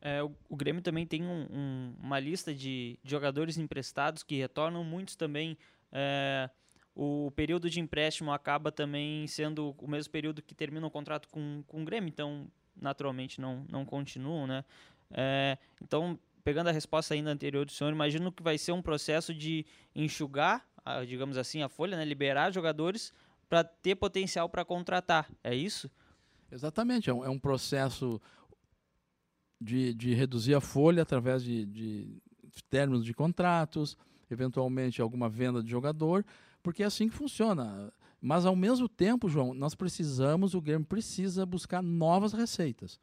É, 0.00 0.22
o, 0.22 0.32
o, 0.48 0.56
Grêmio 0.56 0.80
também 0.80 1.06
tem 1.06 1.24
um, 1.24 1.46
um, 1.50 1.94
uma 2.00 2.18
lista 2.18 2.54
de 2.54 2.98
jogadores 3.04 3.58
emprestados 3.58 4.22
que 4.22 4.36
retornam, 4.36 4.82
muitos 4.82 5.16
também. 5.16 5.58
É, 5.92 6.48
o 6.94 7.30
período 7.32 7.68
de 7.68 7.80
empréstimo 7.80 8.32
acaba 8.32 8.72
também 8.72 9.26
sendo 9.26 9.74
o 9.78 9.88
mesmo 9.88 10.10
período 10.10 10.40
que 10.40 10.54
termina 10.54 10.86
o 10.86 10.90
contrato 10.90 11.28
com, 11.28 11.62
com 11.66 11.82
o 11.82 11.84
Grêmio, 11.84 12.08
então 12.08 12.46
naturalmente 12.80 13.40
não, 13.40 13.66
não 13.68 13.84
continuam, 13.84 14.46
né? 14.46 14.64
É, 15.10 15.58
então 15.82 16.18
pegando 16.46 16.68
a 16.68 16.72
resposta 16.72 17.12
ainda 17.12 17.32
anterior 17.32 17.66
do 17.66 17.72
senhor, 17.72 17.92
imagino 17.92 18.30
que 18.30 18.40
vai 18.40 18.56
ser 18.56 18.70
um 18.70 18.80
processo 18.80 19.34
de 19.34 19.66
enxugar, 19.92 20.64
digamos 21.04 21.36
assim, 21.36 21.60
a 21.60 21.68
folha, 21.68 21.96
né? 21.96 22.04
liberar 22.04 22.52
jogadores 22.52 23.12
para 23.48 23.64
ter 23.64 23.96
potencial 23.96 24.48
para 24.48 24.64
contratar. 24.64 25.28
É 25.42 25.52
isso? 25.52 25.90
Exatamente. 26.52 27.10
É 27.10 27.12
um, 27.12 27.24
é 27.24 27.28
um 27.28 27.38
processo 27.38 28.22
de, 29.60 29.92
de, 29.92 30.14
reduzir 30.14 30.54
a 30.54 30.60
folha 30.60 31.02
através 31.02 31.42
de, 31.42 31.66
de 31.66 32.22
términos 32.70 33.04
de 33.04 33.12
contratos, 33.12 33.96
eventualmente 34.30 35.02
alguma 35.02 35.28
venda 35.28 35.60
de 35.60 35.68
jogador, 35.68 36.24
porque 36.62 36.84
é 36.84 36.86
assim 36.86 37.08
que 37.08 37.16
funciona. 37.16 37.92
Mas 38.20 38.46
ao 38.46 38.54
mesmo 38.54 38.88
tempo, 38.88 39.28
João, 39.28 39.52
nós 39.52 39.74
precisamos, 39.74 40.54
o 40.54 40.60
Grêmio 40.60 40.86
precisa 40.86 41.44
buscar 41.44 41.82
novas 41.82 42.32
receitas. 42.32 43.00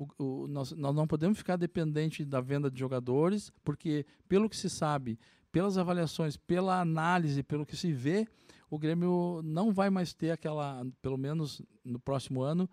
O, 0.00 0.08
o, 0.24 0.48
nós, 0.48 0.72
nós 0.72 0.94
não 0.94 1.06
podemos 1.06 1.36
ficar 1.36 1.56
dependente 1.56 2.24
da 2.24 2.40
venda 2.40 2.70
de 2.70 2.80
jogadores, 2.80 3.52
porque, 3.62 4.06
pelo 4.26 4.48
que 4.48 4.56
se 4.56 4.70
sabe, 4.70 5.18
pelas 5.52 5.76
avaliações, 5.76 6.38
pela 6.38 6.80
análise, 6.80 7.42
pelo 7.42 7.66
que 7.66 7.76
se 7.76 7.92
vê, 7.92 8.26
o 8.70 8.78
Grêmio 8.78 9.42
não 9.44 9.72
vai 9.72 9.90
mais 9.90 10.14
ter 10.14 10.30
aquela, 10.30 10.86
pelo 11.02 11.18
menos 11.18 11.60
no 11.84 11.98
próximo 11.98 12.40
ano, 12.40 12.66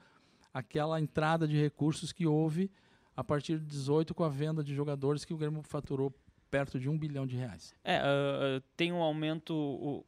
aquela 0.54 1.02
entrada 1.02 1.46
de 1.46 1.62
recursos 1.62 2.14
que 2.14 2.26
houve 2.26 2.72
a 3.14 3.26
partir 3.26 3.60
de 3.60 3.66
18 3.66 4.16
com 4.16 4.24
a 4.24 4.30
venda 4.30 4.64
de 4.64 4.74
jogadores 4.74 5.26
que 5.26 5.34
o 5.34 5.38
Grêmio 5.38 5.62
faturou 5.64 6.14
perto 6.50 6.80
de 6.80 6.88
um 6.88 6.98
bilhão 6.98 7.28
de 7.28 7.36
reais. 7.36 7.76
É, 7.84 8.00
uh, 8.00 8.62
tem 8.78 8.94
um 8.94 9.02
aumento. 9.02 9.54
O, 9.54 10.06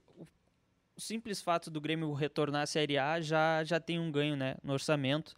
simples 0.95 1.41
fato 1.41 1.71
do 1.71 1.81
Grêmio 1.81 2.13
retornar 2.13 2.61
à 2.61 2.65
Série 2.65 2.97
A 2.97 3.19
já, 3.19 3.63
já 3.63 3.79
tem 3.79 3.99
um 3.99 4.11
ganho 4.11 4.35
né, 4.35 4.57
no 4.63 4.73
orçamento. 4.73 5.33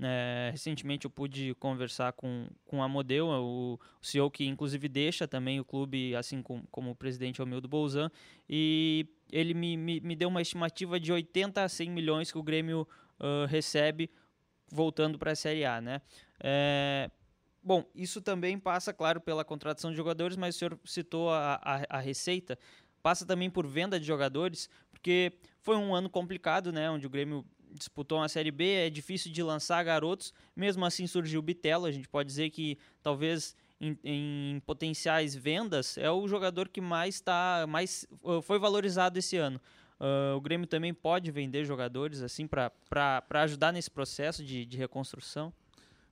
É, 0.00 0.48
recentemente 0.50 1.04
eu 1.04 1.10
pude 1.10 1.54
conversar 1.54 2.12
com, 2.14 2.48
com 2.64 2.82
a 2.82 2.88
Modeu, 2.88 3.28
o, 3.28 3.74
o 3.74 3.78
CEO 4.02 4.28
que 4.28 4.44
inclusive 4.44 4.88
deixa 4.88 5.28
também 5.28 5.60
o 5.60 5.64
clube, 5.64 6.16
assim 6.16 6.42
como, 6.42 6.66
como 6.70 6.90
o 6.90 6.96
presidente 6.96 7.40
Almildo 7.40 7.68
Bolzan, 7.68 8.10
e 8.48 9.06
ele 9.30 9.54
me, 9.54 9.76
me, 9.76 10.00
me, 10.00 10.16
deu 10.16 10.28
uma 10.28 10.42
estimativa 10.42 10.98
de 10.98 11.12
80 11.12 11.62
a 11.62 11.68
100 11.68 11.90
milhões 11.90 12.32
que 12.32 12.38
o 12.38 12.42
Grêmio 12.42 12.88
uh, 13.20 13.46
recebe 13.46 14.10
voltando 14.68 15.16
para 15.16 15.32
a 15.32 15.36
Série 15.36 15.64
A. 15.64 15.80
Né? 15.80 16.00
É, 16.42 17.08
bom, 17.62 17.84
isso 17.94 18.20
também 18.20 18.58
passa, 18.58 18.92
claro, 18.92 19.20
pela 19.20 19.44
contratação 19.44 19.92
de 19.92 19.96
jogadores, 19.96 20.36
mas 20.36 20.56
o 20.56 20.58
senhor 20.58 20.78
citou 20.84 21.30
a, 21.30 21.60
a, 21.62 21.98
a 21.98 22.00
receita, 22.00 22.58
passa 23.00 23.24
também 23.24 23.48
por 23.48 23.64
venda 23.66 24.00
de 24.00 24.06
jogadores, 24.06 24.68
porque 24.90 25.34
foi 25.60 25.76
um 25.76 25.94
ano 25.94 26.10
complicado, 26.10 26.72
né, 26.72 26.90
onde 26.90 27.06
o 27.06 27.10
Grêmio 27.10 27.44
disputou 27.74 28.18
uma 28.18 28.28
Série 28.28 28.50
B, 28.50 28.64
é 28.64 28.90
difícil 28.90 29.32
de 29.32 29.42
lançar 29.42 29.82
garotos, 29.84 30.32
mesmo 30.54 30.84
assim 30.84 31.06
surgiu 31.06 31.40
o 31.40 31.42
Bitelo, 31.42 31.86
a 31.86 31.92
gente 31.92 32.08
pode 32.08 32.28
dizer 32.28 32.50
que 32.50 32.78
talvez 33.02 33.56
em, 33.80 33.98
em, 34.04 34.60
potenciais 34.60 35.34
vendas 35.34 35.98
é 35.98 36.10
o 36.10 36.26
jogador 36.28 36.68
que 36.68 36.80
mais 36.80 37.20
tá, 37.20 37.66
mais 37.68 38.06
foi 38.42 38.58
valorizado 38.58 39.18
esse 39.18 39.36
ano. 39.36 39.60
Uh, 40.00 40.36
o 40.36 40.40
Grêmio 40.40 40.66
também 40.66 40.92
pode 40.92 41.30
vender 41.30 41.64
jogadores 41.64 42.20
assim 42.20 42.46
para 42.46 42.72
ajudar 43.42 43.72
nesse 43.72 43.90
processo 43.90 44.44
de, 44.44 44.64
de 44.64 44.76
reconstrução? 44.76 45.52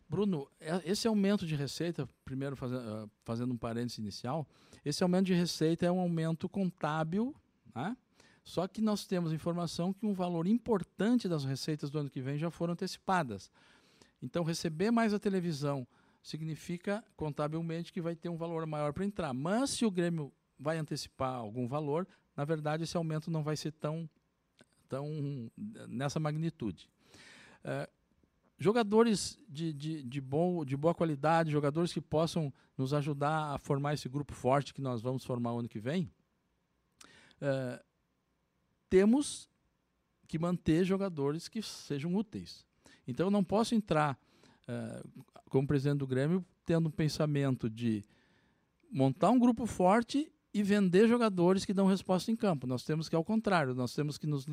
Bruno, 0.08 0.46
é, 0.60 0.82
esse 0.84 1.08
aumento 1.08 1.46
de 1.46 1.56
receita, 1.56 2.08
primeiro 2.24 2.54
fazendo, 2.54 2.82
ah, 2.82 3.08
fazendo 3.24 3.52
um 3.54 3.56
parênteses 3.56 3.98
inicial, 3.98 4.46
esse 4.84 5.02
aumento 5.02 5.26
de 5.26 5.34
receita 5.34 5.86
é 5.86 5.90
um 5.90 6.00
aumento 6.00 6.48
contábil, 6.48 7.34
né? 7.74 7.96
Só 8.45 8.66
que 8.66 8.80
nós 8.80 9.07
temos 9.07 9.32
informação 9.32 9.93
que 9.93 10.05
um 10.05 10.14
valor 10.14 10.47
importante 10.47 11.28
das 11.28 11.45
receitas 11.45 11.90
do 11.90 11.99
ano 11.99 12.11
que 12.11 12.20
vem 12.20 12.38
já 12.38 12.51
foram 12.51 12.72
antecipadas. 12.72 13.51
Então, 14.20 14.45
receber 14.45 14.90
mais 14.90 15.14
a 15.14 15.18
televisão 15.18 15.86
significa 16.22 17.05
contabilmente 17.16 17.93
que 17.93 18.01
vai 18.01 18.14
ter 18.14 18.28
um 18.28 18.36
valor 18.36 18.66
maior 18.66 18.93
para 18.93 19.05
entrar. 19.05 19.32
Mas 19.32 19.70
se 19.70 19.84
o 19.84 19.90
Grêmio 19.90 20.32
vai 20.59 20.78
antecipar 20.78 21.34
algum 21.34 21.66
valor, 21.66 22.07
na 22.36 22.45
verdade 22.45 22.84
esse 22.84 22.97
aumento 22.97 23.30
não 23.30 23.43
vai 23.43 23.57
ser 23.57 23.72
tão, 23.72 24.09
tão 24.88 25.51
nessa 25.88 26.20
magnitude. 26.20 26.88
É, 27.64 27.88
jogadores 28.59 29.38
de, 29.49 29.72
de, 29.72 30.03
de, 30.05 30.20
bom, 30.20 30.64
de 30.64 30.76
boa 30.76 30.95
qualidade, 30.95 31.51
jogadores 31.51 31.93
que 31.93 32.01
possam 32.01 32.53
nos 32.78 32.95
ajudar 32.95 33.55
a 33.55 33.59
formar 33.59 33.95
esse 33.95 34.09
grupo 34.09 34.32
forte 34.32 34.72
que 34.72 34.80
nós 34.80 35.03
vamos 35.03 35.24
formar 35.24 35.51
ano 35.51 35.68
que 35.68 35.80
vem, 35.80 36.11
é, 37.40 37.82
temos 38.93 39.49
que 40.28 40.38
manter 40.38 40.84
jogadores 40.84 41.49
que 41.49 41.62
sejam 41.62 42.14
úteis. 42.14 42.62
Então 43.09 43.28
eu 43.28 43.30
não 43.30 43.43
posso 43.43 43.74
entrar 43.74 44.18
é, 44.68 45.03
como 45.49 45.66
presidente 45.66 46.01
do 46.01 46.07
Grêmio 46.07 46.45
tendo 46.66 46.90
um 46.90 46.93
pensamento 46.93 47.70
de 47.70 48.05
montar 48.90 49.30
um 49.30 49.38
grupo 49.38 49.64
forte 49.64 50.30
e 50.53 50.62
vender 50.62 51.09
jogadores 51.09 51.64
que 51.64 51.72
dão 51.72 51.86
resposta 51.86 52.30
em 52.30 52.36
campo. 52.36 52.66
Nós 52.66 52.84
temos 52.84 53.09
que, 53.09 53.16
ao 53.16 53.24
contrário, 53.24 53.74
nós 53.74 53.95
temos 53.95 54.18
que 54.18 54.26
nos, 54.26 54.47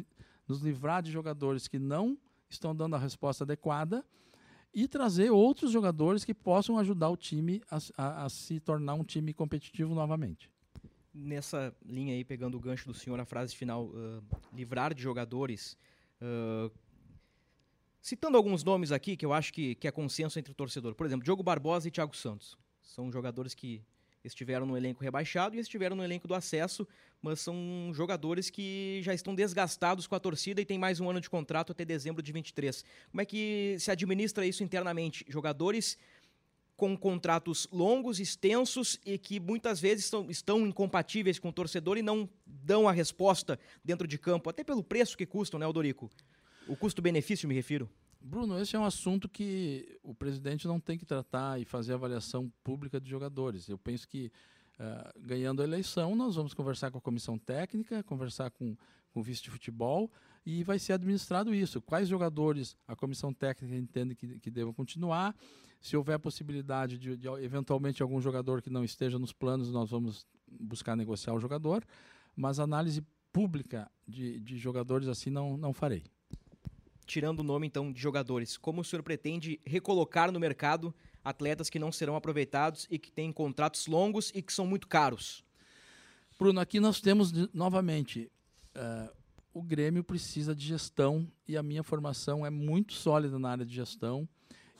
nos 0.47 0.61
livrar 0.61 1.03
de 1.03 1.11
jogadores 1.11 1.67
que 1.67 1.77
não 1.77 2.17
estão 2.49 2.73
dando 2.73 2.95
a 2.95 2.99
resposta 2.99 3.43
adequada 3.43 4.05
e 4.73 4.87
trazer 4.87 5.31
outros 5.31 5.69
jogadores 5.69 6.23
que 6.23 6.33
possam 6.33 6.79
ajudar 6.79 7.09
o 7.09 7.17
time 7.17 7.61
a, 7.69 7.77
a, 7.97 8.23
a, 8.23 8.29
se 8.29 8.57
tornar 8.61 8.93
um 8.93 9.03
time 9.03 9.33
competitivo 9.33 9.93
novamente. 9.93 10.49
Nessa 11.21 11.75
linha 11.85 12.13
aí, 12.13 12.23
pegando 12.23 12.55
o 12.55 12.59
gancho 12.59 12.87
do 12.87 12.93
senhor, 12.93 13.19
a 13.19 13.25
frase 13.25 13.53
final, 13.53 13.87
uh, 13.87 14.23
livrar 14.53 14.93
de 14.93 15.01
jogadores, 15.01 15.77
uh, 16.21 16.71
citando 18.01 18.37
alguns 18.37 18.63
nomes 18.63 18.91
aqui 18.91 19.17
que 19.17 19.25
eu 19.25 19.33
acho 19.33 19.51
que, 19.51 19.75
que 19.75 19.87
é 19.87 19.91
consenso 19.91 20.39
entre 20.39 20.51
o 20.51 20.55
torcedor. 20.55 20.95
Por 20.95 21.05
exemplo, 21.05 21.25
Diogo 21.25 21.43
Barbosa 21.43 21.87
e 21.89 21.91
Thiago 21.91 22.15
Santos. 22.15 22.57
São 22.81 23.11
jogadores 23.11 23.53
que 23.53 23.83
estiveram 24.23 24.65
no 24.65 24.77
elenco 24.77 25.03
rebaixado 25.03 25.55
e 25.55 25.59
estiveram 25.59 25.95
no 25.95 26.03
elenco 26.03 26.27
do 26.27 26.33
acesso, 26.33 26.87
mas 27.21 27.39
são 27.39 27.91
jogadores 27.93 28.49
que 28.49 29.01
já 29.03 29.13
estão 29.13 29.35
desgastados 29.35 30.07
com 30.07 30.15
a 30.15 30.19
torcida 30.19 30.61
e 30.61 30.65
tem 30.65 30.77
mais 30.77 30.99
um 30.99 31.09
ano 31.09 31.21
de 31.21 31.29
contrato 31.29 31.71
até 31.71 31.85
dezembro 31.85 32.21
de 32.21 32.31
23. 32.31 32.83
Como 33.11 33.21
é 33.21 33.25
que 33.25 33.75
se 33.79 33.91
administra 33.91 34.45
isso 34.45 34.63
internamente? 34.63 35.25
Jogadores 35.27 35.97
com 36.79 36.95
contratos 36.95 37.67
longos, 37.73 38.21
extensos 38.21 38.97
e 39.05 39.17
que 39.17 39.37
muitas 39.37 39.81
vezes 39.81 40.05
estão, 40.05 40.31
estão 40.31 40.65
incompatíveis 40.65 41.37
com 41.37 41.49
o 41.49 41.51
torcedor 41.51 41.97
e 41.97 42.01
não 42.01 42.27
dão 42.45 42.87
a 42.87 42.93
resposta 42.93 43.59
dentro 43.83 44.07
de 44.07 44.17
campo, 44.17 44.49
até 44.49 44.63
pelo 44.63 44.81
preço 44.81 45.17
que 45.17 45.25
custam, 45.25 45.59
né, 45.59 45.65
Aldorico? 45.65 46.09
O 46.69 46.77
custo-benefício, 46.77 47.49
me 47.49 47.53
refiro. 47.53 47.89
Bruno, 48.21 48.57
esse 48.61 48.77
é 48.77 48.79
um 48.79 48.85
assunto 48.85 49.27
que 49.27 49.99
o 50.01 50.15
presidente 50.15 50.67
não 50.67 50.79
tem 50.79 50.97
que 50.97 51.05
tratar 51.05 51.59
e 51.59 51.65
fazer 51.65 51.93
avaliação 51.93 52.49
pública 52.63 52.97
de 52.97 53.09
jogadores. 53.09 53.67
Eu 53.67 53.77
penso 53.77 54.07
que, 54.07 54.31
uh, 54.79 55.19
ganhando 55.19 55.61
a 55.61 55.65
eleição, 55.65 56.15
nós 56.15 56.37
vamos 56.37 56.53
conversar 56.53 56.91
com 56.91 56.97
a 56.97 57.01
comissão 57.01 57.37
técnica, 57.37 58.01
conversar 58.03 58.51
com, 58.51 58.77
com 59.11 59.19
o 59.19 59.23
vice 59.23 59.43
de 59.43 59.49
futebol 59.49 60.09
e 60.45 60.63
vai 60.63 60.79
ser 60.79 60.93
administrado 60.93 61.53
isso. 61.53 61.81
Quais 61.81 62.07
jogadores 62.07 62.77
a 62.87 62.95
comissão 62.95 63.33
técnica 63.33 63.75
entende 63.75 64.15
que, 64.15 64.39
que 64.39 64.49
devam 64.49 64.73
continuar? 64.73 65.35
Se 65.79 65.95
houver 65.95 66.19
possibilidade 66.19 66.97
de, 66.97 67.15
de, 67.15 67.27
eventualmente, 67.41 68.01
algum 68.01 68.19
jogador 68.19 68.61
que 68.61 68.69
não 68.69 68.83
esteja 68.83 69.17
nos 69.17 69.31
planos, 69.31 69.71
nós 69.71 69.89
vamos 69.89 70.25
buscar 70.49 70.95
negociar 70.95 71.33
o 71.33 71.39
jogador. 71.39 71.85
Mas 72.35 72.59
análise 72.59 73.01
pública 73.31 73.89
de, 74.07 74.39
de 74.39 74.57
jogadores 74.57 75.07
assim 75.07 75.29
não, 75.29 75.55
não 75.55 75.73
farei 75.73 76.03
tirando 77.09 77.39
o 77.39 77.43
nome 77.43 77.65
então 77.65 77.91
de 77.91 77.99
jogadores, 77.99 78.55
como 78.55 78.81
o 78.81 78.83
senhor 78.83 79.01
pretende 79.01 79.59
recolocar 79.65 80.31
no 80.31 80.39
mercado 80.39 80.93
atletas 81.23 81.67
que 81.67 81.79
não 81.79 81.91
serão 81.91 82.15
aproveitados 82.15 82.87
e 82.89 82.99
que 82.99 83.11
têm 83.11 83.31
contratos 83.31 83.87
longos 83.87 84.31
e 84.35 84.43
que 84.43 84.53
são 84.53 84.65
muito 84.67 84.87
caros? 84.87 85.43
Bruno, 86.37 86.59
aqui 86.59 86.79
nós 86.79 87.01
temos 87.01 87.31
novamente 87.51 88.31
uh, 88.75 89.11
o 89.51 89.63
Grêmio 89.63 90.03
precisa 90.03 90.55
de 90.55 90.65
gestão 90.65 91.27
e 91.47 91.57
a 91.57 91.63
minha 91.63 91.81
formação 91.81 92.45
é 92.45 92.49
muito 92.51 92.93
sólida 92.93 93.39
na 93.39 93.49
área 93.49 93.65
de 93.65 93.73
gestão 93.73 94.29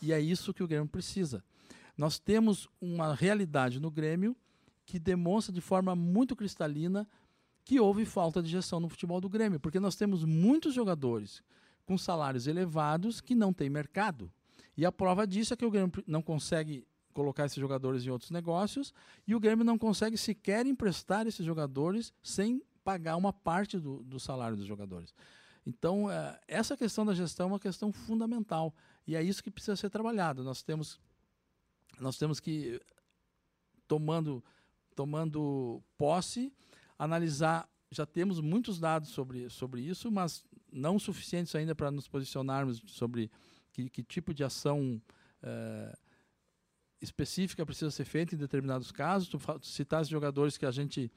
e 0.02 0.14
é 0.14 0.20
isso 0.20 0.54
que 0.54 0.64
o 0.64 0.68
Grêmio 0.68 0.88
precisa. 0.88 1.44
Nós 1.98 2.18
temos 2.18 2.68
uma 2.80 3.14
realidade 3.14 3.80
no 3.80 3.92
Grêmio 3.92 4.36
que 4.86 4.98
demonstra 4.98 5.54
de 5.54 5.62
forma 5.62 5.96
muito 5.96 6.36
cristalina 6.36 7.08
que 7.66 7.80
houve 7.80 8.06
falta 8.06 8.42
de 8.42 8.50
gestão 8.50 8.80
no 8.80 8.90
futebol 8.90 9.22
do 9.22 9.30
Grêmio, 9.30 9.60
porque 9.60 9.80
nós 9.80 9.96
temos 9.96 10.24
muitos 10.24 10.74
jogadores 10.74 11.44
com 11.86 11.98
salários 11.98 12.48
elevados 12.48 13.22
que 13.22 13.36
não 13.36 13.54
tem 13.54 13.70
mercado. 13.70 14.32
E 14.76 14.86
a 14.86 14.92
prova 14.92 15.28
disso 15.28 15.54
é 15.54 15.58
que 15.58 15.66
o 15.66 15.70
Grêmio 15.70 15.92
não 16.08 16.22
consegue 16.22 16.88
colocar 17.14 17.46
esses 17.46 17.60
jogadores 17.60 18.06
em 18.06 18.10
outros 18.10 18.32
negócios 18.32 18.94
e 19.28 19.36
o 19.36 19.40
Grêmio 19.40 19.66
não 19.66 19.78
consegue 19.78 20.18
sequer 20.18 20.66
emprestar 20.66 21.28
esses 21.28 21.46
jogadores 21.46 22.14
sem 22.24 22.64
pagar 22.84 23.18
uma 23.18 23.34
parte 23.34 23.78
do, 23.78 24.02
do 24.04 24.20
salário 24.20 24.56
dos 24.56 24.66
jogadores. 24.66 25.14
Então, 25.66 26.10
é, 26.10 26.40
essa 26.48 26.78
questão 26.78 27.06
da 27.06 27.14
gestão 27.14 27.48
é 27.48 27.52
uma 27.54 27.60
questão 27.60 27.92
fundamental 27.92 28.74
e 29.10 29.16
é 29.16 29.24
isso 29.24 29.44
que 29.44 29.50
precisa 29.50 29.76
ser 29.76 29.90
trabalhado. 29.90 30.44
Nós 30.44 30.62
temos, 30.62 31.00
nós 32.00 32.16
temos 32.16 32.40
que, 32.40 32.80
tomando, 33.88 34.44
tomando 34.96 35.82
posse, 35.98 36.54
analisar. 36.96 37.68
Já 37.90 38.06
temos 38.06 38.40
muitos 38.40 38.80
dados 38.80 39.10
sobre, 39.10 39.50
sobre 39.50 39.82
isso, 39.82 40.12
mas 40.12 40.46
não 40.72 41.00
suficientes 41.00 41.56
ainda 41.56 41.74
para 41.74 41.90
nos 41.90 42.08
posicionarmos 42.08 42.84
sobre 42.86 43.32
que, 43.72 43.90
que 43.90 44.04
tipo 44.04 44.32
de 44.32 44.44
ação 44.44 45.02
é, 45.42 45.98
específica 47.02 47.66
precisa 47.66 47.90
ser 47.90 48.06
feita 48.06 48.36
em 48.36 48.38
determinados 48.38 48.92
casos. 48.92 49.28
Tu 49.28 49.40
citaste 49.64 50.12
jogadores 50.12 50.56
que 50.56 50.68
a 50.68 50.72
gente 50.72 51.12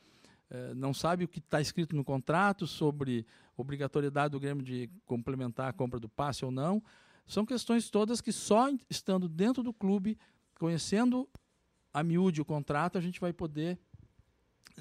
eh, 0.49 0.73
não 0.75 0.95
sabe 0.95 1.25
o 1.25 1.29
que 1.29 1.41
está 1.41 1.61
escrito 1.61 1.95
no 1.95 2.05
contrato 2.05 2.67
sobre 2.67 3.27
obrigatoriedade 3.55 4.33
do 4.33 4.41
Grêmio 4.41 4.65
de 4.65 4.89
complementar 5.05 5.69
a 5.69 5.73
compra 5.75 6.01
do 6.01 6.09
passe 6.09 6.43
ou 6.43 6.51
não. 6.51 6.83
São 7.27 7.47
questões 7.47 7.91
todas 7.91 8.21
que 8.21 8.33
só 8.33 8.69
estando 8.91 9.29
dentro 9.29 9.63
do 9.63 9.73
clube, 9.73 10.19
conhecendo 10.59 11.29
a 11.93 12.03
miúde 12.03 12.41
o 12.41 12.45
contrato, 12.45 12.99
a 12.99 13.01
gente 13.01 13.21
vai 13.21 13.33
poder 13.33 13.79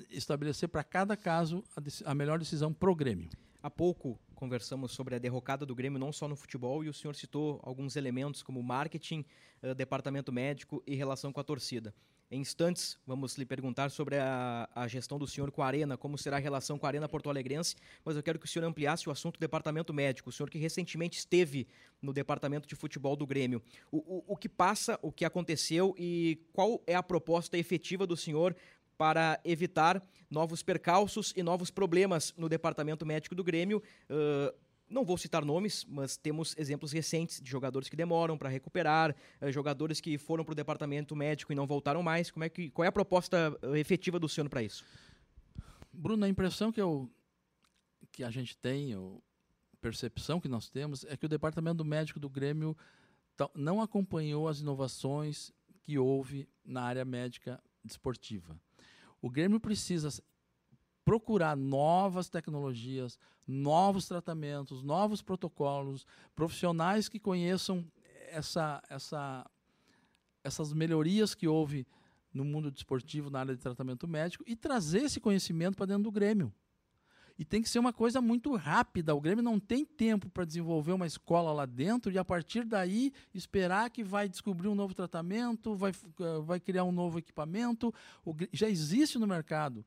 estabelecer 0.09 0.69
para 0.69 0.83
cada 0.83 1.17
caso 1.17 1.63
a, 1.75 2.11
a 2.11 2.15
melhor 2.15 2.39
decisão 2.39 2.73
pro 2.73 2.95
Grêmio. 2.95 3.29
Há 3.61 3.69
pouco 3.69 4.19
conversamos 4.41 4.93
sobre 4.93 5.13
a 5.13 5.19
derrocada 5.19 5.67
do 5.67 5.75
Grêmio, 5.75 5.99
não 5.99 6.11
só 6.11 6.27
no 6.27 6.35
futebol, 6.35 6.83
e 6.83 6.89
o 6.89 6.93
senhor 6.93 7.15
citou 7.15 7.59
alguns 7.61 7.95
elementos 7.95 8.41
como 8.41 8.63
marketing, 8.63 9.23
uh, 9.61 9.75
departamento 9.75 10.31
médico 10.31 10.81
e 10.87 10.95
relação 10.95 11.31
com 11.31 11.39
a 11.39 11.43
torcida. 11.43 11.93
Em 12.33 12.39
instantes, 12.39 12.97
vamos 13.05 13.37
lhe 13.37 13.45
perguntar 13.45 13.91
sobre 13.91 14.17
a, 14.17 14.69
a, 14.73 14.87
gestão 14.87 15.19
do 15.19 15.27
senhor 15.27 15.51
com 15.51 15.61
a 15.61 15.67
Arena, 15.67 15.97
como 15.97 16.17
será 16.17 16.37
a 16.37 16.39
relação 16.39 16.79
com 16.79 16.85
a 16.85 16.89
Arena 16.89 17.09
Porto 17.09 17.29
Alegrense, 17.29 17.75
mas 18.05 18.15
eu 18.15 18.23
quero 18.23 18.39
que 18.39 18.45
o 18.45 18.47
senhor 18.47 18.63
ampliasse 18.65 19.09
o 19.09 19.11
assunto 19.11 19.33
do 19.33 19.41
departamento 19.41 19.93
médico. 19.93 20.29
O 20.29 20.31
senhor 20.31 20.49
que 20.49 20.57
recentemente 20.57 21.19
esteve 21.19 21.67
no 22.01 22.13
departamento 22.13 22.69
de 22.69 22.73
futebol 22.73 23.17
do 23.17 23.27
Grêmio. 23.27 23.61
O, 23.91 23.97
o, 23.97 24.23
o 24.27 24.37
que 24.37 24.47
passa, 24.47 24.97
o 25.01 25.11
que 25.11 25.25
aconteceu 25.25 25.93
e 25.97 26.39
qual 26.53 26.81
é 26.87 26.95
a 26.95 27.03
proposta 27.03 27.57
efetiva 27.57 28.07
do 28.07 28.15
senhor 28.15 28.55
para 28.97 29.37
evitar 29.43 30.01
novos 30.29 30.63
percalços 30.63 31.33
e 31.35 31.43
novos 31.43 31.69
problemas 31.69 32.33
no 32.37 32.47
departamento 32.47 33.05
médico 33.05 33.35
do 33.35 33.43
Grêmio? 33.43 33.83
Uh, 34.09 34.55
não 34.91 35.05
vou 35.05 35.17
citar 35.17 35.43
nomes, 35.45 35.85
mas 35.85 36.17
temos 36.17 36.53
exemplos 36.57 36.91
recentes 36.91 37.41
de 37.41 37.49
jogadores 37.49 37.87
que 37.87 37.95
demoram 37.95 38.37
para 38.37 38.49
recuperar, 38.49 39.15
eh, 39.39 39.51
jogadores 39.51 40.01
que 40.01 40.17
foram 40.17 40.43
para 40.43 40.51
o 40.51 40.55
departamento 40.55 41.15
médico 41.15 41.51
e 41.51 41.55
não 41.55 41.65
voltaram 41.65 42.03
mais. 42.03 42.29
Como 42.29 42.43
é 42.43 42.49
que, 42.49 42.69
qual 42.69 42.83
é 42.83 42.89
a 42.89 42.91
proposta 42.91 43.57
eh, 43.61 43.79
efetiva 43.79 44.19
do 44.19 44.27
senhor 44.27 44.49
para 44.49 44.61
isso? 44.61 44.85
Bruno, 45.93 46.25
a 46.25 46.29
impressão 46.29 46.71
que, 46.71 46.81
eu, 46.81 47.09
que 48.11 48.23
a 48.23 48.29
gente 48.29 48.57
tem, 48.57 48.93
a 48.93 48.97
percepção 49.79 50.41
que 50.41 50.49
nós 50.49 50.69
temos, 50.69 51.05
é 51.05 51.15
que 51.15 51.25
o 51.25 51.29
departamento 51.29 51.85
médico 51.85 52.19
do 52.19 52.29
Grêmio 52.29 52.75
não 53.55 53.81
acompanhou 53.81 54.47
as 54.47 54.59
inovações 54.59 55.51
que 55.83 55.97
houve 55.97 56.47
na 56.63 56.83
área 56.83 57.05
médica 57.05 57.61
desportiva. 57.83 58.59
O 59.21 59.29
Grêmio 59.29 59.59
precisa 59.59 60.09
procurar 61.03 61.55
novas 61.55 62.29
tecnologias, 62.29 63.17
novos 63.47 64.07
tratamentos, 64.07 64.83
novos 64.83 65.21
protocolos, 65.21 66.05
profissionais 66.35 67.09
que 67.09 67.19
conheçam 67.19 67.85
essa, 68.29 68.81
essa, 68.89 69.49
essas 70.43 70.73
melhorias 70.73 71.35
que 71.35 71.47
houve 71.47 71.85
no 72.33 72.45
mundo 72.45 72.71
desportivo, 72.71 73.29
na 73.29 73.39
área 73.39 73.55
de 73.55 73.61
tratamento 73.61 74.07
médico, 74.07 74.43
e 74.47 74.55
trazer 74.55 75.03
esse 75.03 75.19
conhecimento 75.19 75.75
para 75.75 75.87
dentro 75.87 76.03
do 76.03 76.11
Grêmio. 76.11 76.53
E 77.37 77.43
tem 77.43 77.61
que 77.61 77.69
ser 77.69 77.79
uma 77.79 77.91
coisa 77.91 78.21
muito 78.21 78.55
rápida. 78.55 79.15
O 79.15 79.19
Grêmio 79.19 79.43
não 79.43 79.59
tem 79.59 79.83
tempo 79.83 80.29
para 80.29 80.45
desenvolver 80.45 80.91
uma 80.91 81.07
escola 81.07 81.51
lá 81.51 81.65
dentro 81.65 82.11
e, 82.11 82.17
a 82.17 82.23
partir 82.23 82.63
daí, 82.63 83.11
esperar 83.33 83.89
que 83.89 84.03
vai 84.03 84.29
descobrir 84.29 84.67
um 84.67 84.75
novo 84.75 84.93
tratamento, 84.93 85.75
vai, 85.75 85.91
vai 86.43 86.59
criar 86.59 86.83
um 86.83 86.91
novo 86.91 87.17
equipamento. 87.17 87.91
O, 88.23 88.35
já 88.53 88.69
existe 88.69 89.17
no 89.17 89.25
mercado 89.25 89.83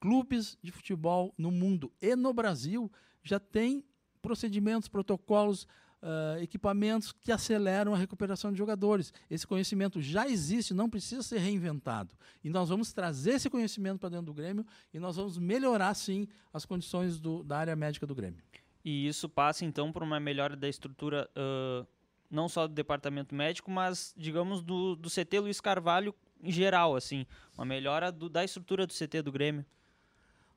clubes 0.00 0.58
de 0.62 0.72
futebol 0.72 1.34
no 1.36 1.50
mundo 1.50 1.92
e 2.00 2.16
no 2.16 2.32
Brasil 2.32 2.90
já 3.22 3.38
têm 3.38 3.84
procedimentos, 4.22 4.88
protocolos, 4.88 5.66
uh, 6.02 6.40
equipamentos 6.42 7.12
que 7.12 7.30
aceleram 7.30 7.94
a 7.94 7.98
recuperação 7.98 8.50
de 8.52 8.58
jogadores. 8.58 9.12
Esse 9.30 9.46
conhecimento 9.46 10.00
já 10.00 10.26
existe, 10.28 10.74
não 10.74 10.88
precisa 10.88 11.22
ser 11.22 11.38
reinventado. 11.38 12.14
E 12.42 12.48
nós 12.50 12.68
vamos 12.68 12.92
trazer 12.92 13.32
esse 13.32 13.50
conhecimento 13.50 13.98
para 13.98 14.08
dentro 14.08 14.26
do 14.26 14.34
Grêmio 14.34 14.66
e 14.92 14.98
nós 14.98 15.16
vamos 15.16 15.38
melhorar, 15.38 15.94
sim, 15.94 16.26
as 16.52 16.64
condições 16.64 17.18
do, 17.18 17.42
da 17.44 17.58
área 17.58 17.76
médica 17.76 18.06
do 18.06 18.14
Grêmio. 18.14 18.42
E 18.84 19.06
isso 19.06 19.28
passa, 19.28 19.64
então, 19.64 19.92
por 19.92 20.02
uma 20.02 20.18
melhora 20.18 20.56
da 20.56 20.68
estrutura, 20.68 21.28
uh, 21.36 21.86
não 22.30 22.48
só 22.48 22.66
do 22.66 22.72
departamento 22.72 23.34
médico, 23.34 23.70
mas, 23.70 24.14
digamos, 24.16 24.62
do, 24.62 24.96
do 24.96 25.10
CT 25.10 25.40
Luiz 25.40 25.60
Carvalho 25.60 26.14
em 26.42 26.50
geral, 26.50 26.96
assim, 26.96 27.26
uma 27.56 27.66
melhora 27.66 28.10
do, 28.10 28.28
da 28.28 28.42
estrutura 28.42 28.86
do 28.86 28.94
CT 28.94 29.22
do 29.22 29.30
Grêmio. 29.30 29.64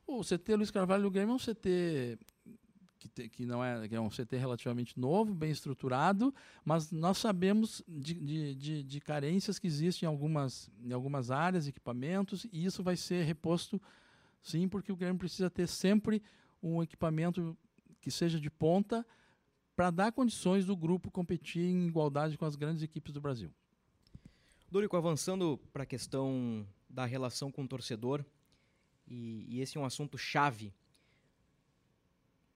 O 0.05 0.21
CT 0.21 0.55
Luiz 0.55 0.71
Carvalho 0.71 1.03
do 1.03 1.11
Grêmio 1.11 1.33
é 1.33 1.35
um 1.35 1.39
CT 1.39 2.17
que, 3.03 3.09
te, 3.09 3.29
que 3.29 3.45
não 3.45 3.63
é, 3.63 3.87
que 3.87 3.95
é 3.95 3.99
um 3.99 4.09
CT 4.09 4.37
relativamente 4.37 4.97
novo, 4.97 5.33
bem 5.33 5.51
estruturado, 5.51 6.33
mas 6.63 6.89
nós 6.91 7.17
sabemos 7.17 7.83
de, 7.87 8.13
de, 8.13 8.55
de, 8.55 8.83
de, 8.83 9.01
carências 9.01 9.59
que 9.59 9.67
existem 9.67 10.07
em 10.07 10.09
algumas, 10.09 10.71
em 10.81 10.93
algumas 10.93 11.29
áreas, 11.29 11.67
equipamentos, 11.67 12.45
e 12.51 12.63
isso 12.63 12.81
vai 12.81 12.95
ser 12.95 13.25
reposto 13.25 13.81
sim, 14.41 14.69
porque 14.69 14.91
o 14.91 14.95
Grêmio 14.95 15.19
precisa 15.19 15.49
ter 15.49 15.67
sempre 15.67 16.23
um 16.61 16.81
equipamento 16.81 17.57
que 17.99 18.09
seja 18.09 18.39
de 18.39 18.49
ponta 18.49 19.05
para 19.75 19.91
dar 19.91 20.11
condições 20.11 20.65
do 20.65 20.75
grupo 20.75 21.11
competir 21.11 21.63
em 21.63 21.87
igualdade 21.87 22.37
com 22.37 22.45
as 22.45 22.55
grandes 22.55 22.83
equipes 22.83 23.11
do 23.11 23.19
Brasil. 23.19 23.51
Dorico, 24.71 24.95
avançando 24.95 25.59
para 25.71 25.83
a 25.83 25.85
questão 25.85 26.65
da 26.89 27.05
relação 27.05 27.51
com 27.51 27.63
o 27.63 27.67
torcedor, 27.67 28.23
e, 29.07 29.45
e 29.47 29.61
esse 29.61 29.77
é 29.77 29.81
um 29.81 29.85
assunto 29.85 30.17
chave. 30.17 30.73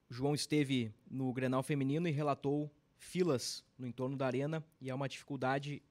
João 0.09 0.33
esteve 0.33 0.93
no 1.09 1.31
Grenal 1.33 1.61
Feminino 1.63 2.07
e 2.07 2.11
relatou 2.11 2.71
filas 2.97 3.63
no 3.77 3.85
entorno 3.85 4.17
da 4.17 4.25
arena 4.25 4.63
e 4.81 4.89
é 4.89 4.95
uma 4.95 5.07
dificuldade 5.07 5.81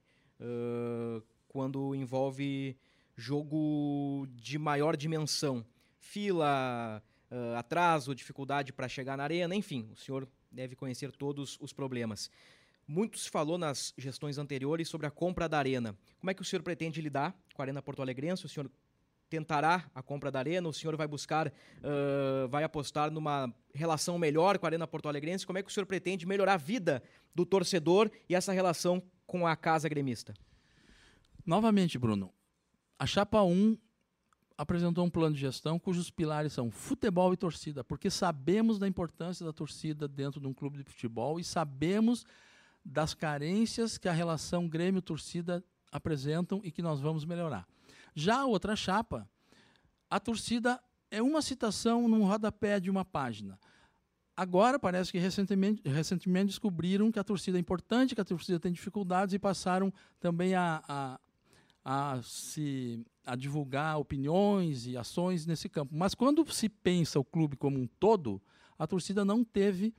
uh, 0.41 1.23
quando 1.49 1.95
envolve 1.95 2.77
jogo 3.15 4.27
de 4.35 4.59
maior 4.59 4.97
dimensão. 4.97 5.65
Fila, 5.99 7.03
uh, 7.31 7.57
atraso, 7.57 8.15
dificuldade 8.15 8.73
para 8.73 8.89
chegar 8.89 9.17
na 9.17 9.25
arena, 9.25 9.55
enfim, 9.55 9.89
o 9.93 9.97
senhor 9.97 10.29
deve 10.51 10.75
conhecer 10.75 11.13
todos 11.13 11.59
os 11.61 11.73
problemas. 11.73 12.31
Muito 12.87 13.19
se 13.19 13.29
falou 13.29 13.59
nas 13.59 13.93
gestões 13.99 14.39
anteriores 14.39 14.89
sobre 14.89 15.07
a 15.07 15.11
compra 15.11 15.49
da 15.49 15.59
arena. 15.59 15.97
Como 16.21 16.31
é 16.31 16.35
que 16.35 16.43
o 16.43 16.45
senhor 16.45 16.63
pretende 16.63 17.01
lidar 17.01 17.37
com 17.53 17.61
a 17.61 17.65
Arena 17.65 17.83
Porto 17.83 18.01
Alegrense? 18.01 18.47
O 18.47 18.49
senhor 18.49 18.71
tentará 19.29 19.85
a 19.95 20.03
compra 20.03 20.31
da 20.31 20.39
Arena? 20.39 20.68
O 20.68 20.72
senhor 20.72 20.97
vai 20.97 21.07
buscar, 21.07 21.49
uh, 21.49 22.49
vai 22.49 22.64
apostar 22.64 23.11
numa 23.11 23.53
relação 23.74 24.18
melhor 24.18 24.59
com 24.59 24.66
a 24.66 24.68
Arena 24.68 24.87
Porto 24.87 25.09
Alegrense? 25.09 25.47
Como 25.47 25.59
é 25.59 25.62
que 25.62 25.70
o 25.70 25.72
senhor 25.72 25.87
pretende 25.87 26.27
melhorar 26.27 26.55
a 26.55 26.59
vida 26.59 27.03
do 27.35 27.45
torcedor 27.45 28.11
e 28.29 28.35
essa 28.35 28.53
relação 28.53 29.03
com 29.27 29.47
a 29.47 29.57
casa 29.57 29.89
gremista? 29.89 30.35
Novamente, 31.45 31.99
Bruno, 31.99 32.33
a 32.99 33.07
Chapa 33.07 33.43
1 33.43 33.77
apresentou 34.59 35.05
um 35.05 35.11
plano 35.11 35.35
de 35.35 35.41
gestão 35.41 35.79
cujos 35.79 36.11
pilares 36.11 36.53
são 36.53 36.70
futebol 36.70 37.33
e 37.33 37.37
torcida, 37.37 37.85
porque 37.85 38.11
sabemos 38.11 38.79
da 38.79 38.89
importância 38.89 39.45
da 39.45 39.53
torcida 39.53 40.09
dentro 40.09 40.41
de 40.41 40.47
um 40.47 40.55
clube 40.55 40.79
de 40.79 40.85
futebol 40.85 41.39
e 41.39 41.45
sabemos 41.45 42.24
das 42.85 43.12
carências 43.12 43.99
que 43.99 44.09
a 44.09 44.12
relação 44.12 44.68
Grêmio-torcida 44.68 45.62
apresentam 45.91 46.61
e 46.64 46.70
que 46.70 46.83
nós 46.83 47.01
vamos 47.01 47.24
melhorar. 47.24 47.66
Já 48.19 48.41
a 48.41 48.47
outra 48.47 48.75
chapa, 48.75 49.29
a 50.09 50.19
torcida 50.19 50.83
é 51.11 51.21
uma 51.21 51.43
citação 51.43 52.09
num 52.09 52.25
rodapé 52.25 52.81
de 52.81 52.91
uma 52.91 53.05
página. 53.05 53.61
Agora 54.35 54.79
parece 54.79 55.12
que 55.12 55.19
recentemente, 55.19 55.87
recentemente 55.87 56.47
descobriram 56.47 57.12
que 57.12 57.19
a 57.19 57.25
torcida 57.25 57.59
é 57.59 57.61
importante, 57.61 58.14
que 58.14 58.21
a 58.21 58.25
torcida 58.25 58.59
tem 58.59 58.73
dificuldades 58.73 59.35
e 59.35 59.39
passaram 59.39 59.93
também 60.19 60.55
a, 60.55 60.83
a, 60.89 61.21
a, 61.85 62.23
se, 62.23 63.05
a 63.27 63.37
divulgar 63.37 63.99
opiniões 63.99 64.87
e 64.87 64.97
ações 64.97 65.45
nesse 65.45 65.69
campo. 65.69 65.95
Mas 65.95 66.14
quando 66.14 66.51
se 66.51 66.71
pensa 66.71 67.21
o 67.21 67.25
clube 67.25 67.55
como 67.55 67.79
um 67.79 67.87
todo, 67.87 68.41
a 68.79 68.87
torcida 68.87 69.27
não 69.27 69.45
teve 69.45 69.95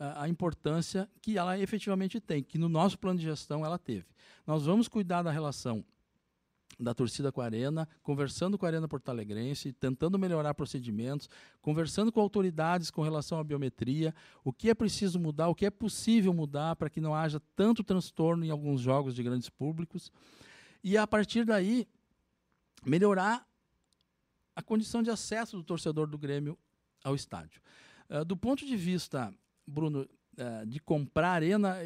a 0.00 0.28
importância 0.28 1.08
que 1.20 1.38
ela 1.38 1.56
efetivamente 1.56 2.18
tem, 2.18 2.42
que 2.42 2.58
no 2.58 2.68
nosso 2.68 2.98
plano 2.98 3.20
de 3.20 3.24
gestão 3.24 3.64
ela 3.64 3.78
teve. 3.78 4.06
Nós 4.44 4.66
vamos 4.66 4.88
cuidar 4.88 5.22
da 5.22 5.30
relação 5.30 5.84
da 6.82 6.94
torcida 6.94 7.30
com 7.30 7.40
a 7.40 7.44
Arena, 7.44 7.88
conversando 8.02 8.58
com 8.58 8.66
a 8.66 8.68
Arena 8.68 8.88
Porto 8.88 9.08
Alegrense, 9.08 9.72
tentando 9.72 10.18
melhorar 10.18 10.54
procedimentos, 10.54 11.28
conversando 11.60 12.10
com 12.10 12.20
autoridades 12.20 12.90
com 12.90 13.02
relação 13.02 13.38
à 13.38 13.44
biometria, 13.44 14.14
o 14.44 14.52
que 14.52 14.68
é 14.68 14.74
preciso 14.74 15.18
mudar, 15.18 15.48
o 15.48 15.54
que 15.54 15.66
é 15.66 15.70
possível 15.70 16.32
mudar 16.32 16.76
para 16.76 16.90
que 16.90 17.00
não 17.00 17.14
haja 17.14 17.40
tanto 17.54 17.84
transtorno 17.84 18.44
em 18.44 18.50
alguns 18.50 18.80
jogos 18.80 19.14
de 19.14 19.22
grandes 19.22 19.48
públicos. 19.48 20.10
E 20.82 20.96
a 20.96 21.06
partir 21.06 21.44
daí, 21.44 21.86
melhorar 22.84 23.46
a 24.54 24.62
condição 24.62 25.02
de 25.02 25.10
acesso 25.10 25.56
do 25.56 25.62
torcedor 25.62 26.06
do 26.06 26.18
Grêmio 26.18 26.58
ao 27.04 27.14
estádio. 27.14 27.60
Uh, 28.08 28.24
do 28.24 28.36
ponto 28.36 28.66
de 28.66 28.76
vista, 28.76 29.32
Bruno, 29.66 30.00
uh, 30.02 30.66
de 30.66 30.80
comprar 30.80 31.30
arena, 31.30 31.76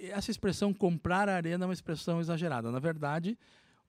essa 0.00 0.30
expressão 0.30 0.72
comprar 0.72 1.28
arena 1.28 1.64
é 1.64 1.66
uma 1.66 1.72
expressão 1.72 2.20
exagerada. 2.20 2.70
Na 2.70 2.78
verdade, 2.78 3.38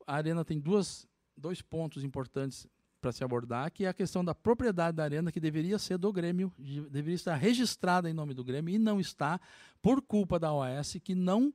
a 0.06 0.16
Arena 0.16 0.43
tem 0.43 0.60
duas, 0.60 1.08
dois 1.36 1.62
pontos 1.62 2.04
importantes 2.04 2.68
para 3.01 3.12
se 3.12 3.24
abordar, 3.24 3.72
que 3.72 3.86
é 3.86 3.89
a 3.89 3.93
questão 3.93 4.24
da 4.24 4.34
propriedade 4.34 4.95
da 4.95 5.04
Arena, 5.04 5.32
que 5.32 5.39
deveria 5.39 5.78
ser 5.78 5.97
do 5.97 6.12
Grêmio, 6.12 6.54
deveria 6.58 7.16
estar 7.16 7.36
registrada 7.36 8.10
em 8.10 8.14
nome 8.14 8.34
do 8.34 8.43
Grêmio, 8.43 8.74
e 8.74 8.80
não 8.80 8.99
está, 8.99 9.39
por 9.82 10.01
culpa 10.01 10.39
da 10.39 10.54
OAS, 10.54 10.97
que 11.04 11.14
não 11.14 11.54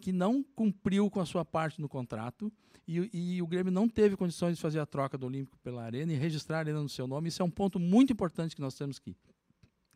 que 0.00 0.12
não 0.12 0.42
cumpriu 0.42 1.08
com 1.08 1.20
a 1.20 1.24
sua 1.24 1.44
parte 1.44 1.80
no 1.80 1.88
contrato 1.88 2.52
e, 2.86 3.36
e, 3.36 3.42
o 3.42 3.46
Grêmio 3.46 3.72
não 3.72 3.88
teve 3.88 4.16
condições 4.16 4.56
de 4.56 4.60
fazer 4.60 4.78
a 4.78 4.84
troca 4.84 5.16
do 5.16 5.26
Olímpico 5.26 5.58
pela 5.58 5.82
Arena 5.82 6.12
e 6.12 6.16
registrar 6.16 6.58
a 6.58 6.60
Arena 6.60 6.82
no 6.82 6.88
seu 6.88 7.06
nome. 7.06 7.28
Isso 7.28 7.40
é 7.40 7.44
um 7.44 7.50
ponto 7.50 7.78
muito 7.78 8.12
importante 8.12 8.54
que 8.54 8.60
nós 8.60 8.74
temos 8.74 8.98
que, 8.98 9.16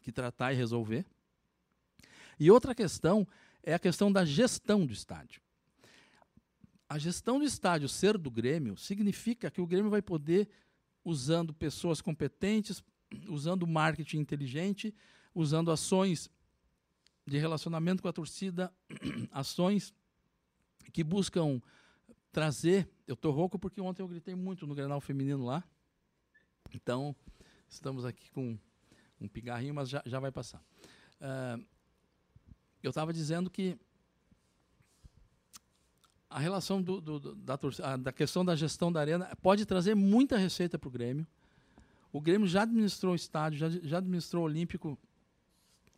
que 0.01 0.11
tratar 0.11 0.53
e 0.53 0.57
resolver. 0.57 1.05
E 2.41 2.51
outra 2.51 2.75
questão 2.75 3.29
é 3.63 3.75
a 3.75 3.79
questão 3.79 4.11
da 4.11 4.25
gestão 4.25 4.87
do 4.87 4.93
estádio. 4.93 5.43
A 6.89 6.99
gestão 6.99 7.39
do 7.39 7.45
estádio 7.45 7.89
ser 7.89 8.17
do 8.17 8.31
Grêmio 8.31 8.77
significa 8.77 9.51
que 9.51 9.61
o 9.61 9.67
Grêmio 9.67 9.91
vai 9.91 10.01
poder, 10.01 10.49
usando 11.05 11.53
pessoas 11.53 12.01
competentes, 12.01 12.83
usando 13.29 13.67
marketing 13.67 14.19
inteligente, 14.19 14.95
usando 15.35 15.71
ações 15.71 16.31
de 17.27 17.37
relacionamento 17.37 18.03
com 18.03 18.09
a 18.09 18.13
torcida, 18.13 18.73
ações 19.31 19.93
que 20.93 21.05
buscam 21.05 21.61
trazer. 22.33 22.89
Eu 23.07 23.15
estou 23.15 23.33
rouco 23.33 23.59
porque 23.59 23.81
ontem 23.81 24.03
eu 24.03 24.09
gritei 24.09 24.35
muito 24.35 24.67
no 24.67 24.75
Grenal 24.75 25.01
Feminino 25.01 25.45
lá. 25.45 25.63
Então, 26.75 27.15
estamos 27.69 28.05
aqui 28.05 28.31
com 28.31 28.59
um 29.21 29.29
pigarrinho, 29.29 29.75
mas 29.75 29.91
já, 29.91 30.03
já 30.07 30.19
vai 30.19 30.33
passar. 30.33 30.63
Uh, 31.21 31.65
eu 32.83 32.91
estava 32.91 33.13
dizendo 33.13 33.51
que 33.51 33.77
a 36.31 36.39
relação 36.39 36.83
do, 36.83 37.01
do, 37.01 37.35
da, 37.35 37.57
da 37.97 38.13
questão 38.13 38.45
da 38.45 38.55
gestão 38.55 38.93
da 38.93 39.01
arena 39.01 39.31
pode 39.41 39.65
trazer 39.65 39.95
muita 39.95 40.37
receita 40.37 40.79
para 40.79 40.89
o 40.89 40.91
Grêmio. 40.91 41.27
O 42.13 42.21
Grêmio 42.21 42.47
já 42.47 42.63
administrou 42.63 43.13
o 43.13 43.17
estádio, 43.17 43.59
já, 43.59 43.69
já 43.71 43.99
administrou 43.99 44.43
o 44.43 44.47
Olímpico 44.47 44.99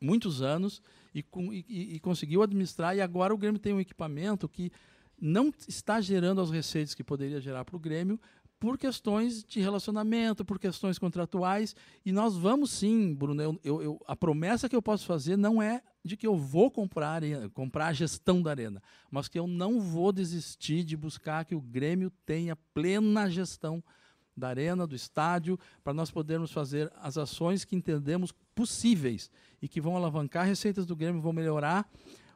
muitos 0.01 0.41
anos 0.41 0.83
e, 1.15 1.25
e, 1.69 1.97
e, 1.97 2.01
conseguiu 2.01 2.43
administrar. 2.43 2.97
E 2.97 3.01
agora 3.01 3.35
o 3.35 3.39
Grêmio 3.39 3.61
tem 3.61 3.73
um 3.73 3.81
equipamento 3.81 4.49
que 4.49 4.73
não 5.21 5.53
está 5.69 6.01
gerando 6.01 6.41
as 6.41 6.51
receitas 6.51 6.95
que 6.95 7.05
poderia 7.05 7.41
gerar 7.41 7.65
para 7.65 7.77
o 7.77 7.79
Grêmio 7.79 8.19
por 8.61 8.77
questões 8.77 9.43
de 9.43 9.59
relacionamento, 9.59 10.45
por 10.45 10.59
questões 10.59 10.99
contratuais. 10.99 11.75
E 12.05 12.13
nós 12.13 12.37
vamos 12.37 12.71
sim, 12.71 13.15
Bruno. 13.15 13.43
Eu, 13.43 13.61
eu, 13.65 13.83
eu, 13.83 14.01
a 14.07 14.15
promessa 14.15 14.69
que 14.69 14.77
eu 14.77 14.83
posso 14.83 15.07
fazer 15.07 15.39
não 15.39 15.63
é 15.63 15.83
de 16.05 16.15
que 16.15 16.27
eu 16.27 16.37
vou 16.37 16.71
comprar, 16.71 17.23
comprar 17.55 17.87
a 17.87 17.93
gestão 17.95 18.43
da 18.43 18.51
arena, 18.51 18.83
mas 19.11 19.29
que 19.29 19.39
eu 19.39 19.47
não 19.47 19.81
vou 19.81 20.13
desistir 20.13 20.85
de 20.85 20.95
buscar 20.95 21.47
que 21.47 21.55
o 21.55 21.61
Grêmio 21.61 22.13
tenha 22.27 22.55
plena 22.55 23.31
gestão 23.31 23.83
da 24.37 24.49
arena, 24.49 24.87
do 24.87 24.95
estádio, 24.95 25.59
para 25.83 25.95
nós 25.95 26.11
podermos 26.11 26.53
fazer 26.53 26.93
as 26.97 27.17
ações 27.17 27.65
que 27.65 27.75
entendemos 27.75 28.33
possíveis 28.55 29.31
e 29.61 29.69
que 29.69 29.81
vão 29.81 29.97
alavancar 29.97 30.47
receitas 30.47 30.85
do 30.85 30.95
Grêmio, 30.95 31.21
vão 31.21 31.33
melhorar 31.33 31.91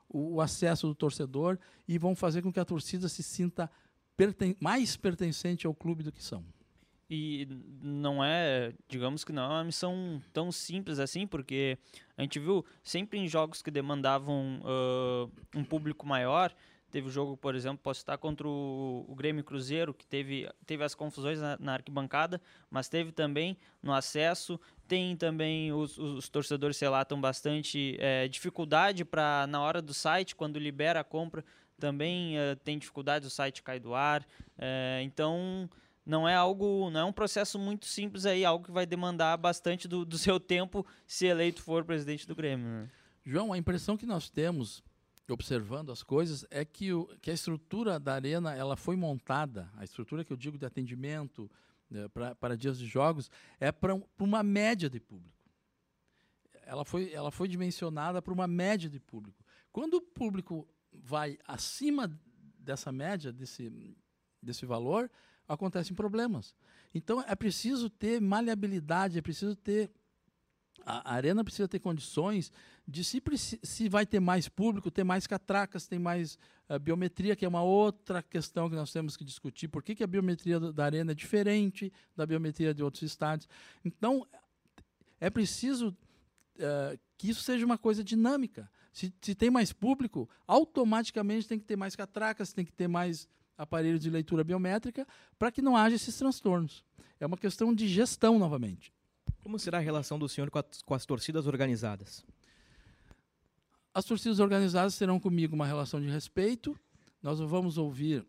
o, 0.09 0.37
o 0.37 0.41
acesso 0.41 0.87
do 0.87 0.95
torcedor 0.95 1.59
e 1.87 1.99
vão 1.99 2.15
fazer 2.15 2.41
com 2.41 2.53
que 2.53 2.61
a 2.61 2.65
torcida 2.65 3.09
se 3.09 3.23
sinta 3.23 3.71
perten 4.17 4.57
mais 4.61 4.97
pertencente 4.97 5.67
ao 5.67 5.75
clube 5.75 6.03
do 6.03 6.13
que 6.13 6.23
são. 6.23 6.45
E 7.09 7.47
não 7.83 8.25
é, 8.25 8.73
digamos 8.89 9.25
que 9.25 9.33
não 9.33 9.45
é 9.45 9.49
uma 9.49 9.65
missão 9.65 10.23
tão 10.33 10.51
simples 10.51 10.99
assim, 10.99 11.27
porque 11.27 11.79
a 12.17 12.23
gente 12.23 12.39
viu 12.39 12.65
sempre 12.83 13.19
em 13.19 13.29
jogos 13.29 13.61
que 13.61 13.71
demandavam 13.71 14.61
uh, 14.63 15.31
um 15.55 15.63
público 15.63 16.07
maior, 16.07 16.55
Teve 16.95 17.09
o 17.09 17.11
jogo, 17.11 17.37
por 17.37 17.57
exemplo, 17.57 17.79
posso 17.83 17.99
estar 17.99 18.17
contra 18.19 18.47
o, 18.47 19.05
o 19.09 19.17
Grêmio 19.17 19.43
Cruzeiro, 19.43 19.93
que 19.93 20.07
teve, 20.07 20.49
teve 20.65 20.85
as 20.85 20.95
confusões 20.95 21.41
na, 21.41 21.57
na, 21.59 21.73
arquibancada, 21.73 22.41
mas 22.71 22.89
teve 22.89 23.11
também 23.11 23.57
no 23.83 23.93
acesso. 23.93 24.61
Tem 24.87 25.17
também 25.17 25.73
os, 25.73 25.99
os 25.99 26.29
torcedores 26.29 26.79
relatam 26.79 27.21
bastante 27.21 27.97
é, 27.99 28.29
dificuldade 28.29 29.05
para, 29.05 29.45
na 29.49 29.61
hora 29.61 29.83
do 29.83 29.93
site, 29.93 30.37
quando 30.37 30.57
libera 30.57 31.01
a 31.01 31.05
compra, 31.05 31.45
também 31.79 32.39
é, 32.39 32.55
tem 32.55 32.79
dificuldade, 32.79 33.27
o 33.27 33.31
site 33.31 33.63
cai 33.63 33.79
do 33.79 33.95
ar. 33.95 34.27
É, 34.59 35.01
então 35.03 35.69
não 36.05 36.29
é 36.29 36.35
algo, 36.35 36.91
não 36.91 37.01
é 37.01 37.05
um 37.05 37.13
processo 37.13 37.59
muito 37.59 37.87
simples 37.87 38.27
aí, 38.27 38.45
algo 38.45 38.65
que 38.65 38.73
vai 38.73 38.87
demandar 38.87 39.37
bastante 39.37 39.89
do, 39.89 40.05
do 40.05 40.17
seu 40.19 40.39
tempo 40.39 40.87
se 41.07 41.27
eleito 41.27 41.63
for 41.63 41.85
presidente 41.85 42.27
do 42.27 42.35
Grêmio. 42.35 42.67
Né? 42.67 42.91
João, 43.25 43.53
a 43.53 43.59
impressão 43.59 43.97
que 43.97 44.07
nós 44.07 44.29
temos 44.29 44.83
observando 45.33 45.91
as 45.91 46.03
coisas 46.03 46.45
é 46.51 46.65
que, 46.65 46.93
o, 46.93 47.07
que 47.23 47.31
a 47.31 47.35
estrutura 47.35 47.99
da 47.99 48.15
arena 48.15 48.55
ela 48.55 48.77
foi 48.77 48.97
montada, 48.97 49.71
a 49.77 49.85
estrutura 49.85 50.25
que 50.25 50.33
eu 50.33 50.37
digo 50.37 50.59
de 50.59 50.67
atendimento 50.67 51.51
né, 51.91 52.07
para 52.39 52.57
dias 52.57 52.79
de 52.79 52.87
jogos, 52.87 53.31
é 53.59 53.73
para 53.73 53.95
um, 53.95 54.03
uma 54.19 54.43
média 54.43 54.91
de 54.91 55.01
público. 55.01 55.33
Ela 56.67 56.85
foi, 56.85 57.13
ela 57.13 57.31
foi 57.31 57.49
dimensionada 57.49 58.21
para 58.21 58.33
uma 58.33 58.47
média 58.47 58.89
de 58.89 59.01
público. 59.01 59.43
Quando 59.73 59.95
o 59.95 60.01
público 60.01 60.69
vai 61.05 61.39
acima 61.47 62.11
dessa 62.59 62.91
média, 62.91 63.31
desse, 63.31 63.71
desse 64.43 64.65
valor, 64.65 65.11
acontecem 65.47 65.95
problemas. 65.95 66.55
Então 66.95 67.23
é 67.29 67.35
preciso 67.37 67.91
ter 67.91 68.21
maleabilidade, 68.21 69.19
é 69.19 69.23
preciso 69.23 69.55
ter 69.55 69.91
a 70.87 71.15
arena 71.15 71.43
precisa 71.43 71.67
ter 71.67 71.79
condições 71.79 72.53
de 72.87 73.03
se, 73.03 73.23
se 73.63 73.89
vai 73.89 74.05
ter 74.05 74.21
mais 74.21 74.49
público, 74.49 74.91
ter 74.91 75.05
mais 75.05 75.27
catracas, 75.27 75.87
ter 75.87 75.99
mais 75.99 76.39
uh, 76.69 76.79
biometria, 76.79 77.35
que 77.35 77.45
é 77.45 77.49
uma 77.49 77.63
outra 77.63 78.23
questão 78.23 78.69
que 78.69 78.77
nós 78.77 78.93
temos 78.93 79.17
que 79.17 79.25
discutir. 79.25 79.69
Por 79.69 79.83
que, 79.83 79.95
que 79.95 80.05
a 80.05 80.07
biometria 80.07 80.61
da 80.61 80.85
arena 80.85 81.13
é 81.13 81.15
diferente 81.15 81.91
da 82.15 82.27
biometria 82.27 82.75
de 82.75 82.83
outros 82.83 83.03
estádios? 83.03 83.49
Então, 83.83 84.27
é 85.19 85.31
preciso 85.31 85.89
uh, 85.89 86.99
que 87.17 87.31
isso 87.31 87.43
seja 87.43 87.65
uma 87.65 87.79
coisa 87.79 88.05
dinâmica. 88.05 88.71
Se, 88.95 89.13
se 89.21 89.35
tem 89.35 89.51
mais 89.51 89.73
público, 89.73 90.29
automaticamente 90.47 91.49
tem 91.49 91.59
que 91.59 91.65
ter 91.65 91.75
mais 91.75 91.97
catracas, 91.97 92.53
tem 92.53 92.65
que 92.65 92.73
ter 92.73 92.87
mais 92.87 93.29
aparelhos 93.59 94.01
de 94.01 94.09
leitura 94.09 94.45
biométrica 94.45 95.05
para 95.37 95.51
que 95.51 95.61
não 95.61 95.77
haja 95.77 95.97
esses 95.97 96.17
transtornos. 96.17 96.85
É 97.19 97.27
uma 97.27 97.37
questão 97.37 97.75
de 97.75 97.89
gestão 97.89 98.39
novamente. 98.39 98.93
Como 99.43 99.59
será 99.59 99.79
a 99.79 99.81
relação 99.81 100.17
do 100.17 100.29
senhor 100.29 100.49
com, 100.49 100.61
a, 100.61 100.65
com 100.87 100.95
as 100.95 101.05
torcidas 101.05 101.49
organizadas? 101.49 102.25
As 103.93 104.05
torcidas 104.05 104.39
organizadas 104.39 104.97
terão 104.97 105.19
comigo 105.19 105.57
uma 105.57 105.67
relação 105.67 106.01
de 106.01 106.09
respeito. 106.09 106.79
Nós 107.21 107.41
vamos 107.41 107.77
ouvir 107.77 108.25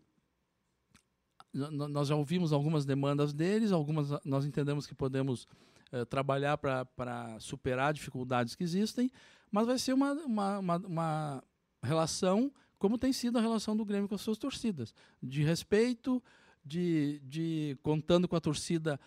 nós 1.53 2.09
já 2.09 2.15
ouvimos 2.15 2.51
algumas 2.51 2.85
demandas 2.85 3.31
deles, 3.31 3.71
algumas 3.71 4.09
nós 4.25 4.45
entendemos 4.45 4.85
que 4.85 4.93
podemos 4.93 5.47
eh, 5.89 6.03
trabalhar 6.03 6.57
para 6.57 7.39
superar 7.39 7.93
dificuldades 7.93 8.55
que 8.55 8.63
existem, 8.63 9.09
mas 9.55 9.67
vai 9.67 9.79
ser 9.79 9.93
uma, 9.93 10.11
uma, 10.11 10.59
uma, 10.59 10.77
uma, 10.79 11.43
relação 11.81 12.51
como 12.77 12.97
tem 12.97 13.13
sido 13.13 13.37
a 13.37 13.41
relação 13.41 13.73
do 13.73 13.85
Grêmio 13.85 14.09
com 14.09 14.13
as 14.13 14.19
suas 14.19 14.37
torcidas, 14.37 14.93
de 15.23 15.43
respeito, 15.43 16.21
de, 16.63 17.21
de 17.23 17.77
contando 17.81 18.27
com 18.27 18.35
a 18.35 18.41
torcida 18.41 18.99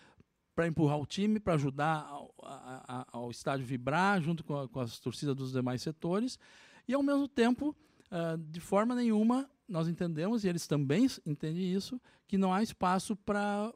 para 0.55 0.65
empurrar 0.65 0.99
o 0.99 1.05
time, 1.05 1.39
para 1.39 1.53
ajudar 1.53 2.03
ao, 3.11 3.29
estádio 3.29 3.63
vibrar 3.63 4.19
junto 4.23 4.43
com, 4.43 4.57
a, 4.59 4.67
com, 4.67 4.79
as 4.79 4.99
torcidas 4.99 5.35
dos 5.35 5.51
demais 5.51 5.83
setores. 5.83 6.39
E, 6.87 6.95
ao 6.95 7.03
mesmo 7.03 7.27
tempo, 7.27 7.75
uh, 8.11 8.35
de 8.35 8.59
forma 8.59 8.95
nenhuma, 8.95 9.47
nós 9.67 9.87
entendemos, 9.87 10.43
e 10.43 10.47
eles 10.47 10.65
também 10.65 11.05
entendem 11.27 11.71
isso, 11.71 12.01
que 12.27 12.39
não 12.39 12.51
há 12.51 12.63
espaço 12.63 13.15
para 13.15 13.71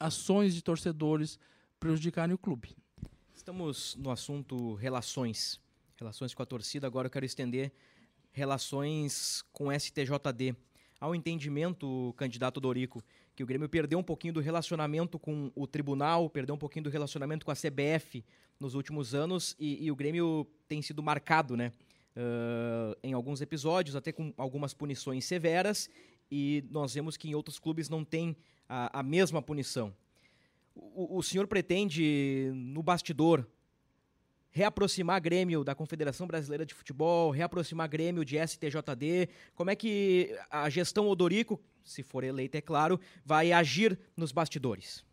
ações 0.00 0.56
de 0.56 0.62
torcedores 0.62 1.38
prejudicarem 1.78 2.34
o 2.34 2.38
clube. 2.38 2.76
Estamos 3.32 3.94
no 3.94 4.10
assunto 4.10 4.74
relações, 4.74 5.60
relações 5.98 6.34
com 6.34 6.42
a 6.42 6.46
torcida. 6.46 6.86
Agora 6.86 7.06
eu 7.06 7.10
quero 7.10 7.24
estender 7.24 7.72
relações 8.32 9.42
com 9.52 9.72
STJD. 9.72 10.54
Ao 10.98 11.14
entendimento, 11.14 12.14
candidato 12.16 12.60
Dorico, 12.60 13.02
que 13.34 13.42
o 13.42 13.46
Grêmio 13.46 13.68
perdeu 13.68 13.98
um 13.98 14.02
pouquinho 14.02 14.32
do 14.32 14.40
relacionamento 14.40 15.18
com 15.18 15.50
o 15.54 15.66
tribunal, 15.66 16.30
perdeu 16.30 16.54
um 16.54 16.58
pouquinho 16.58 16.84
do 16.84 16.90
relacionamento 16.90 17.44
com 17.44 17.50
a 17.50 17.54
CBF 17.54 18.24
nos 18.58 18.74
últimos 18.74 19.14
anos 19.14 19.54
e, 19.58 19.84
e 19.84 19.90
o 19.90 19.96
Grêmio 19.96 20.46
tem 20.66 20.80
sido 20.80 21.02
marcado, 21.02 21.56
né? 21.56 21.70
Uh, 22.16 22.96
em 23.02 23.12
alguns 23.12 23.42
episódios, 23.42 23.94
até 23.94 24.10
com 24.10 24.32
algumas 24.38 24.72
punições 24.72 25.26
severas, 25.26 25.90
e 26.30 26.64
nós 26.70 26.94
vemos 26.94 27.14
que 27.18 27.28
em 27.28 27.34
outros 27.34 27.58
clubes 27.58 27.90
não 27.90 28.02
tem 28.02 28.34
a, 28.66 29.00
a 29.00 29.02
mesma 29.02 29.42
punição. 29.42 29.94
O, 30.74 31.18
o 31.18 31.22
senhor 31.22 31.46
pretende, 31.46 32.50
no 32.54 32.82
bastidor, 32.82 33.46
reaproximar 34.56 35.20
Grêmio 35.20 35.62
da 35.62 35.74
Confederação 35.74 36.26
Brasileira 36.26 36.64
de 36.64 36.72
Futebol, 36.72 37.30
reaproximar 37.30 37.86
Grêmio 37.90 38.24
de 38.24 38.38
STJD? 38.38 39.28
Como 39.54 39.68
é 39.68 39.76
que 39.76 40.34
a 40.50 40.70
gestão 40.70 41.06
Odorico, 41.08 41.60
se 41.84 42.02
for 42.02 42.24
eleita, 42.24 42.56
é 42.56 42.62
claro, 42.62 42.98
vai 43.22 43.52
agir 43.52 43.98
nos 44.16 44.32
bastidores? 44.32 45.04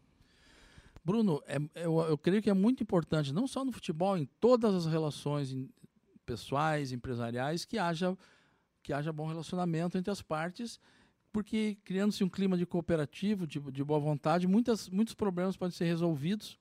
Bruno, 1.04 1.44
é, 1.46 1.58
eu, 1.76 2.00
eu, 2.04 2.18
creio 2.18 2.41
que 2.41 2.50
é 2.50 2.54
muito 2.54 2.82
importante, 2.82 3.34
não 3.34 3.46
só 3.46 3.66
no 3.66 3.74
futebol, 3.74 4.18
em 4.18 4.24
todas 4.39 4.74
as 4.74 4.86
relações 4.86 5.54
pessoais, 6.26 6.94
empresariais, 6.94 7.66
que 7.66 7.78
haja, 7.78 8.18
que 8.82 8.94
haja 8.94 9.12
bom 9.12 9.28
relacionamento 9.28 9.98
entre 9.98 10.10
as 10.10 10.22
partes, 10.22 10.80
porque 11.34 11.78
criando-se 11.84 12.24
um 12.24 12.30
clima 12.30 12.58
de 12.58 12.66
cooperativo, 12.66 13.46
de, 13.46 13.60
de 13.60 13.84
boa 13.84 14.00
vontade, 14.00 14.48
muitas, 14.48 14.88
muitos 14.88 15.14
problemas 15.14 15.58
podem 15.58 15.76
ser 15.76 15.84
resolvidos 15.84 16.58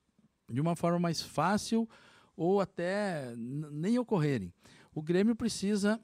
de 0.51 0.61
uma 0.61 0.75
forma 0.75 0.99
mais 0.99 1.23
fácil 1.23 1.89
ou 2.37 2.61
até 2.61 3.35
nem 3.37 3.99
ocorrerem. 3.99 4.53
O 4.95 5.03
Grêmio 5.03 5.35
precisa 5.35 6.01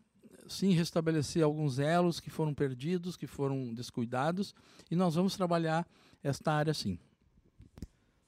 sim 0.49 0.72
restabelecer 0.72 1.43
alguns 1.43 1.79
elos 1.79 2.20
que 2.20 2.31
foram 2.31 2.55
perdidos, 2.55 3.16
que 3.16 3.26
foram 3.26 3.74
descuidados, 3.74 4.55
e 4.91 4.97
nós 4.97 5.14
vamos 5.14 5.37
trabalhar 5.37 5.87
esta 6.22 6.53
área 6.53 6.72
sim. 6.72 6.99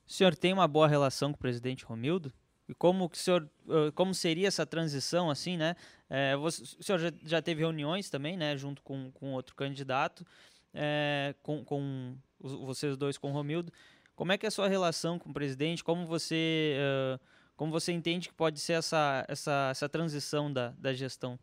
O 0.07 0.13
senhor 0.13 0.37
tem 0.37 0.53
uma 0.53 0.69
boa 0.69 0.89
relação 0.89 1.33
com 1.33 1.37
o 1.37 1.41
presidente 1.41 1.85
Romildo? 1.85 2.33
E 2.69 2.75
como 2.75 3.09
que 3.09 3.17
o 3.17 3.21
senhor, 3.21 3.51
como 3.95 4.15
seria 4.15 4.49
essa 4.49 4.65
transição 4.65 5.31
assim, 5.31 5.57
né? 5.57 5.75
É, 6.09 6.37
você, 6.37 6.63
o 6.63 6.83
senhor 6.83 6.99
já, 6.99 7.13
já, 7.25 7.43
teve 7.43 7.61
reuniões 7.61 8.11
também, 8.11 8.37
né, 8.37 8.57
junto 8.57 8.83
com, 8.83 9.11
com 9.13 9.33
outro 9.33 9.57
candidato, 9.57 10.25
é, 10.73 11.35
com, 11.43 11.65
com 11.65 12.17
vocês 12.39 12.97
dois 12.97 13.19
com 13.19 13.31
o 13.31 13.33
Romildo. 13.33 13.73
Como 14.15 14.33
é 14.33 14.39
que 14.39 14.47
é 14.47 14.49
a 14.49 14.53
sua 14.53 14.69
relação 14.69 15.19
com 15.19 15.31
o 15.31 15.33
presidente? 15.33 15.83
Como 15.83 16.07
você, 16.07 16.77
uh, 16.79 17.21
como 17.61 17.71
você 17.71 17.93
entende 17.93 18.27
que 18.27 18.35
pode 18.35 18.59
ser 18.59 18.73
essa, 18.73 19.23
essa, 19.29 19.69
essa 19.71 19.87
transição 19.87 20.51
da, 20.51 20.71
da 20.79 20.95
gestão? 20.95 21.39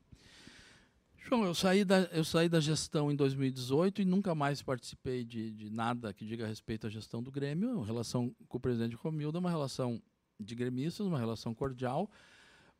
João, 1.15 1.45
eu 1.45 1.53
saí, 1.53 1.85
da, 1.85 2.05
eu 2.05 2.23
saí 2.23 2.49
da 2.49 2.59
gestão 2.59 3.11
em 3.11 3.15
2018 3.15 4.01
e 4.01 4.05
nunca 4.05 4.33
mais 4.33 4.59
participei 4.63 5.23
de, 5.23 5.51
de 5.51 5.69
nada 5.69 6.11
que 6.15 6.25
diga 6.25 6.47
respeito 6.47 6.87
à 6.87 6.89
gestão 6.89 7.21
do 7.21 7.31
Grêmio. 7.31 7.83
A 7.83 7.85
relação 7.85 8.35
com 8.49 8.57
o 8.57 8.59
presidente 8.59 8.95
Romildo 8.95 9.37
é 9.37 9.39
uma 9.39 9.51
relação 9.51 10.01
de 10.39 10.55
gremistas, 10.55 11.05
uma 11.05 11.19
relação 11.19 11.53
cordial, 11.53 12.09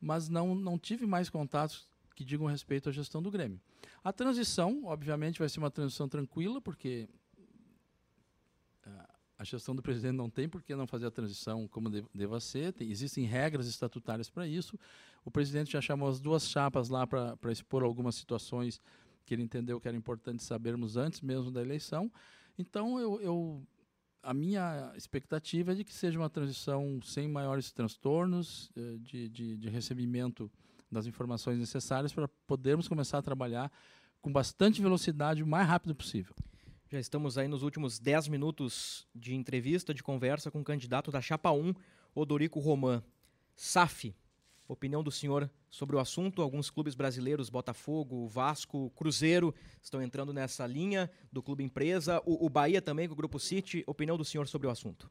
mas 0.00 0.28
não, 0.28 0.56
não 0.56 0.76
tive 0.76 1.06
mais 1.06 1.30
contatos 1.30 1.88
que 2.16 2.24
digam 2.24 2.48
respeito 2.48 2.88
à 2.88 2.92
gestão 2.92 3.22
do 3.22 3.30
Grêmio. 3.30 3.60
A 4.02 4.12
transição, 4.12 4.82
obviamente, 4.86 5.38
vai 5.38 5.48
ser 5.48 5.60
uma 5.60 5.70
transição 5.70 6.08
tranquila, 6.08 6.60
porque 6.60 7.08
a 9.38 9.44
gestão 9.44 9.74
do 9.74 9.80
presidente 9.80 10.16
não 10.16 10.28
tem 10.28 10.48
por 10.48 10.62
que 10.62 10.74
não 10.74 10.86
fazer 10.86 11.06
a 11.06 11.10
transição 11.10 11.68
como 11.68 11.88
deva 12.12 12.40
ser, 12.40 12.72
tem, 12.72 12.90
existem 12.90 13.24
regras 13.24 13.68
estatutárias 13.68 14.28
para 14.28 14.48
isso. 14.48 14.76
O 15.24 15.30
presidente 15.30 15.72
já 15.72 15.80
chamou 15.80 16.08
as 16.08 16.18
duas 16.18 16.48
chapas 16.48 16.88
lá 16.88 17.06
para 17.06 17.52
expor 17.52 17.84
algumas 17.84 18.16
situações 18.16 18.80
que 19.24 19.34
ele 19.34 19.42
entendeu 19.42 19.80
que 19.80 19.86
era 19.86 19.96
importante 19.96 20.42
sabermos 20.42 20.96
antes 20.96 21.20
mesmo 21.20 21.52
da 21.52 21.60
eleição. 21.60 22.10
Então, 22.58 22.98
eu, 22.98 23.20
eu, 23.20 23.62
a 24.22 24.34
minha 24.34 24.92
expectativa 24.96 25.72
é 25.72 25.74
de 25.76 25.84
que 25.84 25.94
seja 25.94 26.18
uma 26.18 26.30
transição 26.30 27.00
sem 27.02 27.28
maiores 27.28 27.70
transtornos, 27.70 28.70
eh, 28.76 28.96
de, 28.98 29.28
de, 29.28 29.56
de 29.56 29.68
recebimento 29.68 30.50
das 30.90 31.06
informações 31.06 31.58
necessárias 31.58 32.12
para 32.12 32.26
podermos 32.46 32.88
começar 32.88 33.18
a 33.18 33.22
trabalhar 33.22 33.70
com 34.20 34.32
bastante 34.32 34.82
velocidade 34.82 35.42
o 35.42 35.46
mais 35.46 35.68
rápido 35.68 35.94
possível. 35.94 36.34
Já 36.90 36.98
estamos 36.98 37.36
aí 37.36 37.46
nos 37.46 37.62
últimos 37.62 37.98
10 37.98 38.28
minutos 38.28 39.06
de 39.14 39.34
entrevista, 39.34 39.92
de 39.92 40.02
conversa 40.02 40.50
com 40.50 40.62
o 40.62 40.64
candidato 40.64 41.10
da 41.10 41.20
Chapa 41.20 41.52
1, 41.52 41.74
Odorico 42.14 42.58
Roman. 42.60 43.02
SAF, 43.54 44.16
opinião 44.66 45.02
do 45.02 45.10
senhor 45.10 45.50
sobre 45.68 45.96
o 45.96 45.98
assunto. 45.98 46.40
Alguns 46.40 46.70
clubes 46.70 46.94
brasileiros, 46.94 47.50
Botafogo, 47.50 48.26
Vasco, 48.26 48.90
Cruzeiro, 48.96 49.54
estão 49.82 50.00
entrando 50.00 50.32
nessa 50.32 50.66
linha 50.66 51.10
do 51.30 51.42
clube 51.42 51.62
empresa. 51.62 52.22
O, 52.24 52.46
o 52.46 52.48
Bahia 52.48 52.80
também, 52.80 53.06
com 53.06 53.12
o 53.12 53.16
Grupo 53.16 53.38
City. 53.38 53.84
Opinião 53.86 54.16
do 54.16 54.24
senhor 54.24 54.48
sobre 54.48 54.66
o 54.66 54.70
assunto. 54.70 55.10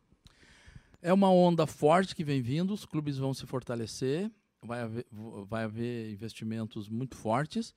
É 1.00 1.14
uma 1.14 1.30
onda 1.30 1.68
forte 1.68 2.16
que 2.16 2.24
vem 2.24 2.42
vindo, 2.42 2.74
os 2.74 2.86
clubes 2.86 3.20
vão 3.20 3.36
se 3.36 3.46
fortalecer, 3.46 4.32
vai 4.64 4.82
haver, 4.82 5.06
vai 5.48 5.66
haver 5.66 6.10
investimentos 6.12 6.90
muito 6.90 7.16
fortes, 7.16 7.72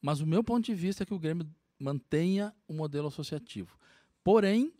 mas 0.00 0.20
o 0.22 0.26
meu 0.26 0.42
ponto 0.42 0.64
de 0.64 0.74
vista 0.74 1.02
é 1.02 1.06
que 1.06 1.12
o 1.12 1.18
Grêmio 1.18 1.46
mantenha 1.78 2.54
o 2.66 2.72
modelo 2.72 3.08
associativo. 3.08 3.78
Porém, 4.22 4.72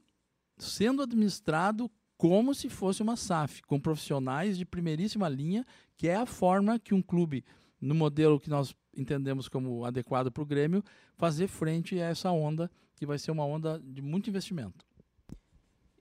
sendo 0.56 1.02
administrado 1.02 1.90
como 2.16 2.54
se 2.54 2.68
fosse 2.68 3.02
uma 3.02 3.16
SAF, 3.16 3.62
com 3.62 3.80
profissionais 3.80 4.56
de 4.56 4.64
primeiríssima 4.64 5.28
linha, 5.28 5.66
que 5.96 6.08
é 6.08 6.16
a 6.16 6.26
forma 6.26 6.78
que 6.78 6.94
um 6.94 7.02
clube, 7.02 7.44
no 7.80 7.94
modelo 7.94 8.40
que 8.40 8.48
nós 8.48 8.74
entendemos 8.96 9.48
como 9.48 9.84
adequado 9.84 10.30
para 10.30 10.42
o 10.42 10.46
Grêmio, 10.46 10.82
fazer 11.16 11.48
frente 11.48 12.00
a 12.00 12.06
essa 12.06 12.30
onda, 12.30 12.70
que 12.96 13.04
vai 13.04 13.18
ser 13.18 13.30
uma 13.30 13.44
onda 13.44 13.80
de 13.80 14.00
muito 14.00 14.30
investimento. 14.30 14.86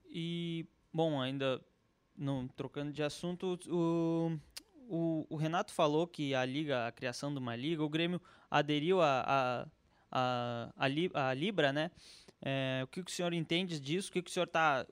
E, 0.08 0.66
bom, 0.92 1.20
ainda 1.20 1.60
não 2.16 2.46
trocando 2.46 2.92
de 2.92 3.02
assunto, 3.02 3.58
o, 3.68 4.38
o, 4.88 5.26
o 5.28 5.36
Renato 5.36 5.72
falou 5.72 6.06
que 6.06 6.34
a 6.34 6.44
liga, 6.44 6.86
a 6.86 6.92
criação 6.92 7.32
de 7.32 7.38
uma 7.40 7.56
liga, 7.56 7.82
o 7.82 7.88
Grêmio 7.88 8.22
aderiu 8.48 9.00
a, 9.00 9.24
a 9.26 9.66
a, 10.14 10.70
a, 10.76 11.28
a 11.28 11.34
Libra, 11.34 11.72
né? 11.72 11.90
É, 12.40 12.82
o 12.84 12.86
que, 12.86 13.00
o 13.00 13.10
senhor 13.10 13.32
entende 13.32 13.80
disso? 13.80 14.10
O 14.10 14.12
que, 14.12 14.22
que 14.22 14.30
o 14.30 14.32
senhor 14.32 14.46
está 14.46 14.86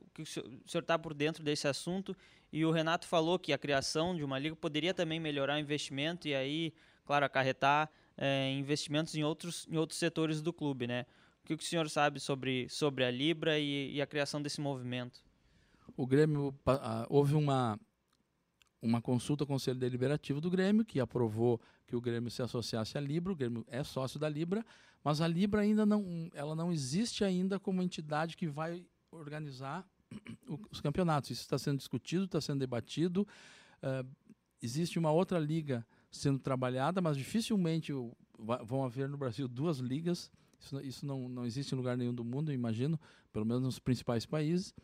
está 0.66 0.98
por 0.98 1.14
dentro 1.14 1.44
desse 1.44 1.68
assunto? 1.68 2.16
E 2.52 2.64
o 2.64 2.70
Renato 2.70 3.06
falou 3.06 3.38
que 3.38 3.52
a 3.52 3.58
criação 3.58 4.16
de 4.16 4.24
uma 4.24 4.38
liga 4.38 4.56
poderia 4.56 4.92
também 4.92 5.20
melhorar 5.20 5.56
o 5.56 5.58
investimento 5.58 6.26
e 6.28 6.34
aí, 6.34 6.72
claro, 7.04 7.24
acarretar 7.24 7.90
é, 8.16 8.50
investimentos 8.52 9.14
em 9.14 9.22
outros, 9.22 9.66
em 9.70 9.76
outros 9.76 9.98
setores 9.98 10.42
do 10.42 10.52
clube, 10.52 10.86
né? 10.86 11.06
O 11.42 11.46
que, 11.46 11.54
o 11.54 11.60
senhor 11.62 11.88
sabe 11.88 12.20
sobre, 12.20 12.68
sobre 12.68 13.04
a 13.04 13.10
Libra 13.10 13.58
e, 13.58 13.94
e 13.94 14.02
a 14.02 14.06
criação 14.06 14.40
desse 14.40 14.60
movimento? 14.60 15.20
O 15.96 16.06
Grêmio, 16.06 16.54
houve 17.08 17.34
uma, 17.34 17.78
uma 18.82 19.00
consulta 19.00 19.44
ao 19.44 19.46
Conselho 19.46 19.78
Deliberativo 19.78 20.40
do 20.40 20.50
Grêmio, 20.50 20.84
que 20.84 20.98
aprovou 20.98 21.60
que 21.86 21.94
o 21.94 22.00
Grêmio 22.00 22.30
se 22.30 22.42
associasse 22.42 22.98
à 22.98 23.00
Libra, 23.00 23.32
o 23.32 23.36
Grêmio 23.36 23.64
é 23.68 23.84
sócio 23.84 24.18
da 24.18 24.28
Libra, 24.28 24.66
mas 25.04 25.20
a 25.20 25.28
Libra 25.28 25.62
ainda 25.62 25.86
não, 25.86 26.28
ela 26.34 26.56
não 26.56 26.72
existe 26.72 27.24
ainda 27.24 27.60
como 27.60 27.80
entidade 27.80 28.36
que 28.36 28.48
vai 28.48 28.84
organizar 29.10 29.86
os 30.70 30.80
campeonatos. 30.80 31.30
Isso 31.30 31.42
está 31.42 31.58
sendo 31.58 31.78
discutido, 31.78 32.24
está 32.24 32.40
sendo 32.40 32.58
debatido. 32.58 33.26
Uh, 33.82 34.08
existe 34.60 34.98
uma 34.98 35.10
outra 35.10 35.38
liga 35.38 35.86
sendo 36.10 36.38
trabalhada, 36.38 37.00
mas 37.00 37.16
dificilmente 37.16 37.92
vão 38.64 38.84
haver 38.84 39.08
no 39.08 39.16
Brasil 39.16 39.48
duas 39.48 39.78
ligas. 39.78 40.30
Isso, 40.60 40.80
isso 40.80 41.06
não, 41.06 41.28
não 41.28 41.44
existe 41.44 41.72
em 41.72 41.76
lugar 41.76 41.96
nenhum 41.96 42.14
do 42.14 42.24
mundo, 42.24 42.52
imagino, 42.52 42.98
pelo 43.32 43.44
menos 43.44 43.62
nos 43.62 43.78
principais 43.78 44.26
países. 44.26 44.74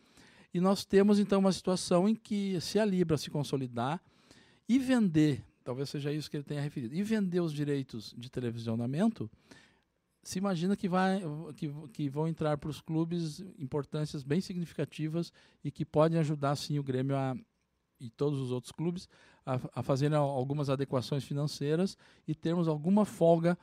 E 0.52 0.60
nós 0.60 0.84
temos 0.84 1.18
então 1.18 1.40
uma 1.40 1.52
situação 1.52 2.08
em 2.08 2.14
que, 2.14 2.60
se 2.60 2.78
a 2.78 2.84
Libra 2.84 3.16
se 3.18 3.30
consolidar 3.30 4.02
e 4.68 4.78
vender, 4.78 5.44
talvez 5.62 5.90
seja 5.90 6.12
isso 6.12 6.30
que 6.30 6.36
ele 6.36 6.44
tenha 6.44 6.60
referido, 6.60 6.94
e 6.94 7.02
vender 7.02 7.40
os 7.40 7.52
direitos 7.52 8.14
de 8.16 8.30
televisionamento, 8.30 9.30
se 10.22 10.38
imagina 10.38 10.76
que, 10.76 10.88
vai, 10.88 11.22
que, 11.56 11.72
que 11.92 12.08
vão 12.08 12.26
entrar 12.28 12.58
para 12.58 12.70
os 12.70 12.80
clubes 12.80 13.40
importâncias 13.58 14.22
bem 14.22 14.40
significativas 14.40 15.32
e 15.64 15.70
que 15.70 15.84
podem 15.84 16.18
ajudar 16.18 16.56
sim 16.56 16.78
o 16.78 16.82
Grêmio 16.82 17.16
a, 17.16 17.36
e 18.00 18.10
todos 18.10 18.38
os 18.38 18.50
outros 18.50 18.72
clubes 18.72 19.08
a, 19.44 19.58
a 19.74 19.82
fazerem 19.82 20.16
algumas 20.16 20.68
adequações 20.68 21.24
financeiras 21.24 21.96
e 22.26 22.34
termos 22.34 22.68
alguma 22.68 23.04
folga 23.04 23.56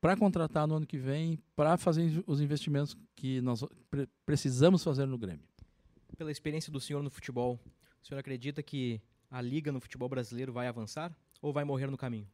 para 0.00 0.16
contratar 0.16 0.66
no 0.66 0.76
ano 0.76 0.86
que 0.86 0.98
vem, 0.98 1.38
para 1.54 1.76
fazer 1.76 2.22
os 2.26 2.40
investimentos 2.40 2.96
que 3.14 3.40
nós 3.40 3.64
pre 3.90 4.06
precisamos 4.24 4.84
fazer 4.84 5.06
no 5.06 5.16
Grêmio. 5.16 5.44
Pela 6.16 6.30
experiência 6.30 6.72
do 6.72 6.80
senhor 6.80 7.02
no 7.02 7.10
futebol, 7.10 7.58
o 8.02 8.06
senhor 8.06 8.18
acredita 8.18 8.62
que 8.62 9.00
a 9.30 9.40
liga 9.40 9.72
no 9.72 9.80
futebol 9.80 10.08
brasileiro 10.08 10.52
vai 10.52 10.66
avançar 10.66 11.14
ou 11.42 11.52
vai 11.52 11.64
morrer 11.64 11.90
no 11.90 11.96
caminho? 11.96 12.28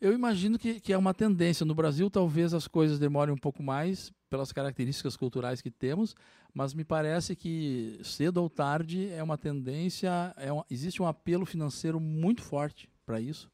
Eu 0.00 0.12
imagino 0.12 0.58
que, 0.58 0.80
que 0.80 0.92
é 0.92 0.98
uma 0.98 1.12
tendência. 1.12 1.66
No 1.66 1.74
Brasil, 1.74 2.08
talvez 2.08 2.54
as 2.54 2.68
coisas 2.68 3.00
demorem 3.00 3.34
um 3.34 3.38
pouco 3.38 3.62
mais 3.62 4.12
pelas 4.30 4.52
características 4.52 5.16
culturais 5.16 5.60
que 5.60 5.70
temos, 5.70 6.14
mas 6.54 6.72
me 6.72 6.84
parece 6.84 7.34
que 7.34 7.98
cedo 8.04 8.38
ou 8.38 8.48
tarde 8.48 9.08
é 9.10 9.22
uma 9.22 9.36
tendência, 9.36 10.32
é 10.36 10.52
um, 10.52 10.62
existe 10.70 11.02
um 11.02 11.06
apelo 11.06 11.44
financeiro 11.44 11.98
muito 11.98 12.42
forte 12.42 12.88
para 13.04 13.20
isso. 13.20 13.50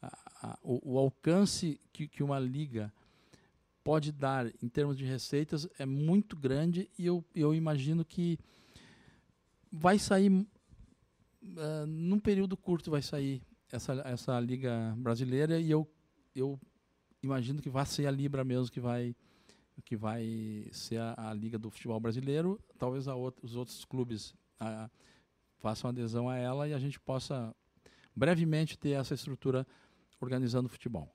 A, 0.00 0.18
a, 0.42 0.58
o, 0.62 0.94
o, 0.94 0.98
alcance 0.98 1.80
que, 1.92 2.06
que 2.06 2.22
uma 2.22 2.38
liga 2.38 2.92
pode 3.84 4.12
dar 4.12 4.46
em 4.62 4.68
termos 4.68 4.96
de 4.96 5.04
receitas 5.04 5.68
é 5.78 5.86
muito 5.86 6.36
grande 6.36 6.88
e 6.98 7.06
eu, 7.06 7.24
eu 7.34 7.54
imagino 7.54 8.04
que 8.04 8.38
vai 9.70 9.98
sair, 9.98 10.30
uh, 10.30 11.86
num 11.86 12.18
período 12.18 12.56
curto, 12.56 12.90
vai 12.90 13.02
sair 13.02 13.42
essa, 13.70 13.94
essa 14.04 14.38
liga 14.38 14.94
brasileira 14.98 15.58
e 15.58 15.70
eu, 15.70 15.88
eu 16.34 16.60
imagino 17.22 17.62
que 17.62 17.70
vai 17.70 17.86
ser 17.86 18.06
a 18.06 18.10
Libra 18.10 18.44
mesmo 18.44 18.70
que 18.70 18.80
vai 18.80 19.14
que 19.84 19.96
vai 19.96 20.68
ser 20.70 20.98
a, 21.00 21.30
a 21.30 21.34
liga 21.34 21.58
do 21.58 21.70
futebol 21.70 21.98
brasileiro. 21.98 22.60
Talvez 22.78 23.06
outra, 23.06 23.44
os 23.44 23.56
outros 23.56 23.84
clubes 23.84 24.34
façam 25.58 25.90
adesão 25.90 26.28
a 26.28 26.36
ela 26.36 26.68
e 26.68 26.74
a 26.74 26.78
gente 26.78 27.00
possa 27.00 27.54
brevemente 28.14 28.78
ter 28.78 28.90
essa 28.90 29.14
estrutura 29.14 29.66
organizando 30.20 30.68
futebol. 30.68 31.12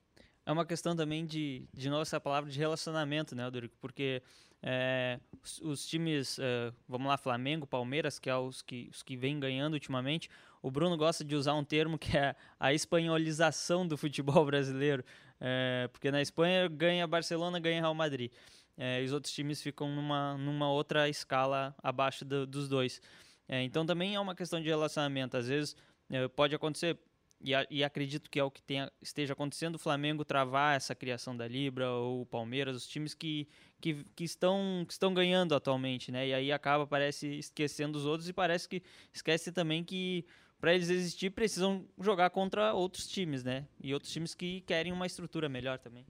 É 0.48 0.50
uma 0.52 0.64
questão 0.64 0.96
também 0.96 1.26
de, 1.26 1.68
de 1.74 1.90
novo, 1.90 2.00
essa 2.00 2.18
palavra 2.18 2.50
de 2.50 2.58
relacionamento, 2.58 3.36
né, 3.36 3.50
Dorico? 3.50 3.76
Porque 3.78 4.22
é, 4.62 5.20
os, 5.44 5.60
os, 5.60 5.86
times, 5.86 6.38
é, 6.38 6.72
vamos 6.88 7.06
lá, 7.06 7.18
Flamengo, 7.18 7.66
Palmeiras, 7.66 8.18
que 8.18 8.30
é 8.30 8.34
os 8.34 8.62
que, 8.62 8.88
os 8.90 9.02
que 9.02 9.14
ganhando 9.14 9.74
ultimamente, 9.74 10.30
o 10.62 10.70
Bruno 10.70 10.96
gosta 10.96 11.22
de 11.22 11.36
usar 11.36 11.52
um 11.52 11.62
termo 11.62 11.98
que 11.98 12.16
é 12.16 12.34
a 12.58 12.72
espanholização 12.72 13.86
do 13.86 13.98
futebol 13.98 14.42
brasileiro, 14.48 15.04
é, 15.38 15.86
porque 15.92 16.10
na 16.10 16.22
Espanha 16.22 16.66
ganha 16.66 17.06
Barcelona, 17.06 17.60
ganha 17.60 17.82
Real 17.82 17.94
Madrid. 17.94 18.32
É, 18.74 19.02
e 19.02 19.04
os 19.04 19.12
outros 19.12 19.34
times 19.34 19.60
ficam 19.60 19.94
numa, 19.94 20.38
numa 20.38 20.70
outra 20.70 21.10
escala 21.10 21.76
abaixo 21.82 22.24
do, 22.24 22.46
dos 22.46 22.70
dois. 22.70 23.02
É, 23.46 23.62
então 23.64 23.84
também 23.84 24.14
é 24.14 24.20
uma 24.20 24.34
questão 24.34 24.62
de 24.62 24.68
relacionamento. 24.70 25.36
Às 25.36 25.46
vezes 25.46 25.76
é, 26.08 26.26
pode 26.26 26.54
acontecer, 26.54 26.98
e, 27.40 27.54
a, 27.54 27.66
e, 27.70 27.84
acredito 27.84 28.28
que 28.28 28.38
é 28.38 28.44
o 28.44 28.50
que 28.50 28.60
tenha, 28.60 28.90
esteja 29.00 29.32
acontecendo, 29.32 29.76
o 29.76 29.78
Flamengo 29.78 30.24
travar 30.24 30.76
essa 30.76 30.94
criação 30.94 31.36
da 31.36 31.46
Libra, 31.46 31.88
ou 31.90 32.22
o 32.22 32.26
Palmeiras, 32.26 32.76
os 32.76 32.86
times 32.86 33.14
que, 33.14 33.48
que, 33.80 34.04
que, 34.16 34.24
estão, 34.24 34.84
que 34.86 34.92
estão 34.92 35.14
ganhando 35.14 35.54
atualmente, 35.54 36.10
né? 36.10 36.26
E 36.26 36.34
aí 36.34 36.52
acaba, 36.52 36.86
parece, 36.86 37.38
esquecendo 37.38 37.96
os 37.96 38.04
outros 38.04 38.28
e 38.28 38.32
parece 38.32 38.68
que 38.68 38.82
esquece 39.12 39.52
também 39.52 39.84
que 39.84 40.24
para 40.60 40.74
eles 40.74 40.90
existir 40.90 41.30
precisam 41.30 41.84
jogar 42.00 42.30
contra 42.30 42.74
outros 42.74 43.06
times, 43.06 43.44
né? 43.44 43.66
E 43.80 43.94
outros 43.94 44.12
times 44.12 44.34
que 44.34 44.60
querem 44.62 44.92
uma 44.92 45.06
estrutura 45.06 45.48
melhor 45.48 45.78
também. 45.78 46.04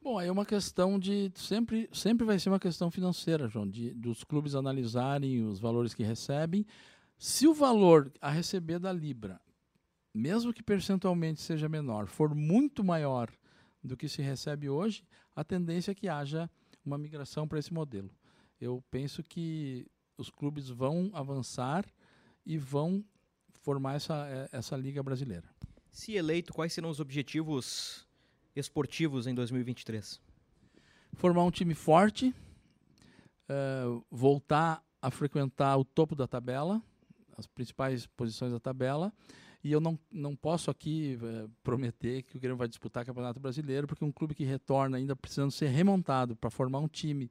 Bom, 0.00 0.20
é 0.20 0.30
uma 0.30 0.44
questão 0.44 0.98
de 0.98 1.32
sempre 1.34 1.88
sempre 1.92 2.26
vai 2.26 2.38
ser 2.38 2.50
uma 2.50 2.60
questão 2.60 2.90
financeira, 2.90 3.48
João, 3.48 3.68
de 3.68 3.92
dos 3.94 4.22
clubes 4.22 4.54
analisarem 4.54 5.42
os 5.42 5.58
valores 5.58 5.94
que 5.94 6.02
recebem. 6.02 6.64
Se 7.18 7.48
o 7.48 7.54
valor 7.54 8.12
a 8.20 8.30
receber 8.30 8.78
da 8.78 8.92
Libra, 8.92 9.40
mesmo 10.14 10.52
que 10.52 10.62
percentualmente 10.62 11.40
seja 11.40 11.68
menor, 11.68 12.06
for 12.06 12.34
muito 12.34 12.84
maior 12.84 13.28
do 13.82 13.96
que 13.96 14.08
se 14.08 14.22
recebe 14.22 14.68
hoje, 14.68 15.04
a 15.34 15.42
tendência 15.42 15.90
é 15.90 15.94
que 15.94 16.08
haja 16.08 16.48
uma 16.84 16.96
migração 16.96 17.48
para 17.48 17.58
esse 17.58 17.74
modelo. 17.74 18.10
Eu 18.60 18.82
penso 18.90 19.22
que 19.22 19.86
os 20.16 20.30
clubes 20.30 20.68
vão 20.68 21.10
avançar 21.12 21.84
e 22.46 22.56
vão 22.56 23.04
formar 23.62 23.94
essa, 23.94 24.26
é, 24.28 24.48
essa 24.52 24.76
liga 24.76 25.02
brasileira. 25.02 25.48
Se 25.90 26.12
eleito, 26.12 26.52
quais 26.52 26.72
serão 26.72 26.90
os 26.90 27.00
objetivos 27.00 28.06
esportivos 28.54 29.26
em 29.26 29.34
2023? 29.34 30.20
Formar 31.14 31.44
um 31.44 31.50
time 31.50 31.74
forte, 31.74 32.34
uh, 33.48 34.04
voltar 34.10 34.82
a 35.00 35.10
frequentar 35.10 35.76
o 35.76 35.84
topo 35.84 36.14
da 36.14 36.26
tabela, 36.26 36.82
as 37.36 37.46
principais 37.46 38.06
posições 38.06 38.52
da 38.52 38.60
tabela. 38.60 39.12
E 39.64 39.72
eu 39.72 39.80
não, 39.80 39.98
não 40.12 40.36
posso 40.36 40.70
aqui 40.70 41.18
uh, 41.22 41.50
prometer 41.62 42.22
que 42.22 42.36
o 42.36 42.40
Grêmio 42.40 42.58
vai 42.58 42.68
disputar 42.68 43.02
o 43.02 43.06
Campeonato 43.06 43.40
Brasileiro, 43.40 43.86
porque 43.86 44.04
um 44.04 44.12
clube 44.12 44.34
que 44.34 44.44
retorna 44.44 44.98
ainda 44.98 45.16
precisando 45.16 45.50
ser 45.50 45.68
remontado 45.68 46.36
para 46.36 46.50
formar 46.50 46.80
um 46.80 46.86
time 46.86 47.30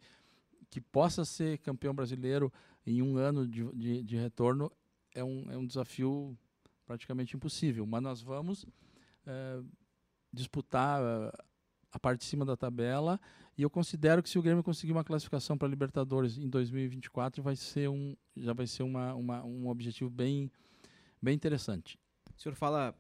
que 0.68 0.82
possa 0.82 1.24
ser 1.24 1.60
campeão 1.60 1.94
brasileiro 1.94 2.52
em 2.88 3.04
um 3.04 3.18
ano 3.18 3.48
de, 3.48 3.64
de, 3.74 4.02
de 4.02 4.18
retorno 4.18 4.72
é 5.14 5.24
um, 5.24 5.52
é 5.52 5.56
um 5.56 5.68
desafio 5.68 6.36
praticamente 6.88 7.36
impossível. 7.36 7.86
Mas 7.86 8.02
nós 8.02 8.22
vamos 8.24 8.64
uh, 8.64 9.64
disputar 10.34 11.04
uh, 11.04 11.32
a 11.92 12.00
parte 12.00 12.22
de 12.22 12.26
cima 12.26 12.44
da 12.44 12.58
tabela 12.58 13.20
e 13.56 13.62
eu 13.62 13.70
considero 13.70 14.24
que 14.24 14.30
se 14.30 14.40
o 14.40 14.42
Grêmio 14.42 14.64
conseguir 14.64 14.92
uma 14.92 15.04
classificação 15.04 15.56
para 15.56 15.68
Libertadores 15.68 16.40
em 16.40 16.50
2024 16.50 17.44
vai 17.44 17.56
ser 17.56 17.88
um 17.88 18.16
já 18.36 18.54
vai 18.54 18.66
ser 18.66 18.82
uma, 18.82 19.14
uma, 19.14 19.44
um 19.44 19.68
objetivo 19.68 20.10
bem 20.10 20.52
bem 21.22 21.36
interessante. 21.36 22.00
O 22.38 22.42
senhor 22.42 22.56
fala 22.56 22.96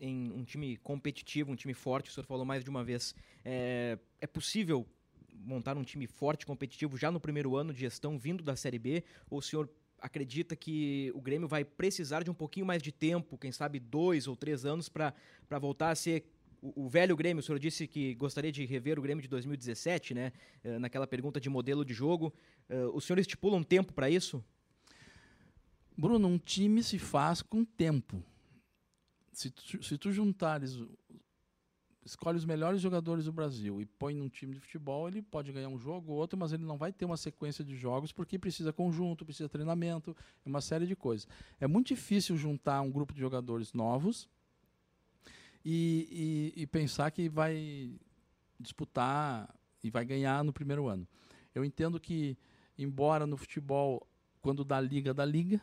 em 0.00 0.32
um 0.32 0.44
time 0.44 0.76
competitivo, 0.78 1.52
um 1.52 1.56
time 1.56 1.74
forte, 1.74 2.10
o 2.10 2.12
senhor 2.12 2.26
falou 2.26 2.44
mais 2.44 2.64
de 2.64 2.70
uma 2.70 2.82
vez. 2.82 3.14
É, 3.44 3.98
é 4.20 4.26
possível 4.26 4.86
montar 5.32 5.76
um 5.76 5.82
time 5.82 6.06
forte, 6.06 6.46
competitivo 6.46 6.96
já 6.96 7.10
no 7.10 7.20
primeiro 7.20 7.56
ano 7.56 7.72
de 7.72 7.80
gestão 7.80 8.18
vindo 8.18 8.42
da 8.42 8.56
Série 8.56 8.78
B? 8.78 9.04
Ou 9.28 9.38
o 9.38 9.42
senhor 9.42 9.68
acredita 9.98 10.56
que 10.56 11.12
o 11.14 11.20
Grêmio 11.20 11.46
vai 11.46 11.64
precisar 11.64 12.22
de 12.22 12.30
um 12.30 12.34
pouquinho 12.34 12.64
mais 12.64 12.82
de 12.82 12.90
tempo, 12.90 13.36
quem 13.36 13.52
sabe 13.52 13.78
dois 13.78 14.26
ou 14.26 14.34
três 14.34 14.64
anos, 14.64 14.88
para 14.88 15.12
voltar 15.60 15.90
a 15.90 15.94
ser 15.94 16.24
o, 16.62 16.84
o, 16.84 16.88
velho 16.88 17.16
Grêmio? 17.16 17.40
O 17.40 17.42
senhor 17.42 17.58
disse 17.58 17.86
que 17.86 18.14
gostaria 18.14 18.50
de 18.50 18.64
rever 18.64 18.98
o 18.98 19.02
Grêmio 19.02 19.22
de 19.22 19.28
2017, 19.28 20.14
né? 20.14 20.32
Eh, 20.64 20.78
naquela 20.78 21.06
pergunta 21.06 21.40
de 21.40 21.48
modelo 21.48 21.84
de 21.84 21.92
jogo. 21.92 22.32
Eh, 22.68 22.86
o 22.86 23.00
senhor 23.00 23.18
estipula 23.18 23.56
um 23.56 23.62
tempo 23.62 23.92
para 23.92 24.08
isso? 24.08 24.42
Bruno, 25.96 26.28
um 26.28 26.38
time 26.38 26.82
se 26.82 26.98
faz 26.98 27.42
com 27.42 27.64
tempo. 27.64 28.22
Se 29.32 29.50
tu, 29.50 29.82
se 29.82 29.98
tu 29.98 30.12
juntares 30.12 30.78
escolhe 32.04 32.36
os 32.36 32.44
melhores 32.44 32.80
jogadores 32.80 33.26
do 33.26 33.32
Brasil 33.32 33.80
e 33.80 33.86
põe 33.86 34.14
num 34.14 34.28
time 34.28 34.54
de 34.54 34.60
futebol, 34.60 35.06
ele 35.06 35.22
pode 35.22 35.52
ganhar 35.52 35.68
um 35.68 35.78
jogo 35.78 36.12
ou 36.12 36.18
outro, 36.18 36.38
mas 36.38 36.52
ele 36.52 36.64
não 36.64 36.76
vai 36.76 36.92
ter 36.92 37.04
uma 37.04 37.16
sequência 37.16 37.64
de 37.64 37.76
jogos 37.76 38.10
porque 38.12 38.38
precisa 38.38 38.72
conjunto, 38.72 39.24
precisa 39.24 39.48
treinamento, 39.48 40.16
uma 40.44 40.60
série 40.60 40.86
de 40.86 40.96
coisas. 40.96 41.28
É 41.60 41.66
muito 41.66 41.88
difícil 41.88 42.36
juntar 42.36 42.80
um 42.80 42.90
grupo 42.90 43.12
de 43.12 43.20
jogadores 43.20 43.72
novos 43.72 44.28
e, 45.64 46.52
e, 46.56 46.62
e 46.62 46.66
pensar 46.66 47.10
que 47.10 47.28
vai 47.28 47.92
disputar 48.58 49.54
e 49.82 49.90
vai 49.90 50.04
ganhar 50.04 50.42
no 50.42 50.52
primeiro 50.52 50.88
ano. 50.88 51.06
Eu 51.54 51.64
entendo 51.64 52.00
que, 52.00 52.36
embora 52.78 53.26
no 53.26 53.36
futebol, 53.36 54.06
quando 54.40 54.64
dá 54.64 54.80
liga, 54.80 55.12
dá 55.12 55.24
liga, 55.24 55.60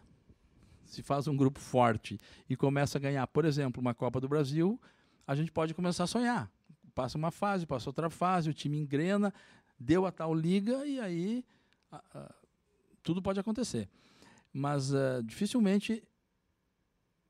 se 0.88 1.04
faz 1.04 1.28
um 1.28 1.36
grupo 1.36 1.60
forte 1.60 2.20
e 2.50 2.56
começa 2.56 2.98
a 2.98 3.02
ganhar, 3.02 3.28
por 3.28 3.46
exemplo, 3.46 3.82
uma 3.82 3.94
Copa 3.94 4.20
do 4.20 4.28
Brasil, 4.28 4.80
a 5.26 5.36
gente 5.36 5.52
pode 5.52 5.74
começar 5.74 6.06
a 6.06 6.08
sonhar. 6.08 6.50
Passa 6.96 7.18
uma 7.18 7.30
fase, 7.30 7.66
passa 7.66 7.90
outra 7.90 8.10
fase, 8.10 8.50
o 8.50 8.54
time 8.54 8.78
engrena, 8.78 9.34
deu 9.80 10.06
a 10.06 10.12
tal 10.12 10.34
liga 10.34 10.86
e 10.86 11.00
aí 11.00 11.46
a, 11.92 12.02
a, 12.14 12.36
tudo 13.04 13.22
pode 13.22 13.40
acontecer. 13.40 13.88
Mas 14.52 14.92
uh, 14.94 15.22
dificilmente 15.24 16.04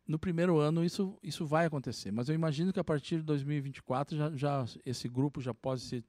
no 0.07 0.17
primeiro 0.17 0.57
ano 0.57 0.85
isso, 0.85 1.17
isso 1.21 1.45
vai 1.45 1.65
acontecer. 1.65 2.11
Mas 2.11 2.29
eu 2.29 2.35
imagino 2.35 2.71
que 2.71 2.79
a 2.79 2.83
partir 2.83 3.17
de 3.17 3.23
2024 3.23 4.15
já, 4.15 4.35
já 4.35 4.65
esse 4.85 5.09
grupo 5.09 5.41
já 5.41 5.53
pode 5.53 5.81
ser, 5.81 6.03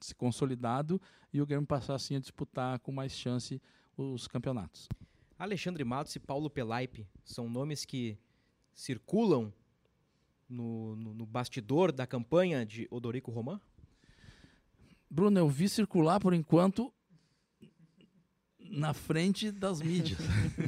se 0.00 0.14
consolidado 0.14 1.00
e 1.32 1.42
o 1.42 1.46
Grêmio 1.46 1.66
passar 1.66 1.94
assim 1.94 2.16
a 2.16 2.20
disputar 2.20 2.78
com 2.78 2.92
mais 2.92 3.12
chance 3.12 3.60
os 3.96 4.26
campeonatos. 4.26 4.88
Alexandre 5.38 5.84
Matos 5.84 6.16
e 6.16 6.20
Paulo 6.20 6.48
Pelaipe 6.48 7.06
são 7.24 7.48
nomes 7.48 7.84
que 7.84 8.18
circulam 8.72 9.52
no, 10.48 10.96
no, 10.96 11.14
no 11.14 11.26
bastidor 11.26 11.92
da 11.92 12.06
campanha 12.06 12.64
de 12.64 12.88
Odorico 12.90 13.30
Roman? 13.30 13.60
Bruno, 15.10 15.38
eu 15.38 15.48
vi 15.48 15.68
circular 15.68 16.20
por 16.20 16.32
enquanto 16.32 16.92
na 18.58 18.94
frente 18.94 19.52
das 19.52 19.80
mídias. 19.80 20.18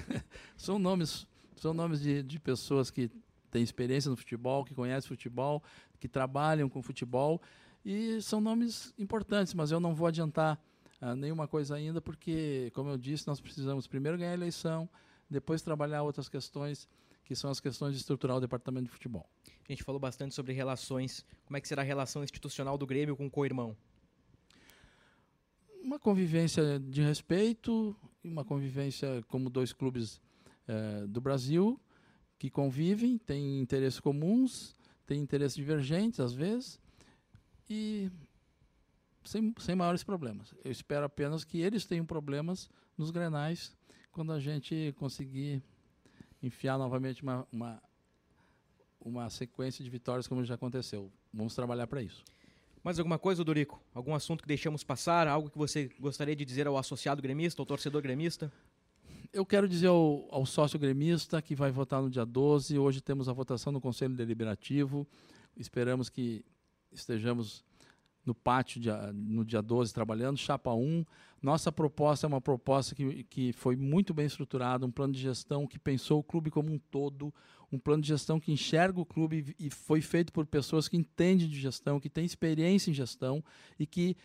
são 0.57 0.79
nomes, 0.79 1.27
são 1.57 1.73
nomes 1.73 2.01
de, 2.01 2.23
de 2.23 2.39
pessoas 2.39 2.91
que 2.91 3.11
têm 3.51 3.63
experiência 3.63 4.11
no 4.11 4.17
futebol, 4.17 4.65
que 4.65 4.75
conhecem 4.75 5.09
futebol, 5.09 5.63
que 5.99 6.09
trabalham 6.09 6.69
com 6.69 6.83
futebol 6.83 7.41
e 7.85 8.21
são 8.21 8.41
nomes 8.41 8.95
importantes, 8.99 9.55
mas 9.55 9.71
eu 9.71 9.81
não 9.81 9.95
vou 9.95 10.07
adiantar 10.07 10.61
uh, 11.01 11.15
nenhuma 11.15 11.49
coisa 11.49 11.75
ainda 11.75 12.01
porque, 12.01 12.71
como 12.75 12.91
eu 12.91 12.99
disse, 12.99 13.27
nós 13.27 13.41
precisamos 13.41 13.87
primeiro 13.87 14.19
ganhar 14.19 14.31
a 14.31 14.35
eleição, 14.35 14.89
depois 15.29 15.63
trabalhar 15.63 16.03
outras 16.03 16.29
questões 16.29 16.89
que 17.25 17.35
são 17.35 17.51
as 17.51 17.61
questões 17.61 17.93
de 17.93 18.01
estruturar 18.01 18.39
o 18.39 18.41
departamento 18.41 18.87
de 18.87 18.93
futebol. 18.93 19.29
A 19.69 19.73
gente 19.73 19.85
falou 19.85 20.01
bastante 20.01 20.35
sobre 20.35 20.55
relações. 20.55 21.27
Como 21.45 21.59
é 21.59 21.61
que 21.61 21.69
será 21.69 21.83
a 21.83 21.85
relação 21.85 22.25
institucional 22.25 22.79
do 22.79 22.87
Grêmio 22.87 23.15
com 23.15 23.27
o 23.27 23.31
co-irmão? 23.31 23.77
Uma 25.83 25.99
convivência 25.99 26.81
de 26.81 27.03
respeito, 27.03 27.95
uma 28.25 28.45
convivência 28.45 29.23
como 29.29 29.51
dois 29.51 29.75
clubes 29.75 30.23
eh, 30.67 31.07
do 31.07 31.21
Brasil 31.21 31.79
que 32.39 32.49
convivem, 32.49 33.19
têm 33.19 33.61
interesses 33.61 33.99
comuns, 33.99 34.77
têm 35.07 35.21
interesses 35.21 35.57
divergentes 35.57 36.21
às 36.21 36.33
vezes 36.33 36.79
e 37.69 38.11
sem, 39.29 39.55
sem 39.59 39.75
maiores 39.75 40.03
problemas. 40.03 40.55
Eu 40.65 40.73
espero 40.73 41.05
apenas 41.05 41.45
que 41.45 41.61
eles 41.61 41.85
tenham 41.85 42.05
problemas 42.05 42.71
nos 42.97 43.11
grenais 43.11 43.77
quando 44.11 44.33
a 44.33 44.41
gente 44.41 44.95
conseguir 44.97 45.63
enfiar 46.43 46.79
novamente 46.79 47.23
uma, 47.23 47.47
uma, 47.53 47.83
uma 48.99 49.29
sequência 49.29 49.85
de 49.85 49.91
vitórias 49.91 50.27
como 50.27 50.43
já 50.45 50.55
aconteceu. 50.55 51.13
Vamos 51.33 51.55
trabalhar 51.55 51.87
para 51.87 52.03
isso. 52.03 52.25
Mais 52.83 52.99
alguma 52.99 53.19
coisa, 53.19 53.45
Dorico? 53.45 53.83
Algum 53.93 54.15
assunto 54.15 54.41
que 54.41 54.49
deixamos 54.49 54.83
passar? 54.83 55.29
Algo 55.29 55.51
que 55.51 55.59
você 55.59 55.91
gostaria 56.01 56.35
de 56.35 56.45
dizer 56.45 56.67
ao 56.67 56.79
associado 56.79 57.21
gremista, 57.21 57.61
ao 57.61 57.67
torcedor 57.67 58.01
gremista? 58.01 58.51
Eu 59.31 59.45
quero 59.45 59.69
dizer 59.69 59.89
ao, 59.89 60.27
ao 60.31 60.47
sócio 60.47 60.79
gremista 60.79 61.43
que 61.43 61.55
vai 61.55 61.71
votar 61.71 62.01
no 62.01 62.09
dia 62.09 62.25
12. 62.25 62.79
Hoje 62.79 63.03
temos 63.03 63.29
a 63.29 63.33
votação 63.35 63.71
no 63.73 63.81
Conselho 63.81 64.15
Deliberativo. 64.15 65.07
Esperamos 65.55 66.09
que 66.09 66.43
estejamos 66.91 67.68
no 68.25 68.35
pátio 68.35 68.81
dia, 68.81 69.13
no 69.13 69.45
dia 69.45 69.63
12 69.63 69.93
trabalhando, 69.93 70.37
chapa 70.37 70.73
1. 70.73 71.05
Nossa 71.43 71.71
proposta 71.71 72.27
é 72.27 72.29
uma 72.29 72.41
proposta 72.41 72.95
que, 72.95 73.25
que 73.25 73.53
foi 73.53 73.77
muito 73.77 74.13
bem 74.13 74.27
estruturada, 74.27 74.85
um 74.85 74.91
plano 74.91 75.13
de 75.13 75.21
gestão 75.21 75.67
que 75.67 75.79
pensou 75.79 76.19
o 76.19 76.23
clube 76.23 76.51
como 76.51 76.71
um 76.73 76.79
todo, 76.79 77.33
um 77.71 77.79
plano 77.79 78.03
de 78.03 78.09
gestão 78.09 78.41
que 78.41 78.53
enxerga 78.53 79.01
o 79.01 79.07
clube 79.07 79.55
e 79.59 79.71
foi 79.71 80.01
feito 80.01 80.33
por 80.33 80.47
pessoas 80.47 80.89
que 80.89 80.97
entendem 80.97 81.49
de 81.49 81.61
gestão, 81.61 82.01
que 82.01 82.11
têm 82.11 82.25
experiência 82.25 82.91
em 82.91 82.95
gestão 82.95 83.43
e 83.79 83.87
que, 83.87 84.17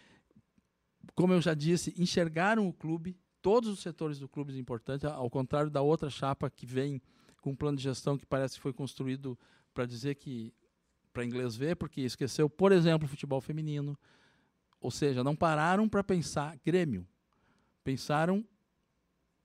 como 1.15 1.33
eu 1.33 1.41
já 1.41 1.53
disse, 1.53 1.93
enxergaram 1.97 2.67
o 2.67 2.73
clube, 2.73 3.15
todos 3.41 3.69
os 3.69 3.79
setores 3.79 4.19
do 4.19 4.27
clube 4.27 4.57
importantes, 4.57 5.05
ao 5.05 5.29
contrário 5.29 5.69
da 5.69 5.81
outra 5.81 6.09
chapa 6.09 6.49
que 6.49 6.65
vem 6.65 7.01
com 7.41 7.51
um 7.51 7.55
plano 7.55 7.77
de 7.77 7.83
gestão 7.83 8.17
que 8.17 8.25
parece 8.25 8.55
que 8.55 8.61
foi 8.61 8.73
construído 8.73 9.37
para 9.73 9.85
dizer 9.85 10.15
que 10.15 10.53
para 11.13 11.23
inglês 11.23 11.55
ver, 11.55 11.75
porque 11.75 12.01
esqueceu, 12.01 12.49
por 12.49 12.71
exemplo, 12.71 13.05
o 13.05 13.09
futebol 13.09 13.39
feminino. 13.39 13.97
Ou 14.81 14.91
seja, 14.91 15.23
não 15.23 15.35
pararam 15.35 15.87
para 15.87 16.03
pensar 16.03 16.57
Grêmio. 16.65 17.07
Pensaram 17.83 18.39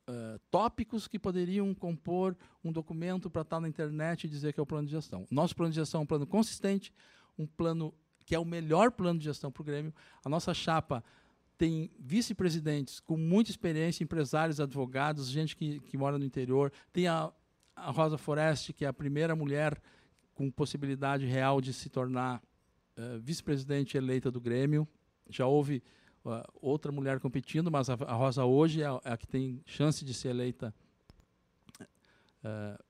uh, 0.08 0.38
tópicos 0.50 1.06
que 1.06 1.18
poderiam 1.18 1.72
compor 1.74 2.36
um 2.64 2.72
documento 2.72 3.30
para 3.30 3.42
estar 3.42 3.60
na 3.60 3.68
internet 3.68 4.24
e 4.24 4.28
dizer 4.28 4.52
que 4.52 4.58
é 4.58 4.62
o 4.62 4.66
plano 4.66 4.86
de 4.86 4.92
gestão. 4.92 5.26
Nosso 5.30 5.54
plano 5.54 5.70
de 5.70 5.76
gestão 5.76 6.00
é 6.00 6.02
um 6.04 6.06
plano 6.06 6.26
consistente, 6.26 6.92
um 7.38 7.46
plano 7.46 7.94
que 8.24 8.34
é 8.34 8.38
o 8.38 8.44
melhor 8.44 8.90
plano 8.90 9.18
de 9.18 9.26
gestão 9.26 9.52
para 9.52 9.62
o 9.62 9.64
Grêmio. 9.64 9.94
A 10.24 10.28
nossa 10.28 10.52
chapa 10.52 11.04
tem 11.56 11.90
vice-presidentes 11.98 13.00
com 13.00 13.16
muita 13.16 13.50
experiência, 13.50 14.04
empresários, 14.04 14.60
advogados, 14.60 15.28
gente 15.28 15.56
que, 15.56 15.80
que 15.80 15.96
mora 15.96 16.18
no 16.18 16.24
interior. 16.24 16.72
Tem 16.92 17.08
a, 17.08 17.32
a 17.74 17.90
Rosa 17.90 18.18
Forest, 18.18 18.72
que 18.72 18.84
é 18.84 18.88
a 18.88 18.92
primeira 18.92 19.34
mulher 19.34 19.80
com 20.38 20.48
possibilidade 20.52 21.26
real 21.26 21.60
de 21.60 21.72
se 21.72 21.90
tornar 21.90 22.40
uh, 22.96 23.18
vice-presidente 23.18 23.96
eleita 23.96 24.30
do 24.30 24.40
Grêmio. 24.40 24.86
Já 25.28 25.48
houve 25.48 25.82
uh, 26.24 26.48
outra 26.62 26.92
mulher 26.92 27.18
competindo, 27.18 27.72
mas 27.72 27.90
a, 27.90 27.94
a 27.94 28.14
Rosa 28.14 28.44
hoje 28.44 28.80
é 28.80 28.86
a, 28.86 29.00
é 29.04 29.12
a, 29.14 29.16
que 29.16 29.26
tem 29.26 29.60
chance 29.66 30.04
de 30.04 30.14
ser 30.14 30.28
eleita 30.28 30.72
uh, 31.80 32.80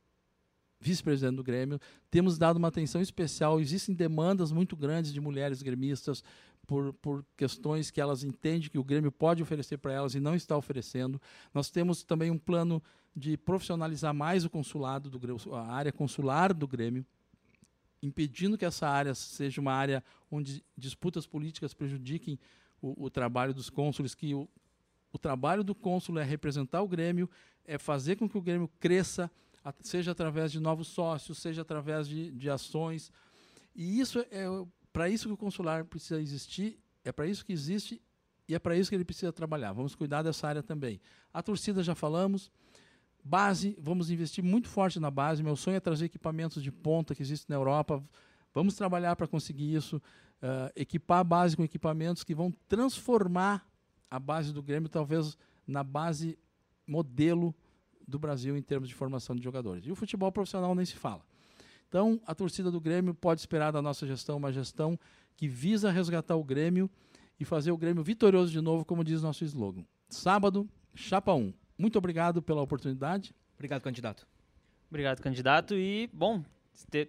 vice-presidente 0.78 1.36
do 1.36 1.42
Grêmio. 1.42 1.80
Temos 2.10 2.36
dado 2.36 2.58
uma 2.58 2.68
atenção 2.68 3.00
especial. 3.00 3.58
Existem 3.58 3.94
demandas 3.94 4.52
muito 4.52 4.76
grandes 4.76 5.10
de 5.10 5.18
mulheres 5.18 5.62
gremistas 5.62 6.22
por, 6.66 6.92
por 6.92 7.24
questões 7.34 7.90
que 7.90 7.98
elas 7.98 8.22
entendem 8.22 8.68
que 8.68 8.78
o 8.78 8.84
Grêmio 8.84 9.10
pode 9.10 9.42
oferecer 9.42 9.78
para 9.78 9.94
elas 9.94 10.14
e 10.14 10.20
não 10.20 10.34
está 10.34 10.54
oferecendo. 10.54 11.18
Nós 11.54 11.70
temos 11.70 12.04
também 12.04 12.30
um 12.30 12.38
plano 12.38 12.82
de 13.16 13.38
profissionalizar 13.38 14.12
mais 14.12 14.44
o 14.44 14.50
consulado 14.50 15.08
do 15.08 15.54
a 15.54 15.72
área 15.72 15.90
consular 15.90 16.52
do 16.52 16.68
Grêmio, 16.68 17.06
impedindo 18.02 18.56
que 18.56 18.64
essa 18.64 18.88
área 18.88 19.14
seja 19.14 19.60
uma 19.60 19.72
área 19.72 20.02
onde 20.30 20.64
disputas 20.76 21.26
políticas 21.26 21.74
prejudiquem 21.74 22.38
o, 22.80 23.06
o 23.06 23.10
trabalho 23.10 23.52
dos 23.52 23.70
cônsules, 23.70 24.14
que 24.14 24.34
o, 24.34 24.48
o 25.12 25.18
trabalho 25.18 25.64
do 25.64 25.74
cônsul 25.74 26.18
é 26.18 26.24
representar 26.24 26.82
o 26.82 26.88
Grêmio, 26.88 27.28
é 27.64 27.78
fazer 27.78 28.16
com 28.16 28.28
que 28.28 28.38
o 28.38 28.42
Grêmio 28.42 28.68
cresça, 28.80 29.30
seja 29.80 30.12
através 30.12 30.52
de 30.52 30.60
novos 30.60 30.88
sócios, 30.88 31.38
seja 31.38 31.62
através 31.62 32.08
de, 32.08 32.30
de 32.30 32.48
ações. 32.48 33.12
E 33.74 34.00
isso 34.00 34.20
é, 34.30 34.46
para 34.92 35.08
isso 35.08 35.28
que 35.28 35.34
o 35.34 35.36
consular 35.36 35.84
precisa 35.84 36.20
existir, 36.20 36.78
é 37.04 37.12
para 37.12 37.26
isso 37.26 37.44
que 37.44 37.52
existe 37.52 38.00
e 38.48 38.54
é 38.54 38.58
para 38.58 38.76
isso 38.76 38.88
que 38.88 38.96
ele 38.96 39.04
precisa 39.04 39.32
trabalhar. 39.32 39.72
Vamos 39.72 39.94
cuidar 39.94 40.22
dessa 40.22 40.48
área 40.48 40.62
também. 40.62 41.00
A 41.32 41.42
torcida 41.42 41.82
já 41.82 41.94
falamos. 41.94 42.50
Base, 43.28 43.76
vamos 43.78 44.10
investir 44.10 44.42
muito 44.42 44.68
forte 44.68 44.98
na 44.98 45.10
base. 45.10 45.42
Meu 45.42 45.54
sonho 45.54 45.76
é 45.76 45.80
trazer 45.80 46.06
equipamentos 46.06 46.62
de 46.62 46.72
ponta 46.72 47.14
que 47.14 47.20
existem 47.20 47.54
na 47.54 47.60
Europa. 47.60 48.02
Vamos 48.54 48.74
trabalhar 48.74 49.16
para 49.16 49.26
conseguir 49.26 49.74
isso. 49.74 50.00
Uh, 50.42 50.72
equipar 50.74 51.18
a 51.18 51.24
base 51.24 51.54
com 51.54 51.62
equipamentos 51.62 52.24
que 52.24 52.34
vão 52.34 52.50
transformar 52.66 53.68
a 54.10 54.18
base 54.18 54.50
do 54.50 54.62
Grêmio, 54.62 54.88
talvez 54.88 55.36
na 55.66 55.84
base 55.84 56.38
modelo 56.86 57.54
do 58.06 58.18
Brasil 58.18 58.56
em 58.56 58.62
termos 58.62 58.88
de 58.88 58.94
formação 58.94 59.36
de 59.36 59.42
jogadores. 59.42 59.84
E 59.84 59.92
o 59.92 59.94
futebol 59.94 60.32
profissional 60.32 60.74
nem 60.74 60.86
se 60.86 60.96
fala. 60.96 61.20
Então, 61.86 62.18
a 62.24 62.34
torcida 62.34 62.70
do 62.70 62.80
Grêmio 62.80 63.12
pode 63.12 63.42
esperar 63.42 63.72
da 63.72 63.82
nossa 63.82 64.06
gestão 64.06 64.38
uma 64.38 64.50
gestão 64.50 64.98
que 65.36 65.46
visa 65.46 65.90
resgatar 65.90 66.34
o 66.34 66.42
Grêmio 66.42 66.88
e 67.38 67.44
fazer 67.44 67.72
o 67.72 67.76
Grêmio 67.76 68.02
vitorioso 68.02 68.50
de 68.50 68.62
novo, 68.62 68.86
como 68.86 69.04
diz 69.04 69.20
nosso 69.20 69.44
slogan. 69.44 69.84
Sábado, 70.08 70.66
Chapa 70.94 71.34
1. 71.34 71.52
Muito 71.78 71.96
obrigado 71.96 72.42
pela 72.42 72.60
oportunidade. 72.60 73.34
Obrigado, 73.54 73.80
candidato. 73.80 74.26
Obrigado, 74.90 75.20
candidato. 75.20 75.74
E, 75.74 76.10
bom, 76.12 76.42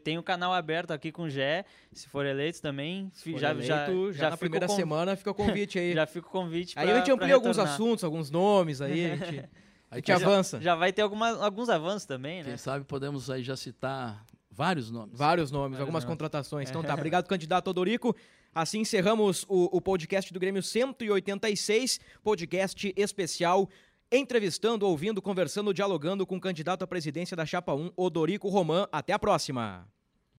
tem 0.04 0.18
o 0.18 0.22
um 0.22 0.24
canal 0.24 0.54
aberto 0.54 0.92
aqui 0.92 1.12
com 1.12 1.24
o 1.24 1.30
Gé, 1.30 1.66
se 1.92 2.08
for 2.08 2.26
eleito 2.26 2.62
também. 2.62 3.10
Se 3.14 3.38
já, 3.38 3.52
eleito, 3.52 3.68
já, 3.68 3.86
já, 3.88 4.12
já 4.12 4.30
na 4.30 4.38
primeira 4.38 4.68
com... 4.68 4.76
semana 4.76 5.16
fica 5.16 5.32
o 5.32 5.36
convite 5.36 5.80
aí. 5.80 5.94
já 5.96 6.06
fica 6.06 6.28
o 6.28 6.32
convite 6.32 6.78
Aí 6.78 6.86
pra, 6.86 6.96
a 6.96 6.98
gente 7.00 7.12
amplia 7.12 7.36
alguns 7.36 7.58
assuntos, 7.58 8.04
alguns 8.04 8.30
nomes 8.30 8.82
aí, 8.82 9.12
a 9.12 9.16
gente, 9.16 9.50
a 9.90 9.96
gente 9.96 10.12
avança. 10.12 10.58
Já, 10.58 10.64
já 10.64 10.76
vai 10.76 10.94
ter 10.94 11.02
alguma, 11.02 11.30
alguns 11.44 11.70
avanços 11.70 12.06
também, 12.06 12.44
né? 12.44 12.50
Quem 12.50 12.58
sabe 12.58 12.86
podemos 12.86 13.30
aí 13.30 13.42
já 13.42 13.56
citar 13.56 14.26
Vários 14.60 14.92
nomes. 14.92 15.18
Vários 15.18 15.52
nomes, 15.52 15.72
Vários 15.72 15.80
algumas 15.80 16.04
nomes. 16.04 16.14
contratações. 16.18 16.70
Então 16.70 16.84
tá, 16.84 16.92
obrigado, 16.94 17.28
candidato 17.28 17.70
Odorico. 17.70 18.14
Assim 18.54 18.80
encerramos 18.80 19.46
o, 19.48 19.78
o 19.78 19.80
podcast 19.80 20.34
do 20.34 20.40
Grêmio 20.40 20.62
186, 20.62 21.98
podcast 22.22 22.94
especial 22.98 23.70
entrevistando, 24.12 24.88
ouvindo, 24.88 25.22
conversando, 25.22 25.74
dialogando 25.74 26.26
com 26.26 26.38
o 26.38 26.42
candidato 26.42 26.84
à 26.84 26.88
presidência 26.88 27.36
da 27.38 27.46
Chapa 27.46 27.74
1, 27.74 27.92
Odorico 27.96 28.50
Roman. 28.50 28.88
Até 28.92 29.14
a 29.14 29.20
próxima. 29.20 29.88